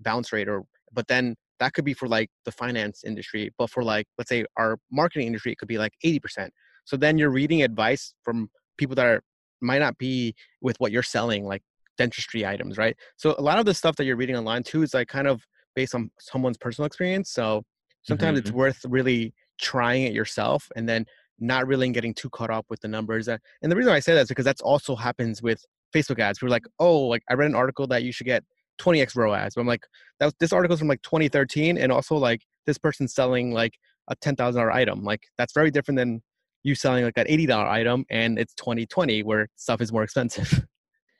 bounce 0.00 0.32
rate," 0.32 0.48
or 0.48 0.64
but 0.92 1.06
then 1.08 1.36
that 1.60 1.72
could 1.72 1.84
be 1.84 1.94
for 1.94 2.08
like 2.08 2.30
the 2.44 2.52
finance 2.52 3.02
industry, 3.04 3.50
but 3.58 3.70
for 3.70 3.82
like 3.82 4.06
let's 4.18 4.28
say 4.28 4.44
our 4.56 4.78
marketing 4.90 5.26
industry, 5.26 5.52
it 5.52 5.58
could 5.58 5.68
be 5.68 5.78
like 5.78 5.92
80%. 6.04 6.50
So 6.84 6.96
then 6.96 7.18
you're 7.18 7.30
reading 7.30 7.62
advice 7.62 8.14
from 8.22 8.50
people 8.78 8.94
that 8.96 9.06
are 9.06 9.22
might 9.62 9.78
not 9.78 9.96
be 9.98 10.34
with 10.60 10.78
what 10.80 10.92
you're 10.92 11.02
selling, 11.02 11.46
like 11.46 11.62
dentistry 11.98 12.46
items, 12.46 12.78
right? 12.78 12.96
So 13.16 13.34
a 13.38 13.42
lot 13.42 13.58
of 13.58 13.64
the 13.64 13.74
stuff 13.74 13.96
that 13.96 14.04
you're 14.04 14.16
reading 14.16 14.36
online 14.36 14.62
too 14.62 14.82
is 14.82 14.94
like 14.94 15.08
kind 15.08 15.26
of 15.26 15.42
based 15.74 15.94
on 15.94 16.10
someone's 16.18 16.58
personal 16.58 16.86
experience. 16.86 17.30
So 17.30 17.62
sometimes 18.02 18.38
mm-hmm. 18.38 18.48
it's 18.48 18.54
worth 18.54 18.84
really 18.88 19.34
trying 19.60 20.04
it 20.04 20.12
yourself 20.12 20.68
and 20.76 20.88
then 20.88 21.04
not 21.38 21.66
really 21.66 21.88
getting 21.90 22.14
too 22.14 22.30
caught 22.30 22.50
up 22.50 22.66
with 22.70 22.80
the 22.80 22.88
numbers. 22.88 23.28
And 23.28 23.40
the 23.62 23.76
reason 23.76 23.92
I 23.92 24.00
say 24.00 24.14
that 24.14 24.22
is 24.22 24.28
because 24.28 24.44
that's 24.44 24.62
also 24.62 24.96
happens 24.96 25.42
with 25.42 25.62
Facebook 25.94 26.18
ads. 26.18 26.40
We're 26.40 26.48
like, 26.48 26.66
oh, 26.78 27.00
like 27.00 27.22
I 27.28 27.34
read 27.34 27.50
an 27.50 27.54
article 27.54 27.86
that 27.88 28.02
you 28.02 28.12
should 28.12 28.26
get 28.26 28.42
20x 28.80 29.16
ROAS. 29.16 29.54
But 29.54 29.60
I'm 29.60 29.66
like, 29.66 29.84
that 30.18 30.26
was, 30.26 30.34
this 30.40 30.52
article's 30.52 30.78
from 30.78 30.88
like 30.88 31.02
2013, 31.02 31.76
and 31.78 31.92
also 31.92 32.16
like 32.16 32.42
this 32.66 32.78
person's 32.78 33.14
selling 33.14 33.52
like 33.52 33.74
a 34.08 34.16
ten 34.16 34.34
thousand 34.36 34.60
dollar 34.60 34.72
item. 34.72 35.04
Like 35.04 35.24
that's 35.36 35.52
very 35.52 35.70
different 35.70 35.98
than 35.98 36.22
you 36.66 36.74
selling 36.74 37.04
like 37.04 37.16
an 37.16 37.26
$80 37.28 37.70
item 37.70 38.04
and 38.10 38.40
it's 38.40 38.52
2020 38.54 39.22
where 39.22 39.48
stuff 39.54 39.80
is 39.80 39.92
more 39.92 40.02
expensive. 40.02 40.66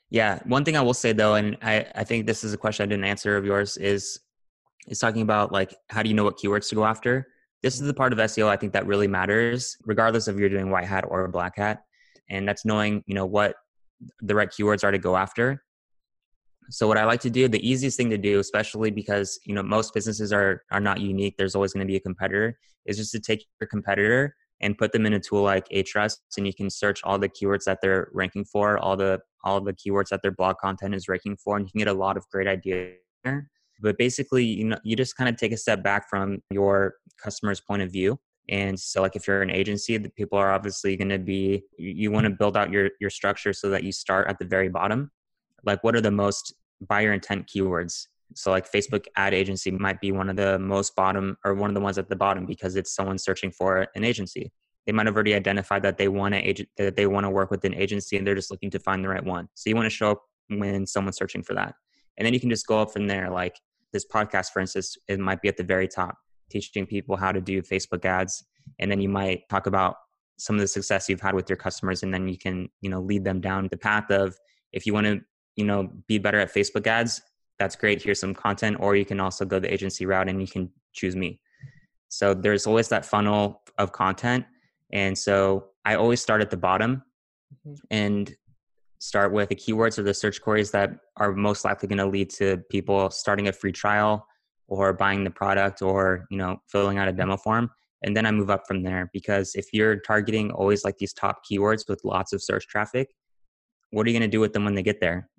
Yeah. 0.09 0.39
One 0.45 0.63
thing 0.63 0.77
I 0.77 0.81
will 0.81 0.93
say 0.93 1.11
though, 1.13 1.35
and 1.35 1.57
I, 1.61 1.85
I 1.95 2.03
think 2.03 2.25
this 2.25 2.43
is 2.43 2.53
a 2.53 2.57
question 2.57 2.83
I 2.83 2.87
didn't 2.87 3.05
answer 3.05 3.35
of 3.35 3.45
yours 3.45 3.77
is, 3.77 4.19
is 4.87 4.99
talking 4.99 5.21
about 5.21 5.51
like, 5.51 5.75
how 5.89 6.01
do 6.01 6.09
you 6.09 6.15
know 6.15 6.23
what 6.23 6.37
keywords 6.37 6.69
to 6.69 6.75
go 6.75 6.85
after? 6.85 7.27
This 7.61 7.75
is 7.75 7.81
the 7.81 7.93
part 7.93 8.13
of 8.13 8.19
SEO 8.19 8.47
I 8.47 8.55
think 8.55 8.73
that 8.73 8.85
really 8.85 9.07
matters, 9.07 9.75
regardless 9.83 10.27
of 10.27 10.39
you're 10.39 10.49
doing 10.49 10.69
white 10.69 10.85
hat 10.85 11.03
or 11.07 11.27
black 11.27 11.57
hat. 11.57 11.83
And 12.29 12.47
that's 12.47 12.65
knowing, 12.65 13.03
you 13.05 13.15
know, 13.15 13.25
what 13.25 13.55
the 14.21 14.35
right 14.35 14.49
keywords 14.49 14.83
are 14.83 14.91
to 14.91 14.97
go 14.97 15.17
after. 15.17 15.63
So 16.69 16.87
what 16.87 16.97
I 16.97 17.05
like 17.05 17.21
to 17.21 17.29
do, 17.29 17.47
the 17.47 17.67
easiest 17.67 17.97
thing 17.97 18.09
to 18.09 18.17
do, 18.17 18.39
especially 18.39 18.91
because 18.91 19.39
you 19.45 19.55
know 19.55 19.63
most 19.63 19.93
businesses 19.93 20.33
are 20.33 20.63
are 20.71 20.81
not 20.81 20.99
unique. 20.99 21.35
There's 21.37 21.55
always 21.55 21.73
going 21.73 21.85
to 21.85 21.89
be 21.89 21.95
a 21.95 22.01
competitor. 22.01 22.59
Is 22.85 22.97
just 22.97 23.11
to 23.13 23.19
take 23.19 23.45
your 23.59 23.67
competitor 23.67 24.35
and 24.61 24.77
put 24.77 24.91
them 24.91 25.05
in 25.05 25.13
a 25.13 25.19
tool 25.19 25.43
like 25.43 25.67
Ahrefs, 25.69 26.17
and 26.37 26.47
you 26.47 26.53
can 26.53 26.69
search 26.69 27.01
all 27.03 27.19
the 27.19 27.29
keywords 27.29 27.65
that 27.65 27.79
they're 27.81 28.09
ranking 28.13 28.45
for, 28.45 28.77
all 28.79 28.97
the 28.97 29.19
all 29.43 29.61
the 29.61 29.73
keywords 29.73 30.09
that 30.09 30.21
their 30.21 30.31
blog 30.31 30.57
content 30.57 30.95
is 30.95 31.07
ranking 31.07 31.37
for, 31.37 31.57
and 31.57 31.65
you 31.65 31.71
can 31.71 31.79
get 31.79 31.87
a 31.87 31.97
lot 31.97 32.17
of 32.17 32.25
great 32.31 32.47
ideas 32.47 32.95
there. 33.23 33.49
But 33.81 33.97
basically, 33.97 34.43
you 34.43 34.65
know, 34.65 34.79
you 34.83 34.95
just 34.95 35.15
kind 35.15 35.29
of 35.29 35.37
take 35.37 35.51
a 35.51 35.57
step 35.57 35.83
back 35.83 36.09
from 36.09 36.41
your 36.49 36.95
customer's 37.21 37.61
point 37.61 37.83
of 37.83 37.91
view. 37.91 38.19
And 38.49 38.79
so, 38.79 39.01
like, 39.01 39.15
if 39.15 39.27
you're 39.27 39.41
an 39.41 39.51
agency, 39.51 39.97
the 39.97 40.09
people 40.09 40.39
are 40.39 40.51
obviously 40.51 40.95
going 40.95 41.09
to 41.09 41.19
be. 41.19 41.63
You, 41.77 41.91
you 41.91 42.11
want 42.11 42.25
to 42.25 42.31
build 42.31 42.57
out 42.57 42.71
your 42.71 42.89
your 42.99 43.09
structure 43.09 43.53
so 43.53 43.69
that 43.69 43.83
you 43.83 43.91
start 43.91 44.29
at 44.29 44.39
the 44.39 44.45
very 44.45 44.69
bottom, 44.69 45.11
like 45.63 45.83
what 45.83 45.95
are 45.95 46.01
the 46.01 46.11
most 46.11 46.53
buyer 46.87 47.13
intent 47.13 47.47
keywords 47.47 48.07
so 48.35 48.51
like 48.51 48.71
facebook 48.71 49.05
ad 49.15 49.33
agency 49.33 49.71
might 49.71 49.99
be 50.01 50.11
one 50.11 50.29
of 50.29 50.35
the 50.35 50.59
most 50.59 50.95
bottom 50.95 51.37
or 51.43 51.53
one 51.53 51.69
of 51.69 51.73
the 51.73 51.81
ones 51.81 51.97
at 51.97 52.09
the 52.09 52.15
bottom 52.15 52.45
because 52.45 52.75
it's 52.75 52.93
someone 52.93 53.17
searching 53.17 53.51
for 53.51 53.87
an 53.95 54.03
agency. 54.03 54.51
They 54.85 54.93
might 54.93 55.05
have 55.05 55.15
already 55.15 55.33
identified 55.33 55.83
that 55.83 55.97
they 55.97 56.07
want 56.07 56.33
to 56.33 56.39
agent 56.39 56.69
that 56.77 56.95
they 56.95 57.07
want 57.07 57.25
to 57.25 57.29
work 57.29 57.51
with 57.51 57.65
an 57.65 57.73
agency 57.73 58.17
and 58.17 58.25
they're 58.25 58.35
just 58.35 58.51
looking 58.51 58.69
to 58.71 58.79
find 58.79 59.03
the 59.03 59.09
right 59.09 59.23
one. 59.23 59.49
So 59.53 59.69
you 59.69 59.75
want 59.75 59.85
to 59.85 59.89
show 59.95 60.11
up 60.11 60.21
when 60.49 60.85
someone's 60.85 61.17
searching 61.17 61.43
for 61.43 61.53
that. 61.55 61.75
And 62.17 62.25
then 62.25 62.33
you 62.33 62.39
can 62.39 62.49
just 62.49 62.67
go 62.67 62.79
up 62.79 62.91
from 62.91 63.07
there. 63.07 63.29
Like 63.29 63.59
this 63.91 64.05
podcast 64.05 64.51
for 64.51 64.59
instance 64.59 64.97
it 65.07 65.19
might 65.19 65.41
be 65.41 65.49
at 65.49 65.57
the 65.57 65.63
very 65.63 65.87
top 65.87 66.17
teaching 66.49 66.85
people 66.85 67.17
how 67.17 67.31
to 67.31 67.41
do 67.41 67.61
facebook 67.61 68.05
ads. 68.05 68.45
And 68.79 68.89
then 68.89 69.01
you 69.01 69.09
might 69.09 69.47
talk 69.49 69.67
about 69.67 69.95
some 70.37 70.55
of 70.55 70.61
the 70.61 70.67
success 70.67 71.09
you've 71.09 71.21
had 71.21 71.33
with 71.33 71.49
your 71.49 71.57
customers 71.57 72.03
and 72.03 72.13
then 72.13 72.27
you 72.27 72.37
can 72.37 72.69
you 72.81 72.89
know 72.89 73.01
lead 73.01 73.23
them 73.23 73.41
down 73.41 73.67
the 73.71 73.77
path 73.77 74.09
of 74.11 74.37
if 74.71 74.85
you 74.85 74.93
want 74.93 75.05
to 75.05 75.19
you 75.55 75.65
know 75.65 75.89
be 76.07 76.19
better 76.19 76.39
at 76.39 76.53
facebook 76.53 76.85
ads 76.85 77.21
that's 77.59 77.75
great 77.75 78.01
here's 78.01 78.19
some 78.19 78.33
content 78.33 78.77
or 78.79 78.95
you 78.95 79.05
can 79.05 79.19
also 79.19 79.45
go 79.45 79.59
the 79.59 79.71
agency 79.71 80.05
route 80.05 80.29
and 80.29 80.41
you 80.41 80.47
can 80.47 80.69
choose 80.93 81.15
me 81.15 81.39
so 82.09 82.33
there's 82.33 82.67
always 82.67 82.87
that 82.89 83.05
funnel 83.05 83.61
of 83.77 83.91
content 83.91 84.45
and 84.93 85.17
so 85.17 85.67
i 85.85 85.95
always 85.95 86.21
start 86.21 86.41
at 86.41 86.49
the 86.49 86.57
bottom 86.57 87.03
mm-hmm. 87.65 87.75
and 87.91 88.35
start 88.99 89.31
with 89.31 89.49
the 89.49 89.55
keywords 89.55 89.99
or 89.99 90.03
the 90.03 90.13
search 90.13 90.41
queries 90.41 90.71
that 90.71 90.91
are 91.17 91.31
most 91.33 91.63
likely 91.63 91.87
going 91.87 91.97
to 91.97 92.07
lead 92.07 92.29
to 92.29 92.57
people 92.69 93.09
starting 93.11 93.47
a 93.47 93.51
free 93.51 93.71
trial 93.71 94.25
or 94.67 94.91
buying 94.91 95.23
the 95.23 95.29
product 95.29 95.81
or 95.81 96.25
you 96.29 96.37
know 96.37 96.57
filling 96.67 96.97
out 96.97 97.07
a 97.07 97.11
demo 97.11 97.37
form 97.37 97.69
and 98.03 98.15
then 98.15 98.25
i 98.25 98.31
move 98.31 98.49
up 98.49 98.63
from 98.67 98.81
there 98.83 99.09
because 99.13 99.53
if 99.55 99.67
you're 99.71 99.97
targeting 99.97 100.51
always 100.51 100.83
like 100.83 100.97
these 100.97 101.13
top 101.13 101.41
keywords 101.49 101.87
with 101.87 102.01
lots 102.03 102.33
of 102.33 102.41
search 102.41 102.67
traffic 102.67 103.13
what 103.91 104.05
are 104.05 104.09
you 104.09 104.17
going 104.17 104.29
to 104.29 104.35
do 104.35 104.39
with 104.39 104.53
them 104.53 104.65
when 104.65 104.75
they 104.75 104.83
get 104.83 104.99
there 104.99 105.29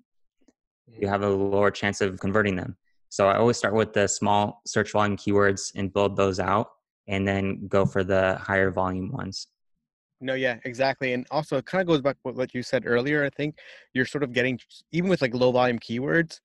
you 1.01 1.07
have 1.07 1.23
a 1.23 1.29
lower 1.29 1.71
chance 1.71 2.01
of 2.01 2.19
converting 2.19 2.55
them 2.55 2.75
so 3.09 3.27
i 3.27 3.37
always 3.37 3.57
start 3.57 3.73
with 3.73 3.93
the 3.93 4.07
small 4.07 4.61
search 4.65 4.91
volume 4.91 5.17
keywords 5.17 5.71
and 5.75 5.93
build 5.93 6.15
those 6.15 6.39
out 6.39 6.71
and 7.07 7.27
then 7.27 7.67
go 7.67 7.85
for 7.85 8.03
the 8.03 8.35
higher 8.37 8.71
volume 8.71 9.11
ones 9.11 9.47
no 10.21 10.33
yeah 10.33 10.57
exactly 10.65 11.13
and 11.13 11.25
also 11.31 11.57
it 11.57 11.65
kind 11.65 11.81
of 11.81 11.87
goes 11.87 12.01
back 12.01 12.17
to 12.25 12.31
what 12.33 12.53
you 12.53 12.61
said 12.61 12.83
earlier 12.85 13.23
i 13.23 13.29
think 13.29 13.55
you're 13.93 14.05
sort 14.05 14.23
of 14.23 14.33
getting 14.33 14.59
even 14.91 15.09
with 15.09 15.21
like 15.21 15.33
low 15.33 15.51
volume 15.51 15.79
keywords 15.79 16.39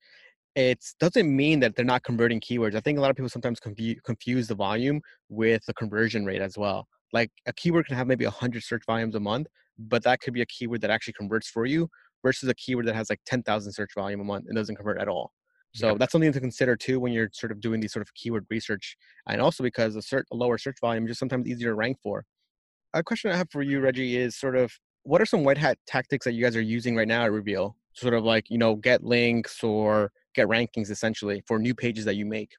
it 0.55 0.83
doesn't 0.99 1.33
mean 1.33 1.59
that 1.59 1.75
they're 1.75 1.85
not 1.85 2.03
converting 2.03 2.39
keywords. 2.39 2.75
I 2.75 2.79
think 2.79 2.97
a 2.97 3.01
lot 3.01 3.09
of 3.09 3.17
people 3.17 3.29
sometimes 3.29 3.59
confuse, 3.59 4.47
the 4.47 4.55
volume 4.55 5.01
with 5.29 5.65
the 5.65 5.73
conversion 5.73 6.25
rate 6.25 6.41
as 6.41 6.57
well. 6.57 6.87
Like 7.11 7.29
a 7.45 7.53
keyword 7.53 7.87
can 7.87 7.97
have 7.97 8.07
maybe 8.07 8.25
100 8.25 8.63
search 8.63 8.83
volumes 8.85 9.15
a 9.15 9.19
month, 9.19 9.47
but 9.77 10.03
that 10.03 10.21
could 10.21 10.33
be 10.33 10.41
a 10.41 10.45
keyword 10.45 10.81
that 10.81 10.89
actually 10.89 11.13
converts 11.13 11.49
for 11.49 11.65
you 11.65 11.89
versus 12.25 12.49
a 12.49 12.55
keyword 12.55 12.87
that 12.87 12.95
has 12.95 13.07
like 13.07 13.19
10,000 13.27 13.71
search 13.71 13.91
volume 13.93 14.19
a 14.19 14.23
month 14.23 14.45
and 14.47 14.55
doesn't 14.55 14.75
convert 14.75 14.99
at 14.99 15.07
all. 15.07 15.31
So 15.75 15.89
yeah. 15.89 15.95
that's 15.99 16.11
something 16.11 16.31
to 16.31 16.39
consider 16.39 16.75
too 16.75 16.99
when 16.99 17.13
you're 17.13 17.29
sort 17.33 17.51
of 17.51 17.61
doing 17.61 17.79
these 17.79 17.93
sort 17.93 18.01
of 18.01 18.11
keyword 18.15 18.45
research. 18.49 18.97
And 19.29 19.39
also 19.39 19.61
because 19.61 19.95
a, 19.95 19.99
cert, 19.99 20.23
a 20.31 20.35
lower 20.35 20.57
search 20.57 20.77
volume 20.81 21.03
is 21.03 21.09
just 21.09 21.19
sometimes 21.19 21.47
easier 21.47 21.69
to 21.69 21.75
rank 21.75 21.97
for. 22.01 22.25
A 22.95 23.03
question 23.03 23.29
I 23.29 23.37
have 23.37 23.51
for 23.51 23.61
you, 23.61 23.79
Reggie, 23.79 24.17
is 24.17 24.35
sort 24.37 24.55
of 24.55 24.71
what 25.03 25.21
are 25.21 25.25
some 25.25 25.43
white 25.43 25.57
hat 25.57 25.77
tactics 25.85 26.25
that 26.25 26.33
you 26.33 26.43
guys 26.43 26.55
are 26.55 26.61
using 26.61 26.95
right 26.95 27.07
now 27.07 27.25
at 27.25 27.31
Reveal? 27.31 27.75
Sort 27.93 28.15
of 28.15 28.23
like, 28.23 28.49
you 28.49 28.57
know, 28.57 28.75
get 28.75 29.03
links 29.03 29.63
or 29.63 30.11
get 30.33 30.47
rankings 30.47 30.89
essentially 30.89 31.43
for 31.45 31.59
new 31.59 31.75
pages 31.75 32.05
that 32.05 32.15
you 32.15 32.25
make? 32.25 32.51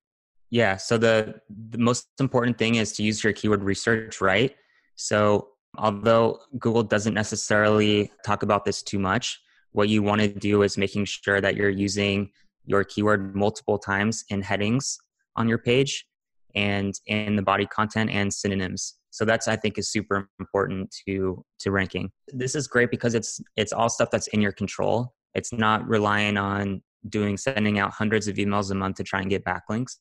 Yeah. 0.50 0.76
So 0.76 0.96
the, 0.96 1.40
the 1.70 1.78
most 1.78 2.06
important 2.20 2.56
thing 2.56 2.76
is 2.76 2.92
to 2.92 3.02
use 3.02 3.24
your 3.24 3.32
keyword 3.32 3.64
research 3.64 4.20
right. 4.20 4.54
So 4.94 5.48
although 5.76 6.38
Google 6.58 6.84
doesn't 6.84 7.14
necessarily 7.14 8.12
talk 8.24 8.44
about 8.44 8.64
this 8.64 8.82
too 8.82 9.00
much, 9.00 9.40
what 9.76 9.90
you 9.90 10.02
want 10.02 10.22
to 10.22 10.28
do 10.28 10.62
is 10.62 10.78
making 10.78 11.04
sure 11.04 11.40
that 11.40 11.54
you're 11.54 11.68
using 11.68 12.30
your 12.64 12.82
keyword 12.82 13.36
multiple 13.36 13.78
times 13.78 14.24
in 14.30 14.40
headings 14.40 14.98
on 15.36 15.48
your 15.48 15.58
page 15.58 16.06
and 16.54 16.94
in 17.06 17.36
the 17.36 17.42
body 17.42 17.66
content 17.66 18.10
and 18.10 18.32
synonyms. 18.32 18.94
So 19.10 19.26
that's 19.26 19.46
I 19.48 19.56
think 19.56 19.76
is 19.76 19.90
super 19.90 20.30
important 20.40 20.94
to 21.06 21.44
to 21.60 21.70
ranking. 21.70 22.10
This 22.28 22.54
is 22.54 22.66
great 22.66 22.90
because 22.90 23.14
it's 23.14 23.38
it's 23.56 23.72
all 23.72 23.90
stuff 23.90 24.10
that's 24.10 24.28
in 24.28 24.40
your 24.40 24.52
control. 24.52 25.12
It's 25.34 25.52
not 25.52 25.86
relying 25.86 26.38
on 26.38 26.82
doing 27.10 27.36
sending 27.36 27.78
out 27.78 27.92
hundreds 27.92 28.28
of 28.28 28.36
emails 28.36 28.70
a 28.70 28.74
month 28.74 28.96
to 28.96 29.04
try 29.04 29.20
and 29.20 29.28
get 29.28 29.44
backlinks, 29.44 29.96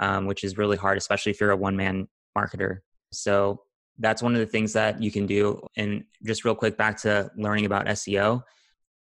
um, 0.00 0.24
which 0.26 0.42
is 0.42 0.56
really 0.56 0.78
hard, 0.78 0.96
especially 0.96 1.32
if 1.32 1.40
you're 1.40 1.50
a 1.50 1.56
one 1.56 1.76
man 1.76 2.08
marketer. 2.36 2.78
So 3.12 3.60
that's 3.98 4.22
one 4.22 4.32
of 4.32 4.40
the 4.40 4.46
things 4.46 4.72
that 4.72 5.02
you 5.02 5.10
can 5.10 5.26
do. 5.26 5.60
And 5.76 6.04
just 6.24 6.46
real 6.46 6.54
quick, 6.54 6.78
back 6.78 6.96
to 7.02 7.30
learning 7.36 7.66
about 7.66 7.86
SEO. 7.86 8.42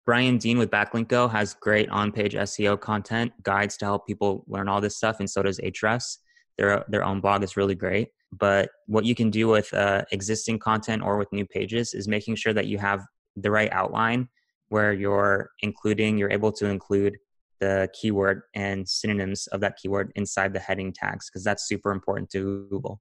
Brian 0.07 0.37
Dean 0.37 0.59
with 0.59 0.71
Backlinko 0.71 1.31
has 1.31 1.55
great 1.55 1.89
on 1.89 2.13
page 2.13 2.35
SEO 2.35 2.79
content 2.79 3.33
guides 3.43 3.77
to 3.79 3.87
help 3.87 4.07
people 4.07 4.45
learn 4.47 4.69
all 4.69 4.81
this 4.81 4.97
stuff, 4.97 5.19
and 5.19 5.29
so 5.29 5.43
does 5.43 5.59
Ahrefs. 5.61 6.19
Their, 6.59 6.85
their 6.89 7.05
own 7.05 7.21
blog 7.21 7.43
is 7.43 7.57
really 7.57 7.75
great. 7.75 8.09
But 8.31 8.71
what 8.87 9.05
you 9.05 9.15
can 9.15 9.31
do 9.31 9.49
with 9.49 9.73
uh, 9.73 10.05
existing 10.13 10.59
content 10.59 11.03
or 11.03 11.17
with 11.17 11.33
new 11.33 11.47
pages 11.47 11.95
is 11.95 12.07
making 12.07 12.37
sure 12.37 12.53
that 12.53 12.67
you 12.67 12.79
have 12.79 13.05
the 13.37 13.51
right 13.51 13.73
outline 13.73 14.29
where 14.69 14.93
you're 14.93 15.51
including, 15.61 16.19
you're 16.19 16.31
able 16.31 16.53
to 16.53 16.67
include 16.67 17.17
the 17.61 17.89
keyword 17.99 18.43
and 18.55 18.89
synonyms 18.89 19.47
of 19.49 19.61
that 19.61 19.77
keyword 19.81 20.13
inside 20.17 20.53
the 20.53 20.59
heading 20.59 20.93
tags 20.93 21.31
because 21.31 21.45
that's 21.45 21.67
super 21.67 21.93
important 21.93 22.29
to 22.31 22.67
Google. 22.71 23.01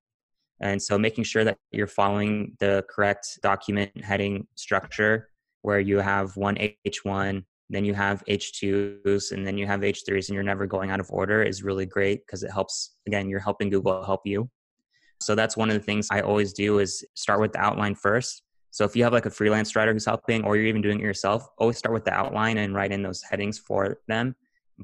And 0.61 0.81
so 0.81 0.97
making 0.97 1.25
sure 1.25 1.43
that 1.43 1.57
you're 1.71 1.87
following 1.87 2.55
the 2.59 2.85
correct 2.89 3.39
document 3.41 3.91
heading 4.03 4.47
structure 4.55 5.29
where 5.63 5.79
you 5.79 5.97
have 5.97 6.37
one 6.37 6.55
H1, 6.85 7.43
then 7.69 7.83
you 7.83 7.93
have 7.93 8.23
H2s, 8.29 9.31
and 9.31 9.45
then 9.45 9.57
you 9.57 9.65
have 9.65 9.81
H3s, 9.81 10.29
and 10.29 10.35
you're 10.35 10.43
never 10.43 10.67
going 10.67 10.91
out 10.91 10.99
of 10.99 11.09
order 11.11 11.41
is 11.41 11.63
really 11.63 11.85
great 11.85 12.25
because 12.25 12.43
it 12.43 12.51
helps. 12.51 12.95
Again, 13.07 13.27
you're 13.27 13.39
helping 13.39 13.69
Google 13.69 14.03
help 14.03 14.21
you. 14.25 14.49
So 15.21 15.35
that's 15.35 15.57
one 15.57 15.69
of 15.69 15.73
the 15.73 15.83
things 15.83 16.07
I 16.11 16.21
always 16.21 16.53
do 16.53 16.79
is 16.79 17.03
start 17.15 17.41
with 17.41 17.53
the 17.53 17.59
outline 17.59 17.95
first 17.95 18.43
so 18.73 18.85
if 18.85 18.95
you 18.95 19.03
have 19.03 19.13
like 19.13 19.27
a 19.27 19.29
freelance 19.29 19.75
writer 19.75 19.93
who's 19.93 20.05
helping, 20.05 20.43
or 20.43 20.57
you're 20.57 20.65
even 20.65 20.81
doing 20.81 20.99
it 20.99 21.03
yourself, 21.03 21.47
always 21.59 21.77
start 21.77 21.93
with 21.93 22.05
the 22.05 22.11
outline 22.11 22.57
and 22.57 22.73
write 22.73 22.91
in 22.91 23.03
those 23.03 23.21
headings 23.21 23.59
for 23.59 23.99
them. 24.07 24.35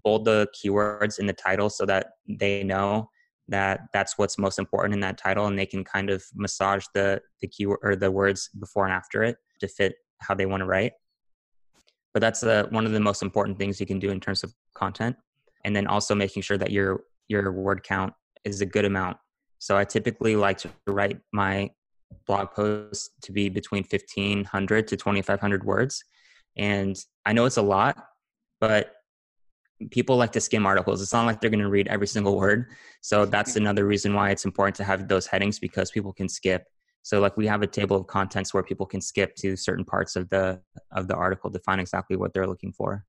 Bold 0.04 0.26
the 0.26 0.48
keywords 0.56 1.18
in 1.18 1.26
the 1.26 1.34
title 1.34 1.72
so 1.72 1.88
that 1.88 2.12
they 2.28 2.64
know 2.64 3.10
that 3.48 3.82
that's 3.92 4.16
what's 4.16 4.38
most 4.38 4.60
important 4.60 4.94
in 4.94 5.00
that 5.00 5.18
title, 5.18 5.48
and 5.48 5.58
they 5.58 5.66
can 5.66 5.84
kind 5.84 6.12
of 6.12 6.24
massage 6.36 6.86
the 6.94 7.20
the 7.42 7.48
keyword 7.48 7.80
or 7.82 7.96
the 7.96 8.12
words 8.12 8.52
before 8.60 8.86
and 8.86 8.94
after 8.94 9.24
it 9.24 9.38
to 9.60 9.68
fit 9.68 9.96
how 10.20 10.36
they 10.36 10.46
want 10.46 10.62
to 10.62 10.66
write. 10.66 10.94
But 12.14 12.22
that's 12.22 12.44
uh, 12.44 12.68
one 12.70 12.86
of 12.86 12.92
the 12.92 13.00
most 13.00 13.22
important 13.22 13.58
things 13.58 13.80
you 13.80 13.86
can 13.86 14.00
do 14.00 14.10
in 14.10 14.20
terms 14.20 14.44
of 14.44 14.54
content, 14.74 15.16
and 15.64 15.76
then 15.76 15.88
also 15.88 16.16
making 16.16 16.44
sure 16.44 16.58
that 16.58 16.72
your 16.72 17.02
your 17.28 17.52
word 17.52 17.84
count 17.84 18.14
is 18.44 18.62
a 18.62 18.66
good 18.66 18.86
amount. 18.86 19.18
So 19.60 19.78
I 19.78 19.84
typically 19.84 20.36
like 20.36 20.58
to 20.60 20.70
write 20.88 21.20
my 21.32 21.70
blog 22.26 22.52
posts 22.52 23.12
to 23.22 23.32
be 23.32 23.50
between 23.50 23.84
1500 23.84 24.88
to 24.88 24.98
2500 24.98 25.64
words 25.64 26.04
and 26.58 27.06
i 27.26 27.34
know 27.34 27.46
it's 27.46 27.58
a 27.58 27.62
lot 27.62 28.06
but 28.60 28.96
people 29.92 30.18
like 30.18 30.32
to 30.32 30.42
skim 30.42 30.66
articles 30.66 31.02
it's 31.02 31.14
not 31.14 31.26
like 31.26 31.40
they're 31.40 31.50
going 31.50 31.60
to 31.60 31.70
read 31.70 31.88
every 31.88 32.08
single 32.08 32.38
word 32.38 32.66
so 33.02 33.26
that's 33.26 33.56
another 33.56 33.86
reason 33.86 34.14
why 34.14 34.30
it's 34.30 34.46
important 34.46 34.76
to 34.76 34.84
have 34.84 35.08
those 35.08 35.26
headings 35.26 35.60
because 35.60 35.92
people 35.92 36.12
can 36.12 36.28
skip 36.28 36.66
so 37.02 37.20
like 37.20 37.36
we 37.38 37.48
have 37.48 37.62
a 37.62 37.68
table 37.68 37.98
of 37.98 38.08
contents 38.08 38.54
where 38.54 38.64
people 38.64 38.86
can 38.86 39.02
skip 39.02 39.36
to 39.36 39.56
certain 39.56 39.86
parts 39.86 40.16
of 40.16 40.30
the 40.30 40.62
of 40.92 41.08
the 41.08 41.16
article 41.16 41.50
to 41.50 41.60
find 41.60 41.80
exactly 41.82 42.16
what 42.16 42.34
they're 42.34 42.48
looking 42.48 42.72
for 42.72 43.06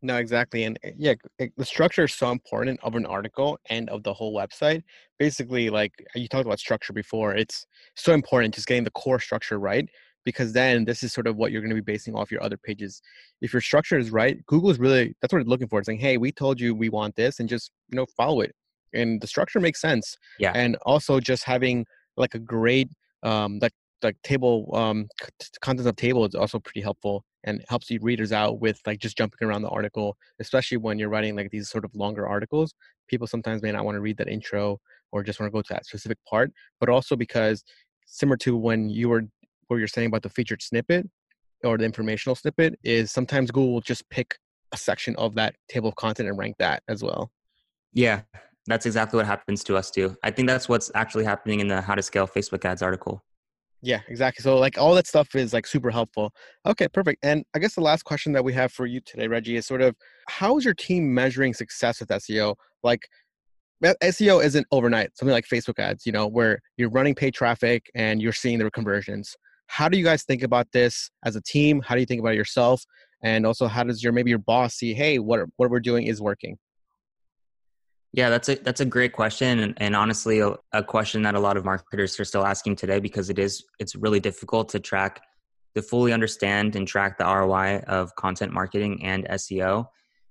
no, 0.00 0.16
exactly. 0.16 0.64
And 0.64 0.78
eh, 0.84 0.92
yeah, 0.96 1.14
eh, 1.40 1.48
the 1.56 1.64
structure 1.64 2.04
is 2.04 2.14
so 2.14 2.30
important 2.30 2.78
of 2.82 2.94
an 2.94 3.04
article 3.04 3.58
and 3.68 3.90
of 3.90 4.04
the 4.04 4.14
whole 4.14 4.34
website. 4.34 4.82
Basically, 5.18 5.70
like 5.70 5.92
you 6.14 6.28
talked 6.28 6.46
about 6.46 6.60
structure 6.60 6.92
before, 6.92 7.34
it's 7.34 7.66
so 7.96 8.12
important 8.12 8.54
just 8.54 8.68
getting 8.68 8.84
the 8.84 8.92
core 8.92 9.18
structure 9.18 9.58
right 9.58 9.88
because 10.24 10.52
then 10.52 10.84
this 10.84 11.02
is 11.02 11.12
sort 11.12 11.26
of 11.26 11.36
what 11.36 11.50
you're 11.50 11.62
going 11.62 11.70
to 11.70 11.74
be 11.74 11.80
basing 11.80 12.14
off 12.14 12.30
your 12.30 12.42
other 12.42 12.56
pages. 12.56 13.00
If 13.40 13.52
your 13.52 13.62
structure 13.62 13.98
is 13.98 14.10
right, 14.10 14.44
Google 14.46 14.70
is 14.70 14.78
really 14.78 15.14
that's 15.20 15.32
what 15.32 15.40
it's 15.40 15.48
looking 15.48 15.68
for. 15.68 15.80
It's 15.80 15.86
saying, 15.86 16.00
hey, 16.00 16.16
we 16.16 16.30
told 16.30 16.60
you 16.60 16.74
we 16.74 16.90
want 16.90 17.16
this 17.16 17.40
and 17.40 17.48
just, 17.48 17.72
you 17.90 17.96
know, 17.96 18.06
follow 18.16 18.42
it. 18.42 18.54
And 18.92 19.20
the 19.20 19.26
structure 19.26 19.58
makes 19.58 19.80
sense. 19.80 20.16
Yeah. 20.38 20.52
And 20.54 20.76
also 20.82 21.18
just 21.18 21.44
having 21.44 21.86
like 22.16 22.34
a 22.34 22.38
great 22.38 22.88
um 23.22 23.58
like 23.60 23.72
like 24.02 24.16
table 24.22 24.70
um 24.74 25.08
content 25.60 25.88
of 25.88 25.96
table 25.96 26.24
is 26.24 26.34
also 26.34 26.58
pretty 26.58 26.80
helpful 26.80 27.24
and 27.44 27.64
helps 27.68 27.90
you 27.90 27.98
readers 28.02 28.32
out 28.32 28.60
with 28.60 28.80
like 28.86 28.98
just 28.98 29.16
jumping 29.16 29.46
around 29.46 29.62
the 29.62 29.68
article 29.68 30.16
especially 30.40 30.76
when 30.76 30.98
you're 30.98 31.08
writing 31.08 31.34
like 31.36 31.50
these 31.50 31.68
sort 31.68 31.84
of 31.84 31.94
longer 31.94 32.26
articles. 32.26 32.74
People 33.08 33.26
sometimes 33.26 33.62
may 33.62 33.72
not 33.72 33.84
want 33.84 33.96
to 33.96 34.00
read 34.00 34.18
that 34.18 34.28
intro 34.28 34.78
or 35.12 35.22
just 35.22 35.40
want 35.40 35.50
to 35.50 35.56
go 35.56 35.62
to 35.62 35.72
that 35.72 35.86
specific 35.86 36.18
part 36.28 36.52
but 36.80 36.88
also 36.88 37.16
because 37.16 37.64
similar 38.06 38.36
to 38.36 38.56
when 38.56 38.88
you 38.88 39.08
were 39.08 39.22
what 39.68 39.76
you're 39.76 39.88
saying 39.88 40.06
about 40.08 40.22
the 40.22 40.30
featured 40.30 40.62
snippet 40.62 41.08
or 41.64 41.76
the 41.76 41.84
informational 41.84 42.34
snippet 42.34 42.78
is 42.84 43.10
sometimes 43.10 43.50
google 43.50 43.72
will 43.72 43.80
just 43.80 44.08
pick 44.10 44.36
a 44.72 44.76
section 44.76 45.16
of 45.16 45.34
that 45.34 45.54
table 45.68 45.88
of 45.88 45.96
content 45.96 46.28
and 46.28 46.38
rank 46.38 46.54
that 46.58 46.82
as 46.88 47.02
well. 47.02 47.30
Yeah 47.94 48.22
that's 48.68 48.86
exactly 48.86 49.16
what 49.16 49.26
happens 49.26 49.64
to 49.64 49.76
us 49.76 49.90
too 49.90 50.16
i 50.22 50.30
think 50.30 50.46
that's 50.46 50.68
what's 50.68 50.90
actually 50.94 51.24
happening 51.24 51.60
in 51.60 51.68
the 51.68 51.80
how 51.80 51.94
to 51.94 52.02
scale 52.02 52.26
facebook 52.26 52.64
ads 52.64 52.82
article 52.82 53.22
Yeah, 53.80 54.00
exactly. 54.08 54.42
So 54.42 54.58
like 54.58 54.76
all 54.76 54.94
that 54.96 55.06
stuff 55.06 55.34
is 55.36 55.52
like 55.52 55.66
super 55.66 55.90
helpful. 55.90 56.32
Okay, 56.66 56.88
perfect. 56.88 57.24
And 57.24 57.44
I 57.54 57.60
guess 57.60 57.76
the 57.76 57.80
last 57.80 58.02
question 58.02 58.32
that 58.32 58.44
we 58.44 58.52
have 58.52 58.72
for 58.72 58.86
you 58.86 59.00
today, 59.00 59.28
Reggie, 59.28 59.56
is 59.56 59.66
sort 59.66 59.82
of 59.82 59.94
how 60.26 60.58
is 60.58 60.64
your 60.64 60.74
team 60.74 61.14
measuring 61.14 61.54
success 61.54 62.00
with 62.00 62.08
SEO? 62.08 62.56
Like 62.82 63.06
SEO 63.84 64.44
isn't 64.44 64.66
overnight. 64.72 65.16
Something 65.16 65.32
like 65.32 65.46
Facebook 65.46 65.78
ads, 65.78 66.04
you 66.06 66.12
know, 66.12 66.26
where 66.26 66.58
you're 66.76 66.90
running 66.90 67.14
paid 67.14 67.34
traffic 67.34 67.88
and 67.94 68.20
you're 68.20 68.32
seeing 68.32 68.58
the 68.58 68.70
conversions. 68.70 69.36
How 69.68 69.88
do 69.88 69.96
you 69.96 70.04
guys 70.04 70.24
think 70.24 70.42
about 70.42 70.66
this 70.72 71.10
as 71.24 71.36
a 71.36 71.42
team? 71.42 71.80
How 71.80 71.94
do 71.94 72.00
you 72.00 72.06
think 72.06 72.20
about 72.20 72.34
yourself? 72.34 72.82
And 73.22 73.46
also, 73.46 73.68
how 73.68 73.84
does 73.84 74.02
your 74.02 74.12
maybe 74.12 74.30
your 74.30 74.40
boss 74.40 74.74
see, 74.74 74.94
hey, 74.94 75.20
what 75.20 75.40
what 75.56 75.70
we're 75.70 75.80
doing 75.80 76.06
is 76.06 76.20
working? 76.20 76.58
Yeah, 78.12 78.30
that's 78.30 78.48
a 78.48 78.54
that's 78.56 78.80
a 78.80 78.86
great 78.86 79.12
question, 79.12 79.58
and, 79.58 79.74
and 79.76 79.94
honestly, 79.94 80.40
a, 80.40 80.54
a, 80.72 80.82
question 80.82 81.22
that 81.22 81.34
a 81.34 81.40
lot 81.40 81.58
of 81.58 81.64
marketers 81.66 82.18
are 82.18 82.24
still 82.24 82.46
asking 82.46 82.76
today 82.76 83.00
because 83.00 83.28
it 83.28 83.38
is 83.38 83.64
it's 83.78 83.94
really 83.94 84.18
difficult 84.18 84.70
to 84.70 84.80
track, 84.80 85.20
to 85.74 85.82
fully 85.82 86.12
understand 86.12 86.74
and 86.74 86.88
track 86.88 87.18
the 87.18 87.24
ROI 87.24 87.80
of 87.86 88.14
content 88.16 88.52
marketing 88.52 89.04
and 89.04 89.26
SEO. 89.28 89.88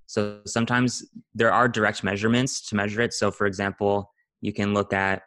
So 0.07 0.39
sometimes 0.45 1.05
there 1.35 1.51
are 1.51 1.67
direct 1.67 2.03
measurements 2.03 2.67
to 2.69 2.75
measure 2.75 3.01
it. 3.01 3.13
So, 3.13 3.29
for 3.29 3.45
example, 3.45 4.11
you 4.41 4.53
can 4.53 4.73
look 4.73 4.91
at 4.91 5.23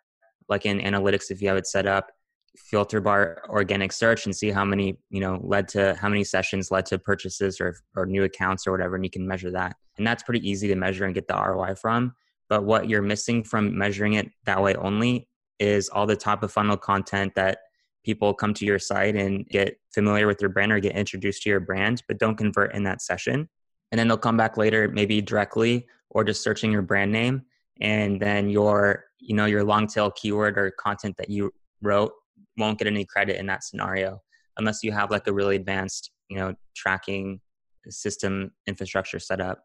like 0.48 0.66
in 0.66 0.80
analytics 0.80 1.30
if 1.30 1.40
you 1.40 1.48
have 1.48 1.56
it 1.56 1.68
set 1.68 1.86
up, 1.86 2.10
filter 2.56 3.00
bar 3.00 3.44
organic 3.48 3.92
search 3.92 4.26
and 4.26 4.34
see 4.34 4.50
how 4.50 4.64
many 4.64 4.98
you 5.08 5.20
know 5.20 5.38
led 5.44 5.68
to 5.68 5.94
how 6.00 6.08
many 6.08 6.24
sessions 6.24 6.72
led 6.72 6.84
to 6.86 6.98
purchases 6.98 7.60
or 7.60 7.76
or 7.94 8.06
new 8.06 8.24
accounts 8.24 8.66
or 8.66 8.72
whatever, 8.72 8.96
and 8.96 9.04
you 9.04 9.10
can 9.10 9.24
measure 9.24 9.52
that, 9.52 9.76
and 9.98 10.04
that's 10.04 10.24
pretty 10.24 10.50
easy 10.50 10.66
to 10.66 10.74
measure 10.74 11.04
and 11.04 11.14
get 11.14 11.28
the 11.28 11.34
ROI 11.34 11.76
from 11.76 12.12
but 12.50 12.64
what 12.64 12.88
you're 12.88 13.00
missing 13.00 13.44
from 13.44 13.78
measuring 13.78 14.14
it 14.14 14.28
that 14.44 14.60
way 14.60 14.74
only 14.74 15.28
is 15.60 15.88
all 15.88 16.04
the 16.04 16.16
top 16.16 16.42
of 16.42 16.52
funnel 16.52 16.76
content 16.76 17.32
that 17.36 17.58
people 18.04 18.34
come 18.34 18.52
to 18.52 18.66
your 18.66 18.78
site 18.78 19.14
and 19.14 19.46
get 19.46 19.76
familiar 19.94 20.26
with 20.26 20.40
your 20.40 20.50
brand 20.50 20.72
or 20.72 20.80
get 20.80 20.96
introduced 20.96 21.42
to 21.42 21.48
your 21.48 21.60
brand, 21.60 22.02
but 22.08 22.18
don't 22.18 22.36
convert 22.36 22.74
in 22.74 22.82
that 22.82 23.00
session. 23.00 23.48
And 23.92 23.98
then 23.98 24.08
they'll 24.08 24.16
come 24.18 24.36
back 24.36 24.56
later, 24.56 24.88
maybe 24.88 25.20
directly 25.20 25.86
or 26.10 26.24
just 26.24 26.42
searching 26.42 26.72
your 26.72 26.82
brand 26.82 27.12
name. 27.12 27.42
And 27.80 28.20
then 28.20 28.50
your, 28.50 29.04
you 29.20 29.34
know, 29.34 29.46
your 29.46 29.64
long 29.64 29.86
tail 29.86 30.10
keyword 30.10 30.58
or 30.58 30.72
content 30.72 31.16
that 31.18 31.30
you 31.30 31.52
wrote 31.82 32.12
won't 32.56 32.78
get 32.78 32.88
any 32.88 33.04
credit 33.04 33.38
in 33.38 33.46
that 33.46 33.62
scenario 33.62 34.20
unless 34.56 34.82
you 34.82 34.90
have 34.92 35.10
like 35.10 35.26
a 35.28 35.32
really 35.32 35.56
advanced, 35.56 36.10
you 36.28 36.36
know, 36.36 36.54
tracking 36.74 37.40
system 37.88 38.50
infrastructure 38.66 39.18
set 39.18 39.40
up 39.40 39.64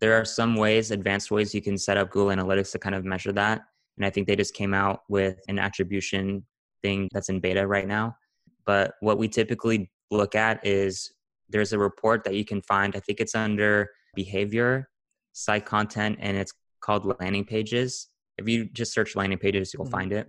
there 0.00 0.14
are 0.14 0.24
some 0.24 0.56
ways, 0.56 0.90
advanced 0.90 1.30
ways 1.30 1.54
you 1.54 1.62
can 1.62 1.78
set 1.78 1.96
up 1.96 2.10
Google 2.10 2.34
Analytics 2.34 2.72
to 2.72 2.78
kind 2.78 2.94
of 2.94 3.04
measure 3.04 3.32
that. 3.32 3.62
And 3.96 4.04
I 4.04 4.10
think 4.10 4.26
they 4.26 4.36
just 4.36 4.54
came 4.54 4.74
out 4.74 5.02
with 5.08 5.38
an 5.48 5.58
attribution 5.58 6.44
thing 6.82 7.08
that's 7.12 7.28
in 7.28 7.40
beta 7.40 7.66
right 7.66 7.86
now. 7.86 8.16
But 8.66 8.94
what 9.00 9.18
we 9.18 9.28
typically 9.28 9.90
look 10.10 10.34
at 10.34 10.64
is 10.66 11.12
there's 11.48 11.72
a 11.72 11.78
report 11.78 12.24
that 12.24 12.34
you 12.34 12.44
can 12.44 12.62
find. 12.62 12.96
I 12.96 13.00
think 13.00 13.20
it's 13.20 13.34
under 13.34 13.90
behavior, 14.14 14.88
site 15.32 15.64
content, 15.64 16.18
and 16.20 16.36
it's 16.36 16.52
called 16.80 17.14
landing 17.20 17.44
pages. 17.44 18.08
If 18.38 18.48
you 18.48 18.66
just 18.66 18.92
search 18.92 19.16
landing 19.16 19.38
pages, 19.38 19.72
you'll 19.72 19.84
mm-hmm. 19.84 19.92
find 19.92 20.12
it. 20.12 20.28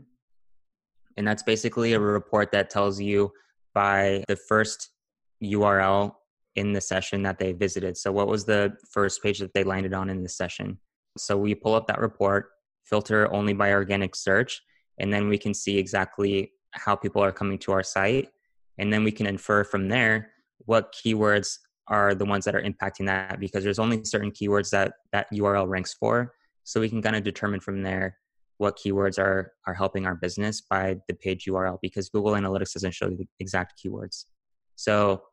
And 1.18 1.28
that's 1.28 1.44
basically 1.44 1.94
a 1.94 2.00
report 2.00 2.52
that 2.52 2.70
tells 2.70 3.00
you 3.00 3.32
by 3.74 4.24
the 4.28 4.36
first 4.36 4.90
URL 5.44 6.14
in 6.56 6.74
the 6.74 6.82
session 6.82 7.22
that 7.24 7.38
they 7.38 7.52
visited. 7.52 7.98
So, 7.98 8.12
what 8.12 8.28
was 8.28 8.46
the 8.46 8.76
first 8.90 9.22
page 9.22 9.40
that 9.40 9.54
they 9.54 9.64
landed 9.64 9.94
on 9.94 10.10
in 10.10 10.24
the 10.24 10.30
session? 10.30 10.78
So, 11.18 11.38
we 11.38 11.56
pull 11.56 11.76
up 11.76 11.88
that 11.88 12.00
report, 12.00 12.50
filter 12.84 13.32
only 13.34 13.54
by 13.54 13.74
organic 13.74 14.16
search, 14.16 14.62
and 15.00 15.12
then 15.14 15.28
we 15.28 15.38
can 15.38 15.54
see 15.54 15.78
exactly 15.78 16.52
how 16.72 16.96
people 16.96 17.24
are 17.24 17.32
coming 17.32 17.58
to 17.60 17.72
our 17.72 17.84
site. 17.84 18.30
And 18.78 18.92
then 18.92 19.04
we 19.04 19.12
can 19.12 19.26
infer 19.26 19.64
from 19.64 19.88
there 19.88 20.32
what 20.60 20.94
keywords 20.94 21.60
are 21.88 22.16
the 22.16 22.26
ones 22.26 22.46
that 22.46 22.56
are 22.56 22.62
impacting 22.62 23.06
that 23.06 23.40
because 23.40 23.64
there's 23.64 23.80
only 23.80 24.04
certain 24.04 24.32
keywords 24.32 24.70
that 24.72 24.94
that 25.12 25.28
URL 25.32 25.68
ranks 25.68 25.94
for. 25.94 26.34
So, 26.64 26.80
we 26.80 26.90
can 26.90 27.02
kind 27.02 27.16
of 27.16 27.24
determine 27.24 27.60
from 27.60 27.84
there 27.84 28.18
what 28.58 28.78
keywords 28.78 29.20
are 29.20 29.52
are 29.68 29.74
helping 29.74 30.06
our 30.06 30.16
business 30.16 30.62
by 30.62 30.98
the 31.08 31.14
page 31.14 31.46
URL 31.46 31.78
because 31.82 32.10
Google 32.10 32.34
Analytics 32.34 32.74
doesn't 32.74 32.94
show 32.94 33.10
you 33.10 33.18
the 33.18 33.28
exact 33.40 33.82
keywords. 33.84 34.26
So 34.76 35.24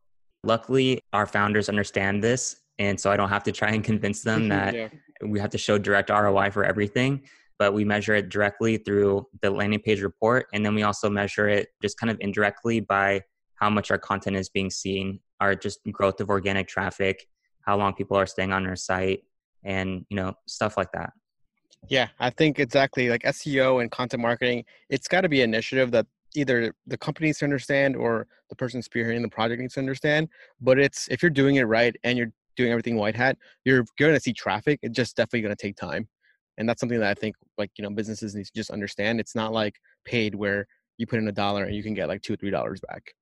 Luckily, 0.44 1.00
our 1.12 1.26
founders 1.26 1.68
understand 1.68 2.22
this. 2.22 2.56
And 2.78 2.98
so 2.98 3.10
I 3.10 3.16
don't 3.16 3.28
have 3.28 3.44
to 3.44 3.52
try 3.52 3.70
and 3.70 3.84
convince 3.84 4.22
them 4.22 4.48
that 4.56 4.74
yeah. 4.74 4.88
we 5.24 5.38
have 5.40 5.50
to 5.50 5.58
show 5.58 5.78
direct 5.78 6.10
ROI 6.10 6.50
for 6.50 6.64
everything. 6.64 7.22
But 7.58 7.74
we 7.74 7.84
measure 7.84 8.14
it 8.14 8.28
directly 8.28 8.78
through 8.78 9.26
the 9.40 9.50
landing 9.50 9.80
page 9.80 10.02
report. 10.02 10.46
And 10.52 10.64
then 10.66 10.74
we 10.74 10.82
also 10.82 11.08
measure 11.08 11.48
it 11.48 11.68
just 11.80 11.98
kind 11.98 12.10
of 12.10 12.16
indirectly 12.20 12.80
by 12.80 13.22
how 13.54 13.70
much 13.70 13.92
our 13.92 13.98
content 13.98 14.36
is 14.36 14.48
being 14.48 14.70
seen, 14.70 15.20
our 15.40 15.54
just 15.54 15.78
growth 15.92 16.20
of 16.20 16.28
organic 16.28 16.66
traffic, 16.66 17.28
how 17.60 17.76
long 17.76 17.94
people 17.94 18.16
are 18.16 18.26
staying 18.26 18.52
on 18.52 18.66
our 18.66 18.74
site, 18.74 19.20
and 19.62 20.04
you 20.08 20.16
know, 20.16 20.34
stuff 20.48 20.76
like 20.76 20.90
that. 20.92 21.12
Yeah, 21.88 22.08
I 22.18 22.30
think 22.30 22.58
exactly 22.58 23.08
like 23.08 23.22
SEO 23.22 23.80
and 23.80 23.90
content 23.90 24.22
marketing, 24.22 24.64
it's 24.88 25.08
got 25.08 25.22
to 25.22 25.28
be 25.28 25.42
an 25.42 25.50
initiative 25.50 25.90
that 25.92 26.06
either 26.34 26.74
the 26.86 26.96
company 26.96 27.28
needs 27.28 27.38
to 27.38 27.44
understand 27.44 27.96
or 27.96 28.26
the 28.48 28.56
person 28.56 28.80
spearheading 28.80 29.22
the 29.22 29.28
project 29.28 29.60
needs 29.60 29.74
to 29.74 29.80
understand. 29.80 30.28
But 30.60 30.78
it's 30.78 31.08
if 31.08 31.22
you're 31.22 31.30
doing 31.30 31.56
it 31.56 31.62
right 31.62 31.94
and 32.04 32.16
you're 32.18 32.32
doing 32.56 32.70
everything 32.70 32.96
white 32.96 33.16
hat, 33.16 33.38
you're 33.64 33.84
going 33.98 34.14
to 34.14 34.20
see 34.20 34.32
traffic. 34.32 34.78
It's 34.82 34.94
just 34.94 35.16
definitely 35.16 35.42
going 35.42 35.56
to 35.56 35.62
take 35.62 35.76
time, 35.76 36.08
and 36.58 36.68
that's 36.68 36.80
something 36.80 37.00
that 37.00 37.10
I 37.10 37.14
think 37.14 37.36
like 37.58 37.70
you 37.76 37.82
know 37.82 37.90
businesses 37.90 38.34
need 38.34 38.46
to 38.46 38.52
just 38.54 38.70
understand. 38.70 39.20
It's 39.20 39.34
not 39.34 39.52
like 39.52 39.76
paid 40.04 40.34
where 40.34 40.66
you 40.98 41.06
put 41.06 41.18
in 41.18 41.28
a 41.28 41.32
dollar 41.32 41.64
and 41.64 41.74
you 41.74 41.82
can 41.82 41.94
get 41.94 42.08
like 42.08 42.22
two 42.22 42.34
or 42.34 42.36
three 42.36 42.50
dollars 42.50 42.80
back. 42.88 43.14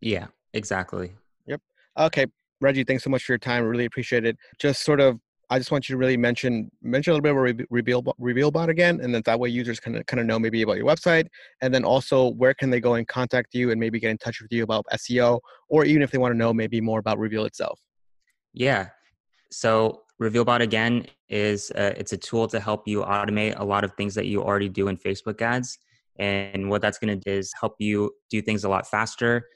Yeah, 0.00 0.26
exactly. 0.52 1.12
Yep. 1.46 1.60
Okay, 1.98 2.26
Reggie, 2.60 2.84
thanks 2.84 3.04
so 3.04 3.10
much 3.10 3.24
for 3.24 3.32
your 3.32 3.38
time. 3.38 3.64
Really 3.64 3.84
appreciate 3.84 4.24
it. 4.24 4.36
Just 4.58 4.82
sort 4.82 5.00
of 5.00 5.18
I 5.50 5.58
just 5.58 5.70
want 5.70 5.88
you 5.88 5.94
to 5.94 5.98
really 5.98 6.16
mention 6.16 6.70
mention 6.82 7.12
a 7.12 7.14
little 7.14 7.22
bit 7.22 7.32
about 7.32 7.66
Reveal 7.70 8.02
RevealBot 8.02 8.68
again, 8.68 9.00
and 9.02 9.14
then 9.14 9.22
that 9.24 9.38
way 9.38 9.48
users 9.48 9.80
can 9.80 10.02
kind 10.04 10.20
of 10.20 10.26
know 10.26 10.38
maybe 10.38 10.62
about 10.62 10.76
your 10.76 10.86
website, 10.86 11.26
and 11.60 11.72
then 11.72 11.84
also 11.84 12.30
where 12.32 12.54
can 12.54 12.70
they 12.70 12.80
go 12.80 12.94
and 12.94 13.06
contact 13.06 13.54
you 13.54 13.70
and 13.70 13.80
maybe 13.80 14.00
get 14.00 14.10
in 14.10 14.18
touch 14.18 14.40
with 14.40 14.52
you 14.52 14.62
about 14.62 14.84
SEO, 14.92 15.40
or 15.68 15.84
even 15.84 16.02
if 16.02 16.10
they 16.10 16.18
want 16.18 16.32
to 16.32 16.38
know 16.38 16.52
maybe 16.52 16.80
more 16.80 16.98
about 16.98 17.18
Reveal 17.18 17.44
itself. 17.44 17.80
Yeah, 18.52 18.88
so 19.50 20.02
RevealBot 20.20 20.60
again 20.60 21.06
is 21.28 21.70
uh, 21.72 21.94
it's 21.96 22.12
a 22.12 22.16
tool 22.16 22.46
to 22.48 22.60
help 22.60 22.86
you 22.86 23.02
automate 23.02 23.58
a 23.58 23.64
lot 23.64 23.84
of 23.84 23.92
things 23.94 24.14
that 24.14 24.26
you 24.26 24.42
already 24.42 24.68
do 24.68 24.88
in 24.88 24.96
Facebook 24.96 25.42
ads, 25.42 25.78
and 26.18 26.70
what 26.70 26.80
that's 26.82 26.98
going 26.98 27.18
to 27.18 27.22
do 27.22 27.36
is 27.36 27.52
help 27.60 27.74
you 27.78 28.12
do 28.30 28.40
things 28.40 28.64
a 28.64 28.68
lot 28.68 28.86
faster 28.86 29.46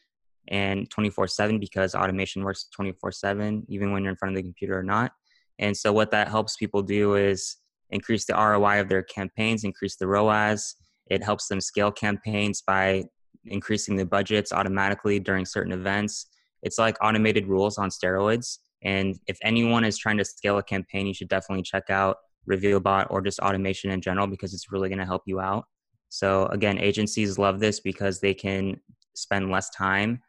and 0.48 0.88
24/7 0.90 1.60
because 1.60 1.94
automation 1.94 2.42
works 2.42 2.68
24/7 2.76 3.64
even 3.68 3.92
when 3.92 4.02
you're 4.02 4.10
in 4.10 4.16
front 4.16 4.34
of 4.34 4.36
the 4.36 4.42
computer 4.42 4.78
or 4.78 4.82
not 4.82 5.12
and 5.58 5.76
so 5.76 5.92
what 5.92 6.10
that 6.12 6.28
helps 6.28 6.56
people 6.56 6.82
do 6.82 7.14
is 7.14 7.56
increase 7.90 8.24
the 8.26 8.34
ROI 8.34 8.80
of 8.80 8.88
their 8.88 9.02
campaigns, 9.02 9.64
increase 9.64 9.96
the 9.96 10.06
ROAS. 10.06 10.74
It 11.10 11.22
helps 11.22 11.48
them 11.48 11.60
scale 11.60 11.90
campaigns 11.90 12.62
by 12.62 13.04
increasing 13.46 13.96
the 13.96 14.06
budgets 14.06 14.52
automatically 14.52 15.18
during 15.18 15.44
certain 15.44 15.72
events. 15.72 16.26
It's 16.62 16.78
like 16.78 16.96
automated 17.02 17.46
rules 17.46 17.78
on 17.78 17.88
steroids. 17.88 18.58
And 18.82 19.18
if 19.26 19.38
anyone 19.42 19.84
is 19.84 19.98
trying 19.98 20.18
to 20.18 20.24
scale 20.24 20.58
a 20.58 20.62
campaign, 20.62 21.06
you 21.06 21.14
should 21.14 21.28
definitely 21.28 21.62
check 21.62 21.90
out 21.90 22.18
RevealBot 22.48 23.06
or 23.10 23.20
just 23.20 23.40
automation 23.40 23.90
in 23.90 24.00
general 24.00 24.26
because 24.26 24.54
it's 24.54 24.70
really 24.70 24.88
going 24.88 24.98
to 24.98 25.06
help 25.06 25.22
you 25.26 25.40
out. 25.40 25.64
So 26.10 26.46
again, 26.46 26.78
agencies 26.78 27.38
love 27.38 27.60
this 27.60 27.80
because 27.80 28.20
they 28.20 28.34
can 28.34 28.80
spend 29.14 29.50
less 29.50 29.70
time 29.70 30.20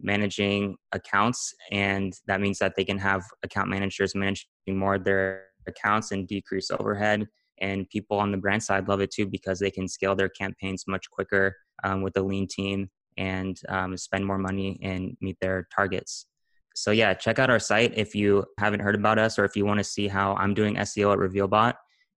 managing 0.00 0.76
accounts 0.92 1.54
and 1.72 2.12
that 2.26 2.40
means 2.40 2.58
that 2.58 2.74
they 2.76 2.84
can 2.84 2.98
have 2.98 3.22
account 3.42 3.68
managers 3.68 4.14
managing 4.14 4.46
more 4.72 4.94
of 4.96 5.04
their 5.04 5.46
accounts 5.66 6.12
and 6.12 6.28
decrease 6.28 6.70
overhead 6.70 7.26
and 7.60 7.88
people 7.88 8.18
on 8.18 8.30
the 8.30 8.36
brand 8.36 8.62
side 8.62 8.88
love 8.88 9.00
it 9.00 9.10
too 9.10 9.26
because 9.26 9.58
they 9.58 9.70
can 9.70 9.88
scale 9.88 10.14
their 10.14 10.28
campaigns 10.28 10.84
much 10.86 11.10
quicker 11.10 11.56
um, 11.84 12.02
with 12.02 12.16
a 12.16 12.22
lean 12.22 12.46
team 12.46 12.88
and 13.16 13.60
um, 13.68 13.96
spend 13.96 14.24
more 14.24 14.38
money 14.38 14.78
and 14.82 15.16
meet 15.20 15.36
their 15.40 15.66
targets 15.74 16.26
so 16.74 16.90
yeah 16.90 17.14
check 17.14 17.38
out 17.38 17.50
our 17.50 17.58
site 17.58 17.92
if 17.96 18.14
you 18.14 18.44
haven't 18.58 18.80
heard 18.80 18.94
about 18.94 19.18
us 19.18 19.38
or 19.38 19.44
if 19.44 19.56
you 19.56 19.64
want 19.64 19.78
to 19.78 19.84
see 19.84 20.06
how 20.06 20.34
i'm 20.34 20.54
doing 20.54 20.76
seo 20.76 21.12
at 21.12 21.18
revealbot 21.18 21.74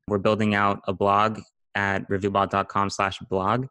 we're 0.08 0.18
building 0.18 0.56
out 0.56 0.82
a 0.88 0.94
blog 0.94 1.40
at 1.76 2.08
revealbot.com 2.10 2.90
slash 2.90 3.20
blog 3.30 3.66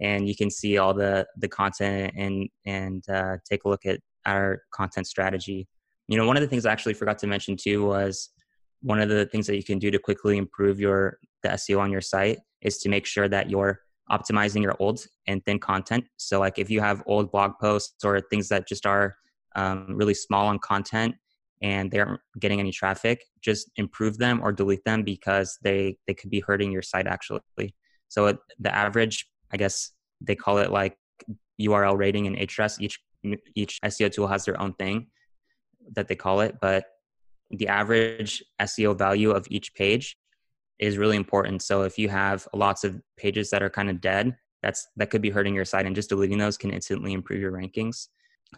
and 0.00 0.28
you 0.28 0.34
can 0.34 0.50
see 0.50 0.78
all 0.78 0.92
the 0.92 1.26
the 1.36 1.48
content 1.48 2.12
and 2.16 2.48
and 2.66 3.08
uh, 3.08 3.36
take 3.48 3.64
a 3.64 3.68
look 3.68 3.86
at 3.86 4.00
our 4.26 4.62
content 4.72 5.06
strategy. 5.06 5.68
You 6.12 6.18
know, 6.18 6.26
one 6.26 6.36
of 6.36 6.42
the 6.42 6.46
things 6.46 6.66
I 6.66 6.72
actually 6.72 6.92
forgot 6.92 7.18
to 7.20 7.26
mention 7.26 7.56
too 7.56 7.86
was 7.86 8.28
one 8.82 9.00
of 9.00 9.08
the 9.08 9.24
things 9.24 9.46
that 9.46 9.56
you 9.56 9.64
can 9.64 9.78
do 9.78 9.90
to 9.90 9.98
quickly 9.98 10.36
improve 10.36 10.78
your 10.78 11.18
the 11.42 11.48
SEO 11.48 11.80
on 11.80 11.90
your 11.90 12.02
site 12.02 12.38
is 12.60 12.76
to 12.80 12.90
make 12.90 13.06
sure 13.06 13.28
that 13.28 13.48
you're 13.48 13.80
optimizing 14.10 14.60
your 14.60 14.76
old 14.78 15.06
and 15.26 15.42
thin 15.46 15.58
content. 15.58 16.04
So, 16.18 16.38
like 16.38 16.58
if 16.58 16.68
you 16.68 16.82
have 16.82 17.02
old 17.06 17.32
blog 17.32 17.52
posts 17.58 18.04
or 18.04 18.20
things 18.20 18.50
that 18.50 18.68
just 18.68 18.84
are 18.84 19.16
um, 19.56 19.86
really 19.88 20.12
small 20.12 20.48
on 20.48 20.58
content 20.58 21.14
and 21.62 21.90
they 21.90 22.00
aren't 22.00 22.20
getting 22.38 22.60
any 22.60 22.72
traffic, 22.72 23.24
just 23.40 23.70
improve 23.76 24.18
them 24.18 24.42
or 24.42 24.52
delete 24.52 24.84
them 24.84 25.04
because 25.04 25.58
they 25.62 25.96
they 26.06 26.12
could 26.12 26.28
be 26.28 26.40
hurting 26.40 26.70
your 26.70 26.82
site 26.82 27.06
actually. 27.06 27.74
So, 28.08 28.36
the 28.58 28.74
average 28.74 29.30
I 29.50 29.56
guess 29.56 29.92
they 30.20 30.36
call 30.36 30.58
it 30.58 30.70
like 30.70 30.94
URL 31.58 31.96
rating 31.96 32.26
and 32.26 32.36
Ahrefs. 32.36 32.78
Each 32.82 33.00
each 33.54 33.80
SEO 33.82 34.12
tool 34.12 34.26
has 34.26 34.44
their 34.44 34.60
own 34.60 34.74
thing 34.74 35.06
that 35.92 36.08
they 36.08 36.16
call 36.16 36.40
it, 36.40 36.56
but 36.60 36.84
the 37.50 37.68
average 37.68 38.42
SEO 38.60 38.96
value 38.96 39.30
of 39.30 39.46
each 39.50 39.74
page 39.74 40.16
is 40.78 40.98
really 40.98 41.16
important. 41.16 41.62
So 41.62 41.82
if 41.82 41.98
you 41.98 42.08
have 42.08 42.48
lots 42.54 42.82
of 42.82 43.00
pages 43.16 43.50
that 43.50 43.62
are 43.62 43.70
kind 43.70 43.90
of 43.90 44.00
dead, 44.00 44.36
that's 44.62 44.86
that 44.96 45.10
could 45.10 45.22
be 45.22 45.30
hurting 45.30 45.54
your 45.54 45.64
site 45.64 45.86
and 45.86 45.94
just 45.94 46.08
deleting 46.08 46.38
those 46.38 46.56
can 46.56 46.70
instantly 46.70 47.12
improve 47.12 47.40
your 47.40 47.52
rankings. 47.52 48.08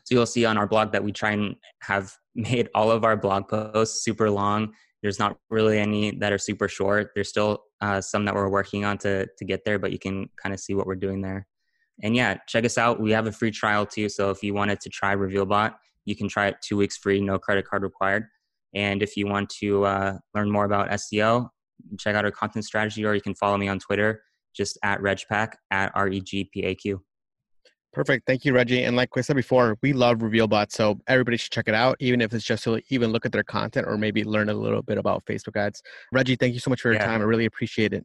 So 0.04 0.14
you'll 0.14 0.26
see 0.26 0.44
on 0.44 0.58
our 0.58 0.66
blog 0.66 0.92
that 0.92 1.04
we 1.04 1.12
try 1.12 1.32
and 1.32 1.56
have 1.82 2.14
made 2.34 2.68
all 2.74 2.90
of 2.90 3.04
our 3.04 3.16
blog 3.16 3.48
posts 3.48 4.04
super 4.04 4.30
long. 4.30 4.74
There's 5.02 5.18
not 5.18 5.36
really 5.50 5.78
any 5.78 6.12
that 6.12 6.32
are 6.32 6.38
super 6.38 6.66
short. 6.66 7.10
There's 7.14 7.28
still 7.28 7.64
uh, 7.80 8.00
some 8.00 8.24
that 8.24 8.34
we're 8.34 8.48
working 8.48 8.84
on 8.84 8.98
to 8.98 9.26
to 9.26 9.44
get 9.44 9.64
there, 9.64 9.78
but 9.78 9.92
you 9.92 9.98
can 9.98 10.28
kind 10.42 10.54
of 10.54 10.60
see 10.60 10.74
what 10.74 10.86
we're 10.86 10.94
doing 10.94 11.20
there. 11.20 11.46
And 12.02 12.16
yeah, 12.16 12.38
check 12.48 12.64
us 12.64 12.78
out. 12.78 13.00
We 13.00 13.12
have 13.12 13.26
a 13.26 13.32
free 13.32 13.50
trial 13.50 13.86
too. 13.86 14.08
So 14.08 14.30
if 14.30 14.42
you 14.42 14.54
wanted 14.54 14.80
to 14.80 14.88
try 14.88 15.14
RevealBot, 15.14 15.74
you 16.05 16.16
can 16.16 16.28
try 16.28 16.48
it 16.48 16.57
two 16.62 16.76
weeks 16.76 16.96
free, 16.96 17.20
no 17.20 17.38
credit 17.38 17.66
card 17.66 17.82
required. 17.82 18.26
And 18.74 19.02
if 19.02 19.16
you 19.16 19.26
want 19.26 19.50
to 19.61 19.84
uh, 19.84 20.18
learn 20.34 20.50
more 20.50 20.64
about 20.64 20.90
SEO, 20.90 21.48
check 21.98 22.14
out 22.14 22.24
our 22.24 22.30
content 22.30 22.64
strategy, 22.64 23.05
or 23.05 23.14
you 23.14 23.20
can 23.20 23.34
follow 23.34 23.57
me 23.57 23.68
on 23.68 23.78
Twitter, 23.78 24.22
just 24.55 24.78
at 24.82 25.00
regpaq 25.00 25.52
at 25.70 25.92
R 25.94 26.09
E 26.09 26.20
G 26.20 26.48
P 26.52 26.62
A 26.64 26.74
Q. 26.74 27.02
Perfect. 27.92 28.26
Thank 28.26 28.44
you, 28.44 28.52
Reggie. 28.52 28.82
And 28.82 28.96
like 28.96 29.11
I 29.16 29.20
said 29.20 29.36
before, 29.36 29.78
we 29.80 29.92
love 29.92 30.18
RevealBot, 30.18 30.72
so 30.72 30.98
everybody 31.07 31.36
should 31.36 31.52
check 31.52 31.68
it 31.68 31.74
out, 31.74 31.96
even 32.00 32.20
if 32.20 32.34
it's 32.34 32.44
just 32.44 32.64
to 32.64 32.80
even 32.90 33.12
look 33.12 33.24
at 33.24 33.30
their 33.30 33.44
content 33.44 33.86
or 33.86 33.96
maybe 33.96 34.24
learn 34.24 34.48
a 34.48 34.55
little 34.55 34.82
bit 34.82 34.98
about 34.98 35.24
Facebook 35.26 35.57
ads. 35.57 35.80
Reggie, 36.11 36.34
thank 36.34 36.55
you 36.55 36.61
so 36.61 36.70
much 36.70 36.80
for 36.80 36.88
your 36.88 37.00
yeah. 37.00 37.07
time. 37.07 37.20
I 37.20 37.24
really 37.24 37.44
appreciate 37.44 37.92
it. 37.92 38.05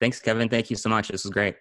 Thanks, 0.00 0.18
Kevin. 0.18 0.48
Thank 0.48 0.70
you 0.70 0.76
so 0.76 0.88
much. 0.88 1.08
This 1.08 1.22
was 1.22 1.30
great. 1.30 1.54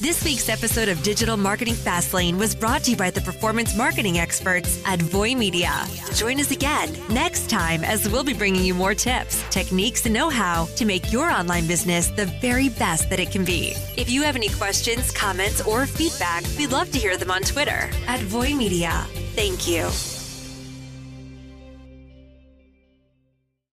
This 0.00 0.24
week's 0.24 0.48
episode 0.48 0.88
of 0.88 1.02
Digital 1.02 1.36
Marketing 1.36 1.74
Fastlane 1.74 2.38
was 2.38 2.54
brought 2.54 2.84
to 2.84 2.92
you 2.92 2.96
by 2.96 3.10
the 3.10 3.20
performance 3.20 3.76
marketing 3.76 4.18
experts 4.18 4.82
at 4.86 4.98
Voy 4.98 5.34
Media. 5.34 5.84
Join 6.14 6.40
us 6.40 6.52
again 6.52 6.96
next 7.10 7.50
time 7.50 7.84
as 7.84 8.08
we'll 8.08 8.24
be 8.24 8.32
bringing 8.32 8.64
you 8.64 8.72
more 8.72 8.94
tips, 8.94 9.44
techniques, 9.50 10.06
and 10.06 10.14
know 10.14 10.30
how 10.30 10.64
to 10.76 10.86
make 10.86 11.12
your 11.12 11.30
online 11.30 11.66
business 11.66 12.08
the 12.08 12.24
very 12.40 12.70
best 12.70 13.10
that 13.10 13.20
it 13.20 13.30
can 13.30 13.44
be. 13.44 13.74
If 13.98 14.08
you 14.08 14.22
have 14.22 14.36
any 14.36 14.48
questions, 14.48 15.10
comments, 15.10 15.60
or 15.66 15.84
feedback, 15.84 16.44
we'd 16.56 16.72
love 16.72 16.90
to 16.92 16.98
hear 16.98 17.18
them 17.18 17.30
on 17.30 17.42
Twitter 17.42 17.90
at 18.06 18.20
Voy 18.20 18.54
Media. 18.54 19.04
Thank 19.34 19.68
you. 19.68 19.90